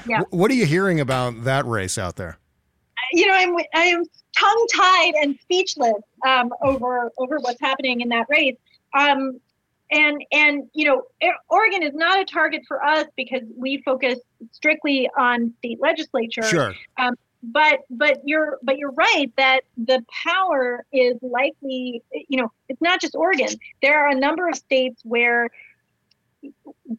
Yeah. 0.06 0.22
What 0.30 0.50
are 0.50 0.54
you 0.54 0.66
hearing 0.66 1.00
about 1.00 1.44
that 1.44 1.66
race 1.66 1.98
out 1.98 2.16
there? 2.16 2.38
You 3.12 3.26
know, 3.26 3.34
I'm 3.34 3.56
I 3.74 3.84
am 3.86 4.04
tongue 4.36 4.66
tied 4.74 5.14
and 5.22 5.38
speechless 5.40 6.02
um, 6.26 6.50
over 6.62 7.10
over 7.18 7.38
what's 7.38 7.60
happening 7.60 8.00
in 8.00 8.08
that 8.10 8.26
race. 8.28 8.56
Um, 8.94 9.40
and 9.90 10.24
and 10.32 10.68
you 10.72 10.84
know, 10.86 11.02
Oregon 11.48 11.82
is 11.82 11.94
not 11.94 12.20
a 12.20 12.24
target 12.24 12.62
for 12.66 12.84
us 12.84 13.06
because 13.16 13.42
we 13.56 13.82
focus 13.82 14.18
strictly 14.52 15.10
on 15.18 15.52
state 15.58 15.80
legislature. 15.80 16.42
Sure. 16.42 16.74
Um, 16.98 17.14
but 17.42 17.80
but 17.90 18.20
you're 18.24 18.58
but 18.62 18.78
you're 18.78 18.92
right 18.92 19.32
that 19.36 19.62
the 19.76 20.04
power 20.24 20.84
is 20.92 21.16
likely. 21.22 22.02
You 22.28 22.42
know, 22.42 22.52
it's 22.68 22.80
not 22.80 23.00
just 23.00 23.14
Oregon. 23.14 23.48
There 23.82 24.04
are 24.04 24.10
a 24.10 24.14
number 24.14 24.48
of 24.48 24.56
states 24.56 25.00
where 25.04 25.48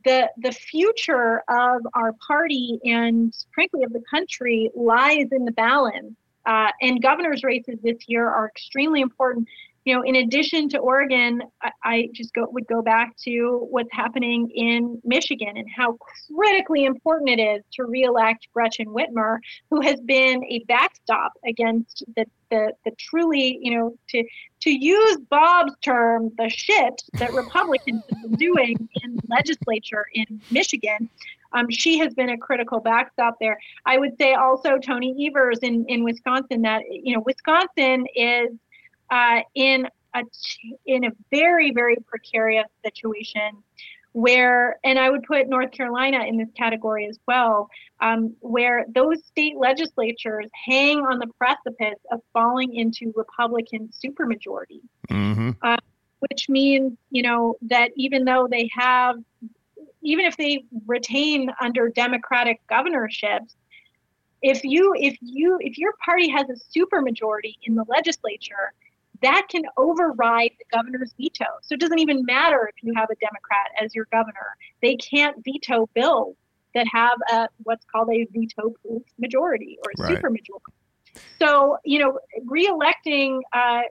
the 0.05 0.29
the 0.37 0.51
future 0.51 1.43
of 1.47 1.81
our 1.93 2.13
party 2.25 2.79
and 2.83 3.33
frankly 3.53 3.83
of 3.83 3.93
the 3.93 4.03
country 4.09 4.69
lies 4.75 5.27
in 5.31 5.45
the 5.45 5.51
balance. 5.51 6.13
Uh, 6.45 6.71
and 6.81 7.03
governor's 7.03 7.43
races 7.43 7.77
this 7.83 7.97
year 8.07 8.27
are 8.27 8.47
extremely 8.47 9.01
important. 9.01 9.47
You 9.85 9.95
know, 9.95 10.01
in 10.03 10.15
addition 10.15 10.69
to 10.69 10.77
Oregon, 10.77 11.41
I, 11.61 11.71
I 11.83 12.09
just 12.13 12.33
go 12.33 12.47
would 12.51 12.67
go 12.67 12.81
back 12.81 13.15
to 13.23 13.65
what's 13.69 13.91
happening 13.91 14.49
in 14.53 15.01
Michigan 15.03 15.57
and 15.57 15.67
how 15.75 15.97
critically 16.33 16.85
important 16.85 17.29
it 17.29 17.39
is 17.39 17.63
to 17.73 17.85
reelect 17.85 18.47
Gretchen 18.53 18.87
Whitmer, 18.87 19.37
who 19.69 19.81
has 19.81 19.99
been 20.01 20.43
a 20.45 20.63
backstop 20.67 21.33
against 21.45 22.03
the 22.15 22.25
the, 22.51 22.73
the 22.85 22.91
truly, 22.99 23.57
you 23.61 23.75
know, 23.75 23.95
to 24.09 24.23
to 24.61 24.69
use 24.69 25.17
Bob's 25.29 25.73
term, 25.83 26.29
the 26.37 26.49
shit 26.49 27.01
that 27.13 27.33
Republicans 27.33 28.03
have 28.09 28.21
been 28.21 28.33
doing 28.33 28.89
in 29.03 29.15
the 29.15 29.23
legislature 29.29 30.05
in 30.13 30.41
Michigan. 30.51 31.09
Um, 31.53 31.69
she 31.69 31.97
has 31.97 32.13
been 32.13 32.29
a 32.29 32.37
critical 32.37 32.79
backstop 32.79 33.37
there. 33.41 33.57
I 33.85 33.97
would 33.97 34.17
say 34.17 34.35
also 34.35 34.77
Tony 34.77 35.27
Evers 35.27 35.59
in, 35.59 35.85
in 35.87 36.03
Wisconsin 36.03 36.61
that, 36.61 36.83
you 36.89 37.15
know, 37.15 37.23
Wisconsin 37.25 38.05
is 38.15 38.51
uh, 39.11 39.41
in 39.53 39.87
a 40.15 40.23
in 40.85 41.05
a 41.05 41.11
very, 41.29 41.71
very 41.71 41.97
precarious 42.07 42.67
situation 42.83 43.63
where, 44.13 44.77
and 44.83 44.99
I 44.99 45.09
would 45.09 45.23
put 45.23 45.47
North 45.47 45.71
Carolina 45.71 46.25
in 46.25 46.37
this 46.37 46.49
category 46.57 47.07
as 47.07 47.17
well, 47.27 47.69
um, 48.01 48.35
where 48.41 48.85
those 48.93 49.23
state 49.25 49.55
legislatures 49.57 50.47
hang 50.65 50.99
on 50.99 51.19
the 51.19 51.27
precipice 51.37 51.99
of 52.11 52.21
falling 52.33 52.75
into 52.75 53.13
Republican 53.15 53.89
supermajority, 53.89 54.81
mm-hmm. 55.09 55.51
uh, 55.61 55.77
which 56.19 56.49
means, 56.49 56.97
you 57.09 57.21
know, 57.21 57.55
that 57.61 57.91
even 57.95 58.25
though 58.25 58.47
they 58.49 58.69
have, 58.75 59.15
even 60.01 60.25
if 60.25 60.35
they 60.35 60.65
retain 60.87 61.49
under 61.61 61.87
Democratic 61.87 62.59
governorships, 62.67 63.55
if 64.41 64.63
you 64.63 64.93
if 64.97 65.15
you 65.21 65.57
if 65.61 65.77
your 65.77 65.93
party 66.03 66.27
has 66.27 66.47
a 66.49 66.77
supermajority 66.77 67.55
in 67.63 67.75
the 67.75 67.85
legislature, 67.87 68.73
that 69.21 69.47
can 69.49 69.63
override 69.77 70.51
the 70.59 70.65
governor's 70.75 71.13
veto. 71.17 71.45
So 71.61 71.73
it 71.73 71.79
doesn't 71.79 71.99
even 71.99 72.25
matter 72.25 72.69
if 72.73 72.83
you 72.83 72.93
have 72.95 73.09
a 73.09 73.15
Democrat 73.15 73.67
as 73.81 73.93
your 73.93 74.07
governor. 74.11 74.55
They 74.81 74.95
can't 74.95 75.35
veto 75.43 75.87
bills 75.93 76.35
that 76.73 76.87
have 76.91 77.17
a 77.31 77.47
what's 77.63 77.85
called 77.85 78.09
a 78.11 78.25
veto 78.31 78.73
proof 78.81 79.03
majority 79.19 79.77
or 79.83 79.91
a 79.91 80.03
right. 80.03 80.17
supermajority. 80.17 80.73
So, 81.41 81.77
you 81.83 81.97
know, 81.97 82.19
reelecting 82.45 83.39
uh, 83.51 83.81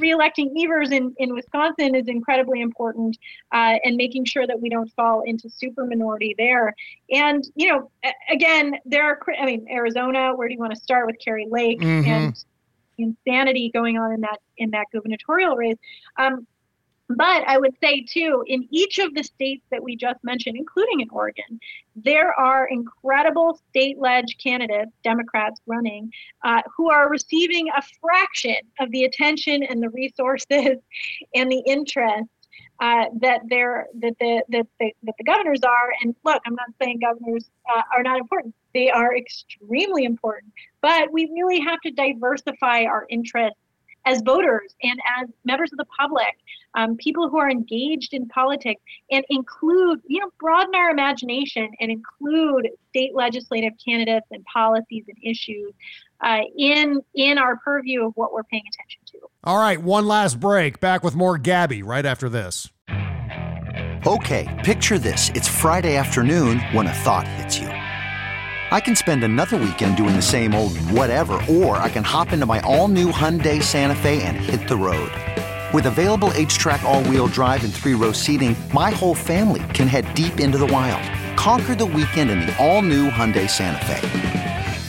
reelecting 0.00 0.50
Evers 0.58 0.90
in, 0.90 1.14
in 1.18 1.34
Wisconsin 1.34 1.94
is 1.94 2.08
incredibly 2.08 2.62
important, 2.62 3.18
uh, 3.52 3.76
and 3.84 3.96
making 3.96 4.24
sure 4.24 4.46
that 4.46 4.58
we 4.58 4.70
don't 4.70 4.90
fall 4.96 5.20
into 5.26 5.50
super 5.50 5.84
minority 5.84 6.34
there. 6.38 6.74
And 7.10 7.44
you 7.56 7.68
know, 7.68 7.90
again, 8.30 8.76
there 8.86 9.04
are. 9.04 9.18
I 9.38 9.44
mean, 9.44 9.66
Arizona. 9.70 10.34
Where 10.34 10.48
do 10.48 10.54
you 10.54 10.60
want 10.60 10.74
to 10.74 10.80
start 10.80 11.06
with 11.06 11.16
Kari 11.22 11.46
Lake 11.50 11.80
Mhm. 11.80 12.06
and 12.06 12.44
insanity 12.98 13.70
going 13.72 13.98
on 13.98 14.12
in 14.12 14.20
that 14.22 14.38
in 14.58 14.70
that 14.70 14.86
gubernatorial 14.92 15.56
race? 15.56 15.78
Um, 16.18 16.46
but 17.08 17.44
I 17.46 17.58
would 17.58 17.74
say, 17.82 18.02
too, 18.02 18.44
in 18.46 18.66
each 18.70 18.98
of 18.98 19.14
the 19.14 19.22
states 19.22 19.62
that 19.70 19.82
we 19.82 19.94
just 19.94 20.22
mentioned, 20.24 20.56
including 20.56 21.00
in 21.00 21.08
Oregon, 21.10 21.60
there 21.94 22.32
are 22.32 22.66
incredible 22.66 23.60
state 23.68 23.98
led 23.98 24.24
candidates, 24.42 24.90
Democrats 25.02 25.60
running, 25.66 26.10
uh, 26.44 26.62
who 26.74 26.90
are 26.90 27.10
receiving 27.10 27.68
a 27.68 27.82
fraction 28.00 28.56
of 28.80 28.90
the 28.90 29.04
attention 29.04 29.62
and 29.64 29.82
the 29.82 29.90
resources 29.90 30.78
and 31.34 31.52
the 31.52 31.62
interest. 31.66 32.28
Uh, 32.80 33.04
that 33.20 33.40
they're 33.48 33.86
that 33.94 34.14
the 34.18 34.42
that 34.48 34.66
the 34.80 34.92
that 35.04 35.14
the 35.16 35.24
governors 35.24 35.60
are, 35.62 35.92
and 36.02 36.14
look, 36.24 36.42
I'm 36.44 36.56
not 36.56 36.66
saying 36.82 36.98
governors 36.98 37.48
uh, 37.72 37.82
are 37.96 38.02
not 38.02 38.18
important. 38.18 38.52
They 38.74 38.90
are 38.90 39.16
extremely 39.16 40.04
important, 40.04 40.52
but 40.80 41.12
we 41.12 41.30
really 41.32 41.60
have 41.60 41.80
to 41.82 41.92
diversify 41.92 42.82
our 42.84 43.06
interests 43.08 43.58
as 44.06 44.22
voters 44.22 44.74
and 44.82 45.00
as 45.18 45.28
members 45.44 45.72
of 45.72 45.78
the 45.78 45.86
public, 45.98 46.36
um, 46.74 46.96
people 46.96 47.28
who 47.28 47.38
are 47.38 47.50
engaged 47.50 48.12
in 48.12 48.26
politics, 48.28 48.82
and 49.10 49.24
include, 49.30 50.00
you 50.06 50.20
know, 50.20 50.30
broaden 50.38 50.74
our 50.74 50.90
imagination 50.90 51.68
and 51.80 51.90
include 51.90 52.68
state 52.90 53.14
legislative 53.14 53.72
candidates 53.82 54.26
and 54.30 54.44
policies 54.44 55.04
and 55.08 55.16
issues 55.22 55.72
uh, 56.24 56.40
in 56.56 57.00
in 57.14 57.38
our 57.38 57.56
purview 57.58 58.06
of 58.06 58.12
what 58.16 58.32
we're 58.32 58.44
paying 58.44 58.64
attention 58.66 59.00
to. 59.06 59.18
All 59.44 59.58
right, 59.58 59.80
one 59.80 60.08
last 60.08 60.40
break. 60.40 60.80
Back 60.80 61.04
with 61.04 61.14
more 61.14 61.36
Gaby 61.38 61.82
right 61.82 62.04
after 62.04 62.28
this. 62.28 62.72
Okay, 64.06 64.62
picture 64.64 64.98
this. 64.98 65.30
It's 65.30 65.48
Friday 65.48 65.96
afternoon 65.96 66.60
when 66.72 66.86
a 66.86 66.92
thought 66.92 67.28
hits 67.28 67.58
you. 67.58 67.68
I 67.68 68.80
can 68.80 68.96
spend 68.96 69.22
another 69.22 69.56
weekend 69.56 69.96
doing 69.96 70.16
the 70.16 70.22
same 70.22 70.54
old 70.54 70.76
whatever, 70.78 71.40
or 71.48 71.76
I 71.76 71.88
can 71.88 72.04
hop 72.04 72.32
into 72.32 72.46
my 72.46 72.60
all 72.60 72.88
new 72.88 73.12
Hyundai 73.12 73.62
Santa 73.62 73.94
Fe 73.94 74.22
and 74.22 74.36
hit 74.36 74.66
the 74.68 74.76
road. 74.76 75.12
With 75.72 75.86
available 75.86 76.30
H 76.34 76.58
track, 76.58 76.82
all 76.82 77.02
wheel 77.04 77.26
drive, 77.26 77.64
and 77.64 77.72
three 77.72 77.94
row 77.94 78.12
seating, 78.12 78.56
my 78.72 78.90
whole 78.90 79.14
family 79.14 79.62
can 79.74 79.88
head 79.88 80.12
deep 80.14 80.40
into 80.40 80.58
the 80.58 80.66
wild. 80.66 81.02
Conquer 81.36 81.74
the 81.74 81.86
weekend 81.86 82.30
in 82.30 82.40
the 82.40 82.56
all 82.58 82.82
new 82.82 83.10
Hyundai 83.10 83.48
Santa 83.48 83.84
Fe. 83.84 84.73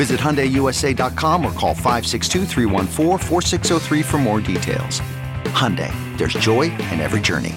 Visit 0.00 0.18
HyundaiUSA.com 0.18 1.44
or 1.44 1.52
call 1.52 1.74
562-314-4603 1.74 4.02
for 4.02 4.16
more 4.16 4.40
details. 4.40 5.02
Hyundai, 5.52 5.92
there's 6.16 6.32
joy 6.32 6.72
in 6.72 7.00
every 7.00 7.20
journey. 7.20 7.54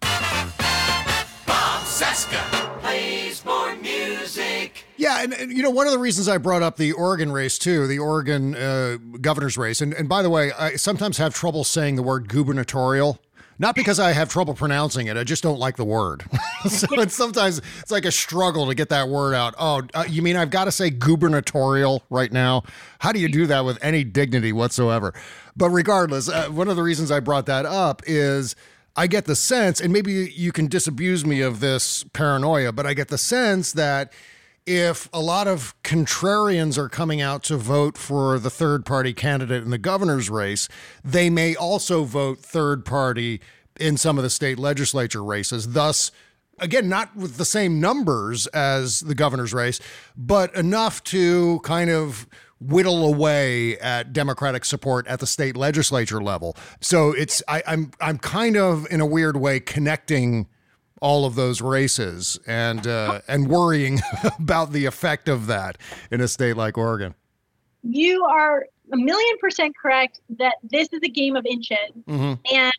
Bob 0.00 1.82
Cesca 1.84 2.40
plays 2.80 3.44
more 3.44 3.76
music. 3.76 4.86
Yeah, 4.96 5.22
and, 5.22 5.34
and, 5.34 5.52
you 5.52 5.62
know, 5.62 5.68
one 5.68 5.86
of 5.86 5.92
the 5.92 5.98
reasons 5.98 6.28
I 6.28 6.38
brought 6.38 6.62
up 6.62 6.78
the 6.78 6.92
Oregon 6.92 7.30
race 7.30 7.58
too, 7.58 7.86
the 7.86 7.98
Oregon 7.98 8.56
uh, 8.56 8.96
governor's 9.20 9.58
race, 9.58 9.82
and, 9.82 9.92
and 9.92 10.08
by 10.08 10.22
the 10.22 10.30
way, 10.30 10.50
I 10.52 10.76
sometimes 10.76 11.18
have 11.18 11.34
trouble 11.34 11.62
saying 11.62 11.96
the 11.96 12.02
word 12.02 12.26
gubernatorial. 12.26 13.18
Not 13.62 13.76
because 13.76 14.00
I 14.00 14.10
have 14.10 14.28
trouble 14.28 14.54
pronouncing 14.54 15.06
it, 15.06 15.16
I 15.16 15.22
just 15.22 15.44
don't 15.44 15.60
like 15.60 15.76
the 15.76 15.84
word. 15.84 16.24
so 16.68 16.88
it's 17.00 17.14
sometimes 17.14 17.62
it's 17.78 17.92
like 17.92 18.04
a 18.04 18.10
struggle 18.10 18.66
to 18.66 18.74
get 18.74 18.88
that 18.88 19.08
word 19.08 19.36
out. 19.36 19.54
Oh, 19.56 19.82
uh, 19.94 20.04
you 20.08 20.20
mean 20.20 20.34
I've 20.34 20.50
got 20.50 20.64
to 20.64 20.72
say 20.72 20.90
gubernatorial 20.90 22.02
right 22.10 22.32
now? 22.32 22.64
How 22.98 23.12
do 23.12 23.20
you 23.20 23.28
do 23.28 23.46
that 23.46 23.64
with 23.64 23.78
any 23.80 24.02
dignity 24.02 24.52
whatsoever? 24.52 25.14
But 25.56 25.70
regardless, 25.70 26.28
uh, 26.28 26.48
one 26.48 26.66
of 26.66 26.74
the 26.74 26.82
reasons 26.82 27.12
I 27.12 27.20
brought 27.20 27.46
that 27.46 27.64
up 27.64 28.02
is 28.04 28.56
I 28.96 29.06
get 29.06 29.26
the 29.26 29.36
sense, 29.36 29.80
and 29.80 29.92
maybe 29.92 30.32
you 30.34 30.50
can 30.50 30.66
disabuse 30.66 31.24
me 31.24 31.40
of 31.40 31.60
this 31.60 32.02
paranoia, 32.12 32.72
but 32.72 32.84
I 32.84 32.94
get 32.94 33.08
the 33.08 33.18
sense 33.18 33.70
that 33.74 34.12
if 34.66 35.08
a 35.12 35.20
lot 35.20 35.48
of 35.48 35.74
contrarians 35.82 36.78
are 36.78 36.88
coming 36.88 37.20
out 37.20 37.42
to 37.44 37.56
vote 37.56 37.98
for 37.98 38.38
the 38.38 38.50
third 38.50 38.84
party 38.86 39.12
candidate 39.12 39.62
in 39.62 39.70
the 39.70 39.78
governor's 39.78 40.30
race, 40.30 40.68
they 41.04 41.28
may 41.30 41.54
also 41.54 42.04
vote 42.04 42.38
third 42.38 42.84
party 42.84 43.40
in 43.80 43.96
some 43.96 44.18
of 44.18 44.24
the 44.24 44.30
state 44.30 44.58
legislature 44.58 45.24
races. 45.24 45.72
Thus, 45.72 46.12
again, 46.58 46.88
not 46.88 47.16
with 47.16 47.36
the 47.36 47.44
same 47.44 47.80
numbers 47.80 48.46
as 48.48 49.00
the 49.00 49.14
governor's 49.14 49.52
race, 49.52 49.80
but 50.16 50.54
enough 50.54 51.02
to 51.04 51.60
kind 51.64 51.90
of 51.90 52.26
whittle 52.60 53.04
away 53.04 53.76
at 53.78 54.12
Democratic 54.12 54.64
support 54.64 55.06
at 55.08 55.18
the 55.18 55.26
state 55.26 55.56
legislature 55.56 56.22
level. 56.22 56.56
So 56.80 57.12
it's 57.12 57.42
I, 57.48 57.62
I'm 57.66 57.90
I'm 58.00 58.18
kind 58.18 58.56
of 58.56 58.86
in 58.90 59.00
a 59.00 59.06
weird 59.06 59.36
way 59.36 59.58
connecting 59.58 60.46
all 61.02 61.26
of 61.26 61.34
those 61.34 61.60
races 61.60 62.38
and 62.46 62.86
uh, 62.86 63.20
and 63.28 63.48
worrying 63.48 64.00
about 64.38 64.72
the 64.72 64.86
effect 64.86 65.28
of 65.28 65.46
that 65.48 65.76
in 66.10 66.22
a 66.22 66.28
state 66.28 66.56
like 66.56 66.78
Oregon. 66.78 67.14
You 67.82 68.24
are 68.24 68.64
a 68.92 68.96
million 68.96 69.36
percent 69.38 69.76
correct 69.76 70.20
that 70.38 70.54
this 70.62 70.88
is 70.92 71.00
a 71.02 71.08
game 71.08 71.36
of 71.36 71.44
inches. 71.44 71.76
Mm-hmm. 72.08 72.34
and 72.54 72.72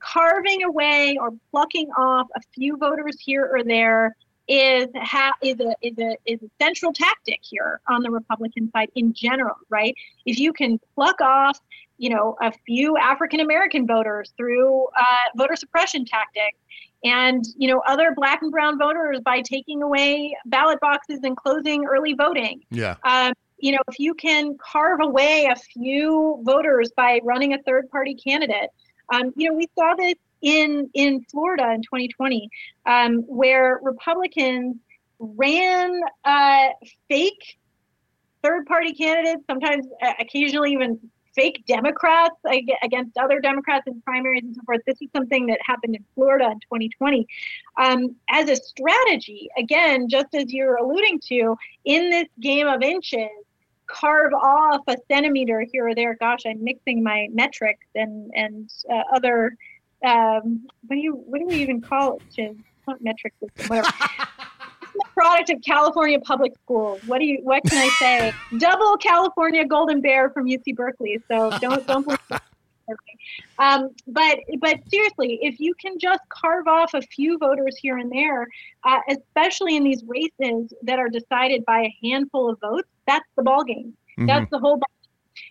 carving 0.00 0.62
away 0.62 1.16
or 1.20 1.30
plucking 1.50 1.88
off 1.98 2.28
a 2.36 2.40
few 2.54 2.76
voters 2.76 3.16
here 3.20 3.50
or 3.52 3.64
there 3.64 4.14
is 4.46 4.86
ha- 4.96 5.34
is 5.42 5.56
a 5.60 5.74
is 5.82 5.98
a 5.98 6.16
is 6.24 6.42
a 6.42 6.50
central 6.60 6.92
tactic 6.92 7.40
here 7.42 7.80
on 7.88 8.02
the 8.02 8.10
Republican 8.10 8.70
side 8.72 8.90
in 8.94 9.12
general, 9.12 9.56
right? 9.68 9.94
If 10.24 10.38
you 10.38 10.52
can 10.52 10.80
pluck 10.94 11.20
off, 11.20 11.58
you 11.98 12.10
know, 12.10 12.36
a 12.40 12.52
few 12.64 12.96
African 12.96 13.40
American 13.40 13.86
voters 13.86 14.32
through 14.36 14.86
uh, 14.96 15.36
voter 15.36 15.56
suppression 15.56 16.04
tactics, 16.06 16.58
and 17.04 17.44
you 17.56 17.68
know 17.68 17.82
other 17.86 18.12
Black 18.16 18.42
and 18.42 18.50
Brown 18.50 18.78
voters 18.78 19.20
by 19.24 19.40
taking 19.42 19.82
away 19.82 20.36
ballot 20.46 20.80
boxes 20.80 21.20
and 21.22 21.36
closing 21.36 21.84
early 21.84 22.14
voting, 22.14 22.60
Yeah. 22.70 22.96
um, 23.04 23.32
you 23.58 23.72
know, 23.72 23.78
if 23.88 23.98
you 23.98 24.14
can 24.14 24.56
carve 24.58 25.00
away 25.00 25.48
a 25.50 25.56
few 25.56 26.40
voters 26.44 26.90
by 26.96 27.20
running 27.24 27.54
a 27.54 27.62
third 27.62 27.90
party 27.90 28.14
candidate, 28.14 28.70
um, 29.12 29.32
you 29.36 29.48
know, 29.48 29.54
we 29.56 29.66
saw 29.76 29.94
this 29.94 30.14
in 30.42 30.88
in 30.94 31.24
Florida 31.30 31.72
in 31.72 31.82
2020, 31.82 32.48
um, 32.86 33.18
where 33.26 33.80
Republicans 33.82 34.76
ran 35.18 36.00
uh, 36.24 36.68
fake 37.08 37.58
third 38.42 38.66
party 38.66 38.92
candidates, 38.92 39.42
sometimes 39.48 39.86
uh, 40.00 40.12
occasionally 40.20 40.72
even 40.72 40.98
fake 41.38 41.64
Democrats 41.66 42.34
against 42.82 43.16
other 43.16 43.38
Democrats 43.40 43.86
in 43.86 44.00
primaries 44.02 44.42
and 44.42 44.56
so 44.56 44.62
forth. 44.66 44.80
This 44.86 45.00
is 45.00 45.08
something 45.14 45.46
that 45.46 45.60
happened 45.64 45.94
in 45.94 46.04
Florida 46.14 46.46
in 46.46 46.58
2020. 46.60 47.26
Um, 47.76 48.16
as 48.28 48.50
a 48.50 48.56
strategy, 48.56 49.48
again, 49.56 50.08
just 50.08 50.34
as 50.34 50.52
you're 50.52 50.76
alluding 50.76 51.20
to, 51.28 51.56
in 51.84 52.10
this 52.10 52.26
game 52.40 52.66
of 52.66 52.82
inches, 52.82 53.28
carve 53.86 54.32
off 54.34 54.82
a 54.88 54.96
centimeter 55.08 55.64
here 55.72 55.88
or 55.88 55.94
there. 55.94 56.16
Gosh, 56.18 56.40
I'm 56.44 56.62
mixing 56.62 57.02
my 57.02 57.28
metrics 57.32 57.86
and 57.94 58.30
and 58.34 58.70
uh, 58.92 59.02
other. 59.14 59.56
Um, 60.04 60.66
what 60.86 60.96
do 60.96 61.00
you 61.00 61.14
what 61.14 61.38
do 61.38 61.46
we 61.46 61.56
even 61.56 61.80
call 61.80 62.20
it? 62.36 62.56
Not 62.86 63.02
metric 63.02 63.34
system, 63.40 63.68
whatever. 63.68 63.88
Product 65.18 65.50
of 65.50 65.62
California 65.62 66.20
public 66.20 66.52
schools. 66.62 67.00
What 67.08 67.18
do 67.18 67.24
you? 67.24 67.40
What 67.42 67.64
can 67.64 67.76
I 67.76 67.88
say? 67.98 68.32
Double 68.58 68.96
California 68.98 69.64
Golden 69.66 70.00
Bear 70.00 70.30
from 70.30 70.46
UC 70.46 70.76
Berkeley. 70.76 71.20
So 71.26 71.50
don't 71.58 71.84
don't. 71.88 72.04
believe. 72.04 72.40
Um, 73.58 73.90
but 74.06 74.38
but 74.60 74.78
seriously, 74.88 75.40
if 75.42 75.58
you 75.58 75.74
can 75.74 75.98
just 75.98 76.20
carve 76.28 76.68
off 76.68 76.94
a 76.94 77.02
few 77.02 77.36
voters 77.36 77.76
here 77.76 77.98
and 77.98 78.12
there, 78.12 78.46
uh, 78.84 79.00
especially 79.10 79.76
in 79.76 79.82
these 79.82 80.04
races 80.06 80.72
that 80.82 81.00
are 81.00 81.08
decided 81.08 81.64
by 81.64 81.80
a 81.80 81.96
handful 82.06 82.48
of 82.48 82.60
votes, 82.60 82.88
that's 83.08 83.28
the 83.34 83.42
ball 83.42 83.64
game. 83.64 83.94
That's 84.18 84.48
the 84.52 84.60
whole. 84.60 84.76
Ball. 84.76 84.88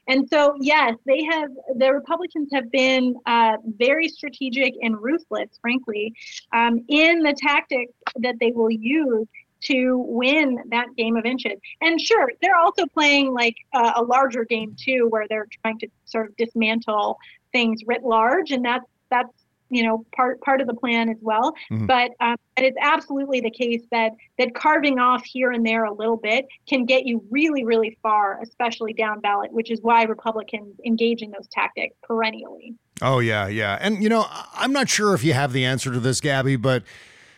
And 0.08 0.30
so, 0.30 0.56
yes, 0.62 0.96
they 1.06 1.26
have. 1.26 1.50
The 1.76 1.92
Republicans 1.92 2.48
have 2.54 2.72
been 2.72 3.18
uh, 3.26 3.58
very 3.66 4.08
strategic 4.08 4.76
and 4.82 4.98
ruthless, 4.98 5.50
frankly, 5.62 6.14
um, 6.54 6.86
in 6.88 7.22
the 7.22 7.34
tactics 7.34 7.92
that 8.16 8.36
they 8.40 8.52
will 8.52 8.72
use 8.72 9.28
to 9.68 9.98
win 10.08 10.60
that 10.70 10.88
game 10.96 11.16
of 11.18 11.26
inches. 11.26 11.60
And 11.82 12.00
sure, 12.00 12.32
they're 12.42 12.56
also 12.56 12.86
playing 12.86 13.34
like 13.34 13.56
uh, 13.74 13.94
a 13.96 14.04
larger 14.04 14.46
game 14.46 14.76
too, 14.78 15.08
where 15.10 15.26
they're 15.30 15.48
trying 15.62 15.80
to 15.80 15.88
sort 16.06 16.28
of 16.28 16.36
dismantle 16.38 17.18
things 17.52 17.82
writ 17.86 18.04
large, 18.04 18.52
and 18.52 18.64
that's 18.64 18.86
that's 19.10 19.32
you 19.70 19.84
know 19.84 20.06
part 20.16 20.40
part 20.42 20.62
of 20.62 20.68
the 20.68 20.74
plan 20.74 21.10
as 21.10 21.18
well. 21.22 21.54
Mm-hmm. 21.72 21.86
But 21.86 22.12
um, 22.20 22.38
but 22.56 22.66
it's 22.66 22.78
absolutely 22.82 23.42
the 23.42 23.52
case 23.52 23.84
that 23.92 24.14
that 24.38 24.56
carving 24.56 25.00
off 25.00 25.24
here 25.26 25.52
and 25.52 25.66
there 25.66 25.86
a 25.86 25.94
little 25.94 26.18
bit 26.18 26.46
can 26.68 26.86
get 26.86 27.06
you 27.06 27.24
really 27.30 27.64
really 27.64 27.98
far, 28.02 28.40
especially 28.42 28.94
down 28.94 29.20
ballot, 29.20 29.52
which 29.52 29.72
is 29.72 29.82
why 29.82 30.04
Republicans 30.04 30.76
engage 30.86 31.22
in 31.22 31.32
those 31.32 31.48
tactics 31.52 31.96
perennially. 32.04 32.76
Oh, 33.02 33.20
yeah, 33.20 33.48
yeah. 33.48 33.78
And, 33.80 34.02
you 34.02 34.10
know, 34.10 34.26
I'm 34.54 34.74
not 34.74 34.90
sure 34.90 35.14
if 35.14 35.24
you 35.24 35.34
have 35.34 35.54
the 35.54 35.66
answer 35.66 35.92
to 35.92 36.00
this, 36.00 36.20
Gaby, 36.20 36.56
but 36.56 36.84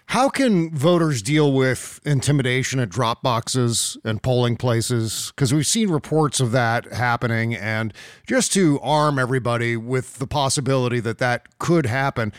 how 0.09 0.27
can 0.27 0.71
voters 0.71 1.21
deal 1.21 1.53
with 1.53 1.99
intimidation 2.03 2.79
at 2.79 2.89
drop 2.89 3.21
boxes 3.21 3.95
and 4.03 4.23
polling 4.23 4.57
places? 4.57 5.31
Because 5.35 5.53
we've 5.53 5.67
seen 5.67 5.91
reports 5.91 6.39
of 6.39 6.51
that 6.51 6.91
happening. 6.91 7.53
And 7.53 7.93
just 8.25 8.51
to 8.53 8.79
arm 8.81 9.19
everybody 9.19 9.77
with 9.77 10.17
the 10.17 10.25
possibility 10.25 10.99
that 11.01 11.19
that 11.19 11.59
could 11.59 11.85
happen, 11.85 12.33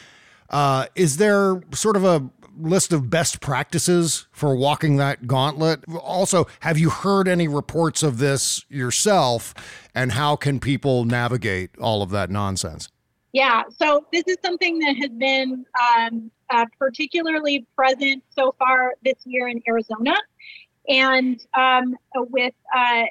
uh, 0.48 0.86
is 0.96 1.18
there 1.18 1.62
sort 1.72 1.94
of 1.94 2.04
a 2.04 2.28
list 2.58 2.92
of 2.92 3.08
best 3.08 3.40
practices 3.40 4.26
for 4.32 4.56
walking 4.56 4.96
that 4.96 5.28
gauntlet? 5.28 5.84
Also, 6.02 6.48
have 6.60 6.76
you 6.76 6.90
heard 6.90 7.28
any 7.28 7.46
reports 7.46 8.02
of 8.02 8.18
this 8.18 8.66
yourself? 8.68 9.54
And 9.94 10.10
how 10.10 10.34
can 10.34 10.58
people 10.58 11.04
navigate 11.04 11.70
all 11.78 12.02
of 12.02 12.10
that 12.10 12.30
nonsense? 12.30 12.88
Yeah, 13.32 13.62
so 13.68 14.06
this 14.12 14.24
is 14.26 14.38
something 14.44 14.80
that 14.80 14.96
has 14.96 15.10
been 15.10 15.64
um, 15.80 16.32
uh, 16.50 16.66
particularly 16.78 17.66
present 17.76 18.22
so 18.30 18.54
far 18.58 18.94
this 19.04 19.16
year 19.24 19.48
in 19.48 19.62
Arizona, 19.68 20.14
and 20.88 21.40
um, 21.54 21.96
with 22.14 22.54
uh, 22.76 23.04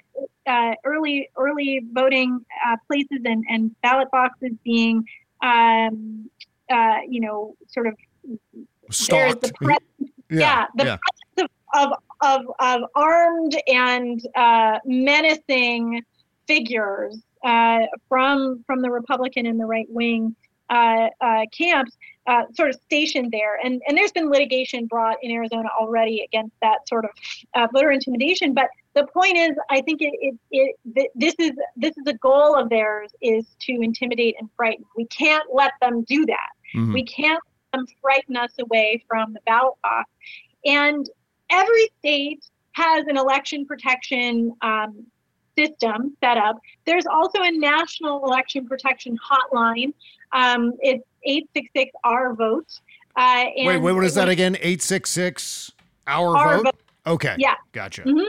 uh, 0.48 0.74
early 0.84 1.30
early 1.38 1.82
voting 1.94 2.44
uh, 2.66 2.76
places 2.88 3.22
and, 3.26 3.44
and 3.50 3.76
ballot 3.82 4.10
boxes 4.12 4.52
being, 4.64 5.04
um, 5.44 6.30
uh, 6.70 6.98
you 7.08 7.22
know, 7.22 7.56
sort 7.68 7.88
of 7.88 7.96
the 8.24 8.92
Stalked. 8.92 9.54
presence, 9.56 10.12
Yeah, 10.30 10.40
yeah, 10.40 10.66
the 10.76 10.86
yeah. 10.86 10.98
presence 10.98 11.52
of, 11.74 11.92
of, 12.22 12.46
of, 12.50 12.56
of 12.60 12.90
armed 12.96 13.56
and 13.68 14.22
uh, 14.36 14.80
menacing 14.86 16.02
figures 16.48 17.22
uh, 17.44 17.80
from 18.10 18.64
from 18.66 18.82
the 18.82 18.90
Republican 18.90 19.46
and 19.46 19.60
the 19.60 19.66
right 19.66 19.88
wing 19.90 20.36
uh, 20.70 21.08
uh, 21.22 21.42
camps, 21.58 21.98
uh, 22.30 22.44
sort 22.54 22.70
of 22.70 22.76
stationed 22.86 23.32
there. 23.32 23.56
And 23.64 23.82
and 23.88 23.98
there's 23.98 24.12
been 24.12 24.30
litigation 24.30 24.86
brought 24.86 25.18
in 25.24 25.32
Arizona 25.32 25.70
already 25.78 26.22
against 26.22 26.56
that 26.62 26.88
sort 26.88 27.06
of 27.06 27.12
uh, 27.56 27.68
voter 27.74 27.92
intimidation. 27.92 28.54
But 28.54 28.68
the 28.94 29.08
point 29.08 29.36
is, 29.38 29.52
I 29.70 29.82
think 29.82 30.02
it, 30.02 30.14
it, 30.22 30.36
it 30.52 30.76
th- 30.96 31.10
this 31.16 31.36
is 31.40 31.54
this 31.76 31.98
is 31.98 32.06
a 32.08 32.14
goal 32.14 32.56
of 32.56 32.70
theirs 32.70 33.12
is 33.22 33.48
to 33.62 33.72
intimidate 33.82 34.36
and 34.40 34.48
frighten. 34.56 34.86
We 34.96 35.06
can't 35.06 35.46
let 35.52 35.74
them 35.82 36.04
do 36.04 36.26
that. 36.28 36.50
Mhm. 36.76 36.94
We 36.94 37.04
can't 37.04 37.42
let 37.74 37.80
them 37.80 37.88
frighten 38.00 38.38
us 38.38 38.54
away 38.60 39.04
from 39.08 39.34
the 39.34 39.40
ballot 39.48 39.74
box. 39.82 40.10
And 40.66 41.10
every 41.50 41.90
state 42.00 42.46
has 42.74 43.06
an 43.08 43.18
election 43.18 43.66
protection 43.66 44.54
um, 44.62 45.06
system 45.58 46.16
set 46.24 46.38
up. 46.38 46.58
There's 46.86 47.08
also 47.08 47.42
a 47.42 47.52
national 47.52 48.24
election 48.24 48.68
protection 48.68 49.18
hotline. 49.18 49.94
Um, 50.32 50.74
it's 50.80 51.04
866 51.24 51.92
our 52.04 52.34
vote. 52.34 52.80
Uh, 53.16 53.46
Wait, 53.58 53.78
wait, 53.80 53.94
what 53.94 54.04
is 54.04 54.16
that 54.16 54.30
again? 54.30 54.56
866 54.56 55.72
our, 56.08 56.36
Our 56.38 56.58
vote? 56.58 56.64
vote. 56.66 56.76
Okay. 57.08 57.36
Yeah. 57.38 57.56
Gotcha. 57.72 58.04
Mhm. 58.04 58.28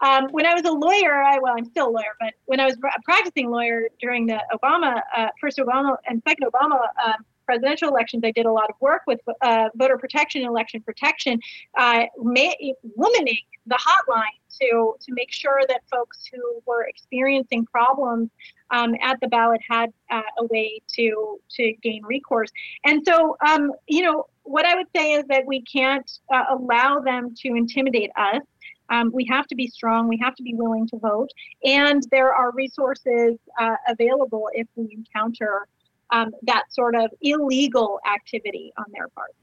Um, 0.00 0.28
when 0.30 0.46
I 0.46 0.54
was 0.54 0.62
a 0.64 0.70
lawyer, 0.70 1.22
I 1.22 1.38
well, 1.40 1.54
I'm 1.56 1.64
still 1.64 1.88
a 1.88 1.90
lawyer, 1.90 2.14
but 2.20 2.34
when 2.44 2.60
I 2.60 2.66
was 2.66 2.76
a 2.76 3.02
practicing 3.02 3.50
lawyer 3.50 3.88
during 4.00 4.26
the 4.26 4.40
Obama, 4.52 5.00
uh, 5.16 5.28
first 5.40 5.58
Obama 5.58 5.96
and 6.06 6.22
second 6.26 6.46
Obama 6.46 6.80
um, 7.04 7.14
presidential 7.46 7.88
elections, 7.88 8.22
I 8.24 8.30
did 8.30 8.46
a 8.46 8.52
lot 8.52 8.70
of 8.70 8.76
work 8.80 9.02
with 9.08 9.20
uh, 9.42 9.70
voter 9.74 9.98
protection 9.98 10.42
and 10.42 10.50
election 10.50 10.82
protection, 10.82 11.40
uh, 11.76 12.04
ma- 12.18 12.54
womaning 12.96 13.42
the 13.66 13.74
hotline 13.76 14.38
to 14.60 14.94
to 15.00 15.12
make 15.12 15.32
sure 15.32 15.62
that 15.68 15.80
folks 15.90 16.26
who 16.32 16.62
were 16.66 16.84
experiencing 16.84 17.66
problems 17.66 18.30
um, 18.70 18.94
at 19.02 19.18
the 19.20 19.28
ballot 19.28 19.60
had 19.68 19.92
uh, 20.10 20.22
a 20.38 20.44
way 20.46 20.80
to 20.94 21.40
to 21.56 21.72
gain 21.82 22.02
recourse. 22.04 22.50
And 22.84 23.02
so, 23.06 23.36
um, 23.46 23.72
you 23.86 24.02
know, 24.02 24.26
what 24.42 24.64
I 24.64 24.74
would 24.74 24.86
say 24.94 25.12
is 25.12 25.24
that 25.28 25.46
we 25.46 25.62
can't 25.62 26.10
uh, 26.32 26.44
allow 26.50 27.00
them 27.00 27.34
to 27.42 27.48
intimidate 27.48 28.10
us. 28.16 28.42
Um, 28.90 29.10
we 29.12 29.26
have 29.26 29.46
to 29.48 29.54
be 29.54 29.66
strong. 29.66 30.08
We 30.08 30.18
have 30.22 30.34
to 30.36 30.42
be 30.42 30.54
willing 30.54 30.88
to 30.88 30.98
vote. 30.98 31.28
And 31.64 32.02
there 32.10 32.34
are 32.34 32.52
resources 32.52 33.38
uh, 33.60 33.76
available 33.86 34.48
if 34.54 34.66
we 34.76 34.88
encounter 34.92 35.66
um, 36.10 36.30
that 36.42 36.64
sort 36.70 36.94
of 36.94 37.10
illegal 37.20 38.00
activity 38.10 38.72
on 38.78 38.86
their 38.92 39.08
part. 39.08 39.34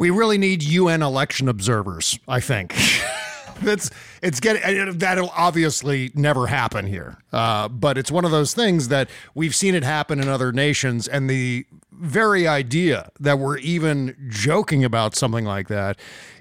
We 0.00 0.08
really 0.08 0.38
need 0.38 0.62
UN 0.62 1.02
election 1.02 1.46
observers, 1.46 2.18
I 2.26 2.40
think. 2.40 2.74
That's 3.62 3.90
it's 4.22 4.40
getting 4.40 4.96
that'll 4.96 5.28
obviously 5.36 6.10
never 6.14 6.46
happen 6.46 6.86
here, 6.86 7.18
uh, 7.34 7.68
but 7.68 7.98
it's 7.98 8.10
one 8.10 8.24
of 8.24 8.30
those 8.30 8.54
things 8.54 8.88
that 8.88 9.10
we've 9.34 9.54
seen 9.54 9.74
it 9.74 9.84
happen 9.84 10.18
in 10.18 10.26
other 10.26 10.52
nations, 10.52 11.06
and 11.06 11.28
the 11.28 11.66
very 11.92 12.48
idea 12.48 13.10
that 13.20 13.38
we're 13.38 13.58
even 13.58 14.16
joking 14.30 14.82
about 14.82 15.14
something 15.14 15.44
like 15.44 15.68
that 15.68 15.98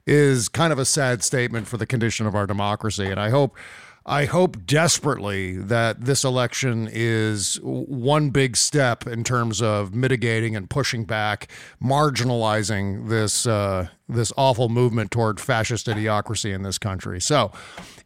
is 0.07 0.47
kind 0.47 0.72
of 0.72 0.80
a 0.80 0.86
sad 0.86 1.22
statement 1.22 1.68
for 1.68 1.76
the 1.76 1.86
condition 1.86 2.26
of 2.26 2.36
our 2.36 2.47
democracy. 2.47 3.07
And 3.07 3.20
I 3.20 3.30
hope 3.30 3.57
I 4.06 4.26
hope 4.26 4.66
desperately 4.66 5.58
that 5.58 6.06
this 6.06 6.24
election 6.24 6.89
is 6.91 7.60
one 7.62 8.30
big 8.30 8.58
step 8.58 9.06
in 9.06 9.24
terms 9.24 9.62
of 9.62 9.93
mitigating 9.93 10.56
and 10.56 10.70
pushing 10.70 11.04
back, 11.04 11.47
marginalizing 11.84 13.10
this 13.10 13.45
uh, 13.45 13.89
this 14.08 14.34
awful 14.36 14.70
movement 14.70 15.12
toward 15.12 15.39
fascist 15.39 15.86
idiocracy 15.88 16.54
in 16.54 16.64
this 16.64 16.78
country. 16.78 17.22
So, 17.22 17.52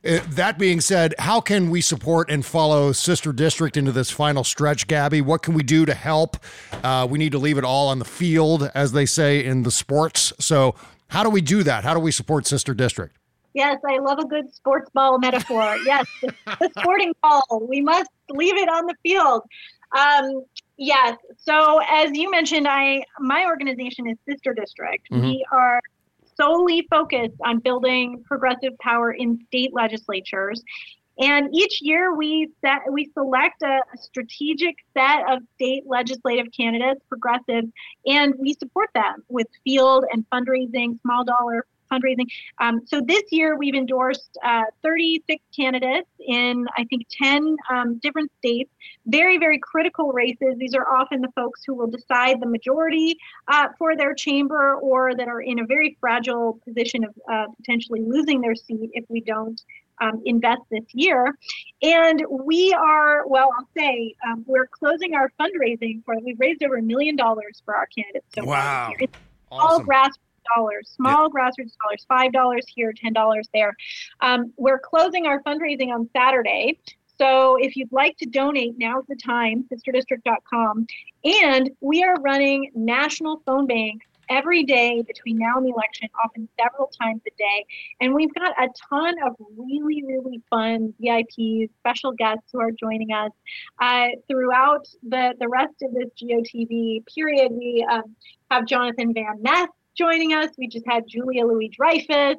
uh, 0.06 0.20
that 0.32 0.58
being 0.60 0.82
said, 0.82 1.16
how 1.20 1.40
can 1.40 1.70
we 1.70 1.80
support 1.80 2.30
and 2.30 2.46
follow 2.46 2.92
Sister 2.92 3.32
District 3.32 3.78
into 3.78 3.94
this 3.94 4.12
final 4.12 4.44
stretch, 4.44 4.88
Gaby? 4.88 5.22
What 5.22 5.42
can 5.44 5.54
we 5.54 5.64
do 5.64 5.86
to 5.86 5.94
help? 5.94 6.38
Uh, 6.84 7.08
we 7.10 7.18
need 7.18 7.32
to 7.32 7.38
leave 7.38 7.58
it 7.58 7.64
all 7.64 7.88
on 7.88 8.00
the 8.00 8.06
field, 8.06 8.70
as 8.76 8.92
they 8.92 9.06
say 9.06 9.44
in 9.44 9.64
the 9.64 9.72
sports. 9.72 10.34
So, 10.40 10.76
how 11.08 11.24
do 11.24 11.30
we 11.30 11.42
do 11.42 11.64
that? 11.64 11.84
How 11.84 11.94
do 11.94 12.00
we 12.00 12.12
support 12.12 12.46
Sister 12.46 12.74
District? 12.74 13.16
Yes, 13.54 13.80
I 13.88 14.00
love 14.00 14.20
a 14.20 14.26
good 14.26 14.54
sports 14.54 14.90
ball 14.94 15.20
metaphor. 15.20 15.78
Yes, 15.86 16.08
the, 16.22 16.34
the 16.60 16.70
sporting 16.80 17.14
ball. 17.22 17.44
We 17.70 17.82
must 17.82 18.10
leave 18.30 18.56
it 18.58 18.68
on 18.70 18.86
the 18.86 18.96
field. 19.04 19.44
Um, 19.98 20.44
yes. 20.78 21.18
So 21.38 21.80
as 21.90 22.12
you 22.14 22.32
mentioned, 22.32 22.68
I 22.68 23.04
my 23.20 23.46
organization 23.46 24.08
is 24.10 24.18
Sister 24.28 24.54
District. 24.54 25.08
Mhm. 25.12 25.22
We 25.22 25.46
are 25.52 25.80
solely 26.36 26.88
focused 26.90 27.40
on 27.46 27.60
building 27.60 28.24
progressive 28.26 28.78
power 28.80 29.12
in 29.12 29.40
state 29.48 29.72
legislatures. 29.74 30.64
And 31.20 31.54
each 31.54 31.80
year 31.82 32.16
we 32.16 32.50
set, 32.62 32.80
we 32.92 33.12
select 33.14 33.62
a, 33.62 33.68
a 33.94 33.98
strategic 34.02 34.78
set 34.96 35.30
of 35.30 35.44
state 35.56 35.84
legislative 35.86 36.48
candidates, 36.58 37.02
progressives, 37.08 37.68
and 38.08 38.34
we 38.40 38.54
support 38.56 38.90
them 38.96 39.24
with 39.30 39.46
field 39.64 40.06
and 40.12 40.26
fundraising, 40.32 41.00
small 41.02 41.24
dollar 41.24 41.68
fundraising. 41.92 42.26
Um, 42.60 42.82
so 42.86 43.02
this 43.02 43.24
year 43.32 43.58
we've 43.58 43.76
endorsed 43.76 44.38
uh, 44.44 44.64
36 44.82 45.44
candidates 45.56 46.10
in 46.28 46.68
I 46.78 46.84
think 46.86 47.06
10 47.12 47.56
um, 47.70 47.98
different 48.00 48.32
states. 48.40 48.72
Very 49.06 49.38
very 49.38 49.60
critical 49.60 50.12
races. 50.12 50.56
These 50.58 50.74
are 50.74 50.88
often 50.94 51.22
the 51.22 51.32
folks 51.36 51.62
who 51.66 51.74
will 51.76 51.88
decide 51.88 52.42
the 52.42 52.48
majority 52.48 53.18
uh, 53.48 53.68
for 53.78 53.96
their 53.96 54.14
chamber, 54.14 54.76
or 54.76 55.16
that 55.16 55.28
are 55.28 55.42
in 55.42 55.60
a 55.60 55.66
very 55.66 55.98
fragile 56.00 56.60
position 56.66 57.04
of 57.04 57.14
uh, 57.32 57.46
potentially 57.58 58.02
losing 58.02 58.42
their 58.42 58.56
seat 58.56 58.90
if 58.94 59.06
we 59.10 59.22
don't. 59.22 59.62
Um, 60.02 60.24
invest 60.26 60.62
this 60.72 60.84
year, 60.92 61.34
and 61.84 62.26
we 62.28 62.74
are 62.74 63.28
well. 63.28 63.50
I'll 63.58 63.70
say 63.78 64.16
um, 64.28 64.44
we're 64.48 64.66
closing 64.66 65.14
our 65.14 65.32
fundraising 65.40 66.04
for. 66.04 66.16
We've 66.26 66.40
raised 66.40 66.64
over 66.64 66.78
a 66.78 66.82
million 66.82 67.16
dollars 67.16 67.62
for 67.64 67.76
our 67.76 67.86
candidates 67.86 68.26
so 68.36 68.44
Wow. 68.44 68.92
year. 69.00 69.08
All 69.52 69.80
grassroots 69.82 70.18
dollars, 70.56 70.90
small 70.96 71.30
grassroots 71.30 71.74
dollars, 71.82 72.06
five 72.08 72.32
dollars 72.32 72.66
here, 72.74 72.94
ten 72.96 73.14
dollars 73.14 73.48
there. 73.54 73.76
Um, 74.22 74.54
we're 74.58 74.80
closing 74.80 75.26
our 75.28 75.42
fundraising 75.44 75.90
on 75.90 76.10
Saturday. 76.16 76.80
So 77.20 77.58
if 77.58 77.76
you'd 77.76 77.92
like 77.92 78.18
to 78.18 78.26
donate, 78.26 78.76
now's 78.78 79.06
the 79.08 79.16
time, 79.16 79.66
sisterdistrict.com. 79.72 80.88
And 81.24 81.72
we 81.80 82.04
are 82.04 82.16
running 82.16 82.72
national 82.76 83.42
phone 83.46 83.68
banks 83.68 84.06
every 84.30 84.64
day 84.64 85.02
between 85.06 85.38
now 85.38 85.58
and 85.58 85.66
the 85.66 85.72
election, 85.72 86.10
often 86.24 86.48
several 86.60 86.88
times 87.02 87.22
a 87.28 87.32
day. 87.38 87.66
And 88.02 88.14
we've 88.14 88.34
got 88.34 88.52
a 88.62 88.68
ton 88.90 89.16
of 89.26 89.36
really, 89.56 90.04
really 90.06 90.42
fun 90.50 90.94
VIPs, 91.02 91.70
special 91.80 92.12
guests 92.14 92.46
who 92.52 92.60
are 92.60 92.72
joining 92.72 93.12
us 93.12 93.32
uh, 93.82 94.08
throughout 94.28 94.88
the, 95.08 95.34
the 95.40 95.48
rest 95.48 95.76
of 95.82 95.94
this 95.94 96.10
GOTV 96.22 97.06
period. 97.14 97.52
We 97.52 97.86
um, 97.90 98.16
have 98.50 98.66
Jonathan 98.66 99.14
Van 99.14 99.42
Ness 99.42 99.70
joining 99.96 100.34
us. 100.34 100.50
We 100.58 100.68
just 100.68 100.86
had 100.88 101.08
Julia 101.08 101.46
Louis 101.46 101.70
Dreyfus 101.70 102.38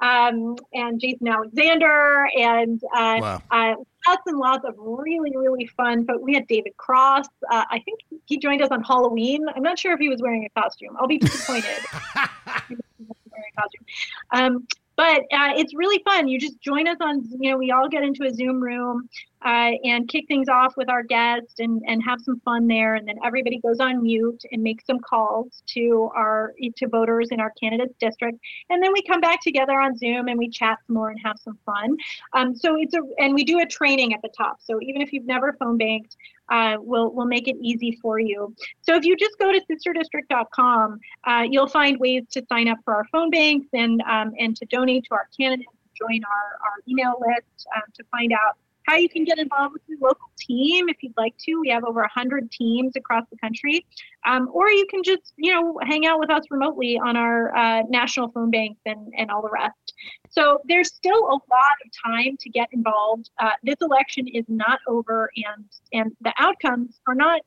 um, 0.00 0.56
and 0.74 1.00
Jason 1.00 1.28
Alexander 1.28 2.28
and 2.38 2.82
uh, 2.94 3.18
Wow. 3.20 3.42
uh, 3.50 3.74
lots 4.08 4.22
and 4.26 4.38
lots 4.38 4.64
of 4.64 4.74
really, 4.78 5.36
really 5.36 5.66
fun. 5.76 6.04
But 6.04 6.20
we 6.22 6.34
had 6.34 6.46
David 6.46 6.76
Cross. 6.76 7.26
Uh, 7.50 7.64
I 7.70 7.80
think 7.80 8.00
he 8.26 8.38
joined 8.38 8.62
us 8.62 8.70
on 8.70 8.82
Halloween. 8.82 9.46
I'm 9.54 9.62
not 9.62 9.78
sure 9.78 9.92
if 9.92 10.00
he 10.00 10.08
was 10.08 10.20
wearing 10.22 10.44
a 10.44 10.60
costume. 10.60 10.96
I'll 10.98 11.06
be 11.08 11.18
disappointed. 11.18 11.64
He 12.68 12.74
wasn't 12.74 13.30
wearing 13.30 13.52
a 13.56 13.60
costume. 13.60 13.84
Um, 14.32 14.66
but 14.96 15.20
uh, 15.32 15.52
it's 15.54 15.74
really 15.74 16.02
fun. 16.04 16.26
You 16.26 16.40
just 16.40 16.60
join 16.60 16.88
us 16.88 16.96
on, 17.00 17.22
you 17.38 17.50
know, 17.50 17.58
we 17.58 17.70
all 17.70 17.88
get 17.88 18.02
into 18.02 18.24
a 18.24 18.32
Zoom 18.32 18.60
room 18.60 19.08
uh, 19.44 19.72
and 19.84 20.08
kick 20.08 20.24
things 20.26 20.48
off 20.48 20.74
with 20.76 20.88
our 20.88 21.02
guest 21.02 21.60
and, 21.60 21.82
and 21.86 22.02
have 22.02 22.20
some 22.20 22.40
fun 22.40 22.66
there. 22.66 22.94
And 22.94 23.06
then 23.06 23.16
everybody 23.24 23.58
goes 23.58 23.78
on 23.78 24.02
mute 24.02 24.42
and 24.50 24.62
makes 24.62 24.86
some 24.86 24.98
calls 24.98 25.62
to 25.74 26.10
our 26.16 26.54
to 26.76 26.88
voters 26.88 27.28
in 27.30 27.40
our 27.40 27.52
candidates 27.60 27.94
district. 28.00 28.38
And 28.70 28.82
then 28.82 28.92
we 28.92 29.02
come 29.02 29.20
back 29.20 29.42
together 29.42 29.78
on 29.78 29.96
Zoom 29.96 30.28
and 30.28 30.38
we 30.38 30.48
chat 30.48 30.78
some 30.86 30.94
more 30.94 31.10
and 31.10 31.20
have 31.22 31.38
some 31.38 31.58
fun. 31.66 31.96
Um, 32.32 32.56
so 32.56 32.76
it's 32.76 32.94
a 32.94 33.02
and 33.18 33.34
we 33.34 33.44
do 33.44 33.60
a 33.60 33.66
training 33.66 34.14
at 34.14 34.22
the 34.22 34.30
top. 34.36 34.60
So 34.62 34.80
even 34.80 35.02
if 35.02 35.12
you've 35.12 35.26
never 35.26 35.52
phone 35.58 35.76
banked, 35.76 36.16
uh, 36.48 36.76
we'll 36.80 37.10
we'll 37.12 37.26
make 37.26 37.48
it 37.48 37.56
easy 37.60 37.98
for 38.00 38.18
you. 38.18 38.54
So 38.82 38.94
if 38.94 39.04
you 39.04 39.16
just 39.16 39.38
go 39.38 39.52
to 39.52 39.60
sisterdistrict.com, 39.70 41.00
uh, 41.24 41.44
you'll 41.48 41.68
find 41.68 41.98
ways 41.98 42.24
to 42.30 42.44
sign 42.48 42.68
up 42.68 42.78
for 42.84 42.94
our 42.94 43.04
phone 43.12 43.30
banks 43.30 43.66
and 43.72 44.02
um, 44.02 44.32
and 44.38 44.56
to 44.56 44.66
donate 44.66 45.04
to 45.04 45.14
our 45.14 45.28
candidates, 45.38 45.70
join 45.94 46.20
our, 46.24 46.58
our 46.66 46.76
email 46.88 47.14
list 47.20 47.66
um, 47.74 47.82
to 47.94 48.04
find 48.10 48.32
out 48.32 48.56
how 48.86 48.96
you 48.96 49.08
can 49.08 49.24
get 49.24 49.38
involved 49.38 49.74
with 49.74 49.82
your 49.86 49.98
local 50.00 50.30
team 50.38 50.88
if 50.88 51.02
you'd 51.02 51.16
like 51.16 51.36
to. 51.38 51.60
We 51.60 51.68
have 51.70 51.84
over 51.84 52.00
100 52.00 52.50
teams 52.50 52.94
across 52.96 53.24
the 53.30 53.36
country. 53.38 53.84
Um, 54.26 54.48
or 54.52 54.70
you 54.70 54.86
can 54.88 55.02
just, 55.02 55.32
you 55.36 55.52
know, 55.52 55.78
hang 55.82 56.06
out 56.06 56.20
with 56.20 56.30
us 56.30 56.44
remotely 56.50 56.98
on 56.98 57.16
our 57.16 57.54
uh, 57.56 57.82
national 57.88 58.30
phone 58.30 58.50
banks 58.50 58.80
and, 58.86 59.12
and 59.16 59.30
all 59.30 59.42
the 59.42 59.50
rest. 59.50 59.94
So 60.30 60.60
there's 60.66 60.94
still 60.94 61.26
a 61.26 61.38
lot 61.50 61.76
of 61.84 61.90
time 62.04 62.36
to 62.40 62.48
get 62.50 62.68
involved. 62.72 63.30
Uh, 63.40 63.52
this 63.62 63.76
election 63.80 64.26
is 64.28 64.44
not 64.48 64.78
over 64.86 65.30
and 65.36 65.64
and 65.92 66.16
the 66.20 66.32
outcomes 66.38 67.00
are 67.06 67.14
not 67.14 67.40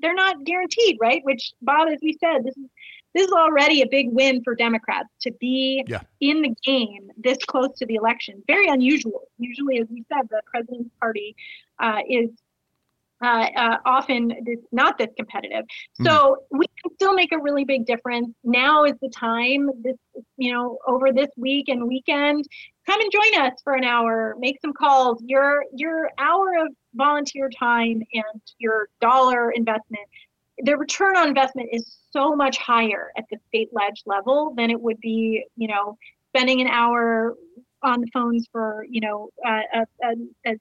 they're 0.00 0.14
not 0.14 0.44
guaranteed, 0.44 0.98
right? 1.00 1.24
Which 1.24 1.52
Bob, 1.62 1.88
as 1.88 1.98
we 2.02 2.18
said, 2.18 2.44
this 2.44 2.56
is 2.56 2.66
this 3.16 3.26
is 3.26 3.32
already 3.32 3.80
a 3.80 3.86
big 3.86 4.08
win 4.12 4.42
for 4.44 4.54
Democrats 4.54 5.08
to 5.22 5.32
be 5.40 5.82
Yeah. 5.88 6.02
in 6.20 6.42
the 6.42 6.54
game 6.62 7.10
this 7.16 7.38
close 7.46 7.72
to 7.78 7.86
the 7.86 7.94
election. 7.94 8.42
Very 8.46 8.68
unusual. 8.68 9.22
Usually, 9.38 9.78
as 9.78 9.88
we 9.88 10.04
said, 10.12 10.28
the 10.28 10.42
president's 10.46 10.90
party 11.00 11.34
uh, 11.78 12.02
is 12.08 12.28
uh, 13.22 13.48
uh, 13.56 13.78
often 13.86 14.28
this, 14.44 14.58
not 14.72 14.98
this 14.98 15.08
competitive. 15.16 15.64
So 16.02 16.44
we 16.50 16.66
can 16.82 16.94
still 16.96 17.14
make 17.14 17.32
a 17.32 17.38
really 17.38 17.64
big 17.64 17.86
difference. 17.86 18.28
Now 18.44 18.84
is 18.84 18.92
the 19.00 19.08
time. 19.08 19.70
This, 19.82 19.96
you 20.36 20.52
know, 20.52 20.76
over 20.86 21.12
this 21.12 21.30
week 21.38 21.68
and 21.68 21.88
weekend, 21.88 22.46
come 22.84 23.00
and 23.00 23.10
join 23.10 23.40
us 23.46 23.54
for 23.64 23.72
an 23.74 23.84
hour. 23.84 24.36
Make 24.38 24.60
some 24.60 24.74
calls. 24.74 25.22
Your 25.24 25.64
your 25.74 26.10
hour 26.18 26.58
of 26.60 26.68
volunteer 26.94 27.48
time 27.48 28.02
and 28.12 28.42
your 28.58 28.88
dollar 29.00 29.50
investment. 29.52 30.06
The 30.58 30.76
return 30.76 31.16
on 31.16 31.28
investment 31.28 31.68
is 31.72 31.98
so 32.10 32.34
much 32.34 32.56
higher 32.58 33.10
at 33.16 33.24
the 33.30 33.38
state 33.48 33.68
ledge 33.72 34.02
level 34.06 34.54
than 34.56 34.70
it 34.70 34.80
would 34.80 34.98
be, 35.00 35.44
you 35.56 35.68
know, 35.68 35.96
spending 36.34 36.60
an 36.60 36.68
hour 36.68 37.34
on 37.82 38.00
the 38.00 38.08
phones 38.12 38.46
for, 38.50 38.86
you 38.88 39.00
know, 39.00 39.28
uh, 39.46 39.60
a, 39.74 39.86
a, 40.04 40.52
a 40.52 40.54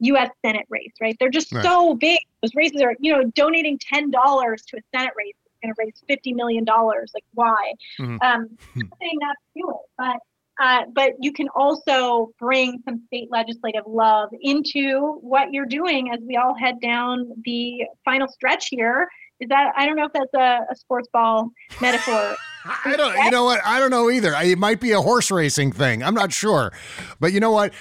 U.S. 0.00 0.30
Senate 0.44 0.66
race, 0.70 0.92
right? 1.00 1.16
They're 1.18 1.30
just 1.30 1.52
Right. 1.52 1.64
so 1.64 1.94
big. 1.94 2.18
Those 2.42 2.54
races 2.54 2.80
are, 2.82 2.94
you 3.00 3.12
know, 3.12 3.24
donating 3.34 3.78
ten 3.78 4.10
dollars 4.10 4.62
to 4.68 4.76
a 4.76 4.80
Senate 4.96 5.12
race 5.16 5.34
is 5.46 5.52
going 5.62 5.74
to 5.74 5.78
raise 5.78 6.02
fifty 6.06 6.32
million 6.32 6.64
dollars. 6.64 7.10
Like, 7.14 7.24
why? 7.34 7.72
Mhm. 7.98 8.22
Um, 8.22 8.58
saying 8.74 9.18
not 9.20 9.36
to 9.56 9.60
do 9.62 9.70
it, 9.70 9.90
but 9.98 10.16
uh, 10.60 10.82
but 10.92 11.12
you 11.20 11.32
can 11.32 11.48
also 11.54 12.30
bring 12.38 12.80
some 12.84 13.02
state 13.06 13.28
legislative 13.30 13.84
love 13.86 14.30
into 14.40 15.18
what 15.20 15.52
you're 15.52 15.66
doing 15.66 16.10
as 16.12 16.20
we 16.26 16.36
all 16.36 16.54
head 16.54 16.80
down 16.80 17.30
the 17.44 17.84
final 18.04 18.28
stretch 18.28 18.68
here. 18.70 19.08
Is 19.40 19.48
that 19.48 19.72
I 19.76 19.84
don't 19.84 19.96
know 19.96 20.04
if 20.04 20.12
that's 20.12 20.34
a, 20.34 20.60
a 20.70 20.76
sports 20.76 21.08
ball 21.12 21.50
metaphor. 21.80 22.36
I 22.84 22.96
don't. 22.96 23.16
You 23.24 23.30
know 23.30 23.44
what? 23.44 23.60
I 23.64 23.78
don't 23.80 23.90
know 23.90 24.10
either. 24.10 24.34
I, 24.34 24.44
it 24.44 24.58
might 24.58 24.80
be 24.80 24.92
a 24.92 25.00
horse 25.00 25.30
racing 25.30 25.72
thing. 25.72 26.02
I'm 26.02 26.14
not 26.14 26.32
sure. 26.32 26.72
But 27.18 27.32
you 27.32 27.40
know 27.40 27.50
what? 27.50 27.74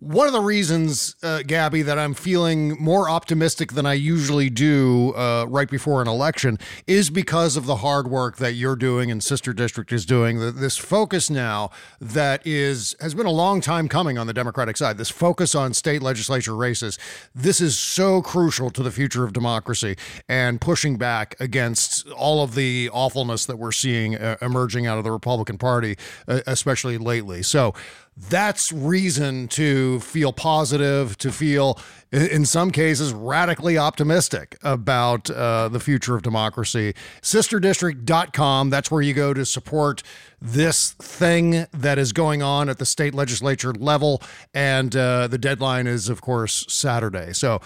One 0.00 0.26
of 0.26 0.32
the 0.32 0.40
reasons, 0.40 1.14
uh, 1.22 1.42
Gaby, 1.46 1.82
that 1.82 1.98
I'm 1.98 2.14
feeling 2.14 2.70
more 2.82 3.10
optimistic 3.10 3.74
than 3.74 3.84
I 3.84 3.92
usually 3.92 4.48
do 4.48 5.12
uh, 5.14 5.44
right 5.46 5.68
before 5.68 6.00
an 6.00 6.08
election 6.08 6.56
is 6.86 7.10
because 7.10 7.54
of 7.54 7.66
the 7.66 7.76
hard 7.76 8.08
work 8.08 8.38
that 8.38 8.54
you're 8.54 8.76
doing 8.76 9.10
and 9.10 9.22
Sister 9.22 9.52
District 9.52 9.92
is 9.92 10.06
doing. 10.06 10.38
Th- 10.38 10.54
This 10.54 10.78
focus 10.78 11.28
now 11.28 11.68
that 12.00 12.40
is 12.46 12.96
has 13.00 13.14
been 13.14 13.26
a 13.26 13.30
long 13.30 13.60
time 13.60 13.88
coming 13.88 14.16
on 14.16 14.26
the 14.26 14.32
Democratic 14.32 14.78
side. 14.78 14.96
This 14.96 15.10
focus 15.10 15.54
on 15.54 15.74
state 15.74 16.00
legislature 16.00 16.56
races. 16.56 16.98
This 17.34 17.60
is 17.60 17.78
so 17.78 18.22
crucial 18.22 18.70
to 18.70 18.82
the 18.82 18.90
future 18.90 19.24
of 19.24 19.34
democracy 19.34 19.96
and 20.30 20.62
pushing 20.62 20.96
back 20.96 21.36
against 21.38 22.08
all 22.12 22.42
of 22.42 22.54
the 22.54 22.88
awfulness 22.90 23.44
that 23.44 23.58
we're 23.58 23.70
seeing 23.70 24.16
uh, 24.16 24.38
emerging 24.40 24.86
out 24.86 24.96
of 24.96 25.04
the 25.04 25.12
Republican 25.12 25.58
Party, 25.58 25.98
uh, 26.26 26.40
especially 26.46 26.96
lately. 26.96 27.42
So 27.42 27.74
that's 28.16 28.70
reason 28.70 29.48
to 29.48 30.00
feel 30.00 30.32
positive, 30.32 31.16
to 31.18 31.32
feel, 31.32 31.78
in 32.12 32.44
some 32.44 32.70
cases, 32.70 33.12
radically 33.12 33.78
optimistic 33.78 34.58
about 34.62 35.30
uh, 35.30 35.68
the 35.68 35.80
future 35.80 36.14
of 36.16 36.22
democracy. 36.22 36.94
Sisterdistrict.com, 37.22 38.70
that's 38.70 38.90
where 38.90 39.02
you 39.02 39.14
go 39.14 39.32
to 39.32 39.46
support 39.46 40.02
this 40.40 40.92
thing 40.92 41.66
that 41.72 41.98
is 41.98 42.12
going 42.12 42.42
on 42.42 42.68
at 42.68 42.78
the 42.78 42.86
state 42.86 43.14
legislature 43.14 43.72
level. 43.72 44.22
And 44.52 44.94
uh, 44.94 45.28
the 45.28 45.38
deadline 45.38 45.86
is, 45.86 46.08
of 46.08 46.20
course, 46.20 46.66
Saturday. 46.68 47.32
So 47.32 47.60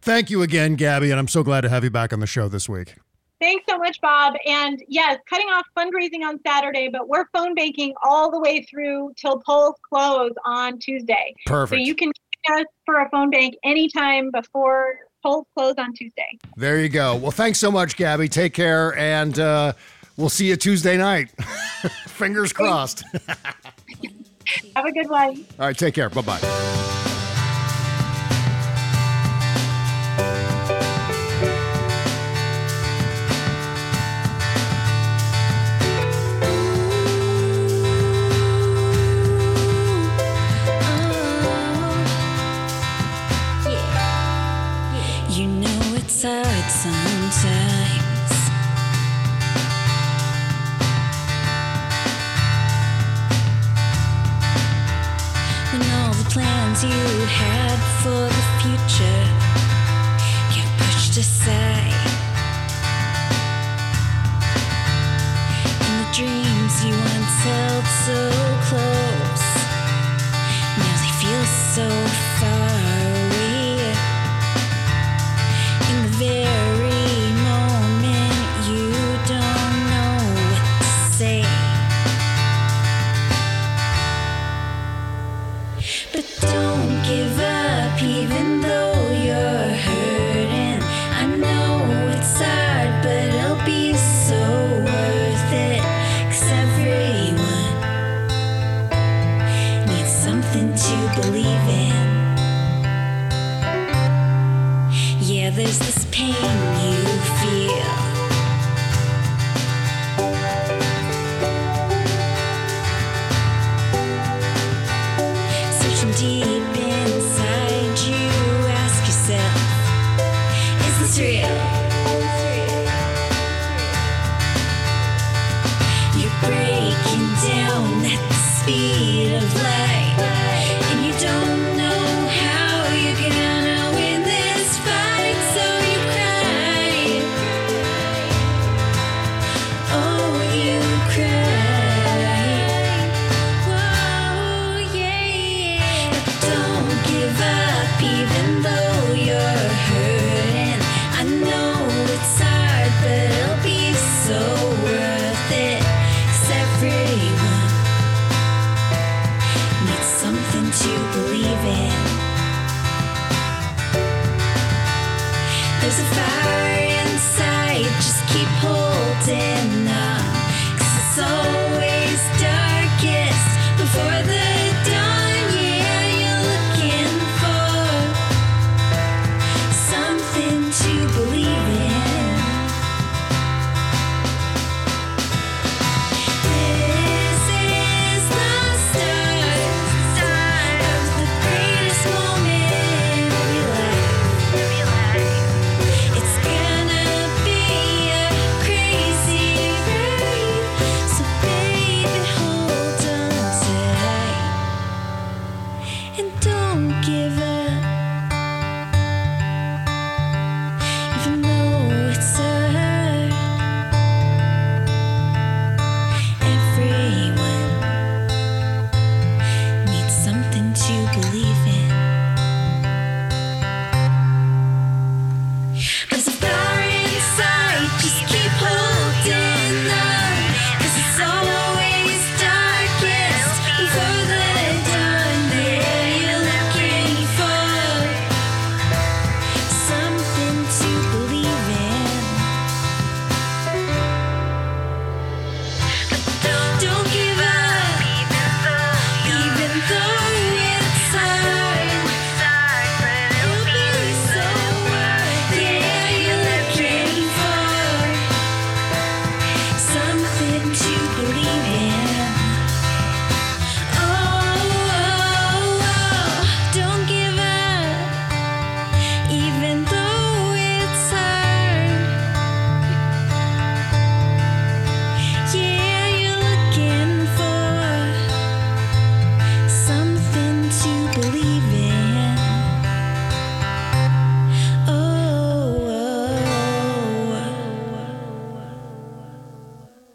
thank 0.00 0.30
you 0.30 0.42
again, 0.42 0.74
Gaby. 0.74 1.10
And 1.10 1.20
I'm 1.20 1.28
so 1.28 1.42
glad 1.42 1.60
to 1.62 1.68
have 1.68 1.84
you 1.84 1.90
back 1.90 2.12
on 2.12 2.20
the 2.20 2.26
show 2.26 2.48
this 2.48 2.68
week. 2.68 2.96
Thanks 3.40 3.64
so 3.68 3.78
much, 3.78 4.00
Bob. 4.02 4.34
And 4.46 4.82
yes, 4.86 5.18
cutting 5.28 5.48
off 5.48 5.64
fundraising 5.76 6.22
on 6.24 6.38
Saturday, 6.46 6.88
but 6.92 7.08
we're 7.08 7.24
phone 7.32 7.54
banking 7.54 7.94
all 8.02 8.30
the 8.30 8.38
way 8.38 8.62
through 8.62 9.12
till 9.16 9.40
polls 9.40 9.76
close 9.88 10.32
on 10.44 10.78
Tuesday. 10.78 11.34
Perfect. 11.46 11.80
So 11.80 11.84
you 11.84 11.94
can 11.94 12.12
join 12.46 12.60
us 12.60 12.66
for 12.84 13.00
a 13.00 13.08
phone 13.08 13.30
bank 13.30 13.54
anytime 13.64 14.30
before 14.30 14.98
polls 15.22 15.46
close 15.56 15.74
on 15.78 15.94
Tuesday. 15.94 16.38
There 16.56 16.80
you 16.80 16.90
go. 16.90 17.16
Well, 17.16 17.30
thanks 17.30 17.58
so 17.58 17.70
much, 17.70 17.96
Gaby. 17.96 18.28
Take 18.28 18.52
care, 18.52 18.96
and 18.96 19.38
uh, 19.38 19.72
we'll 20.18 20.28
see 20.28 20.46
you 20.48 20.56
Tuesday 20.56 20.96
night. 20.96 21.30
Fingers 22.08 22.52
crossed. 22.52 23.04
Have 24.76 24.84
a 24.84 24.92
good 24.92 25.08
one. 25.08 25.46
All 25.58 25.66
right, 25.66 25.78
take 25.78 25.94
care. 25.94 26.10
Bye 26.10 26.22
bye. 26.22 27.06
You 56.82 57.26
had 57.26 57.78
for 58.02 58.24
the 58.36 58.44
future 58.62 59.22
get 60.54 60.66
pushed 60.78 61.16
aside. 61.18 61.92
And 65.84 65.94
the 66.00 66.12
dreams 66.14 66.84
you 66.84 66.94
once 66.94 67.36
held 67.44 67.84
so 68.06 68.39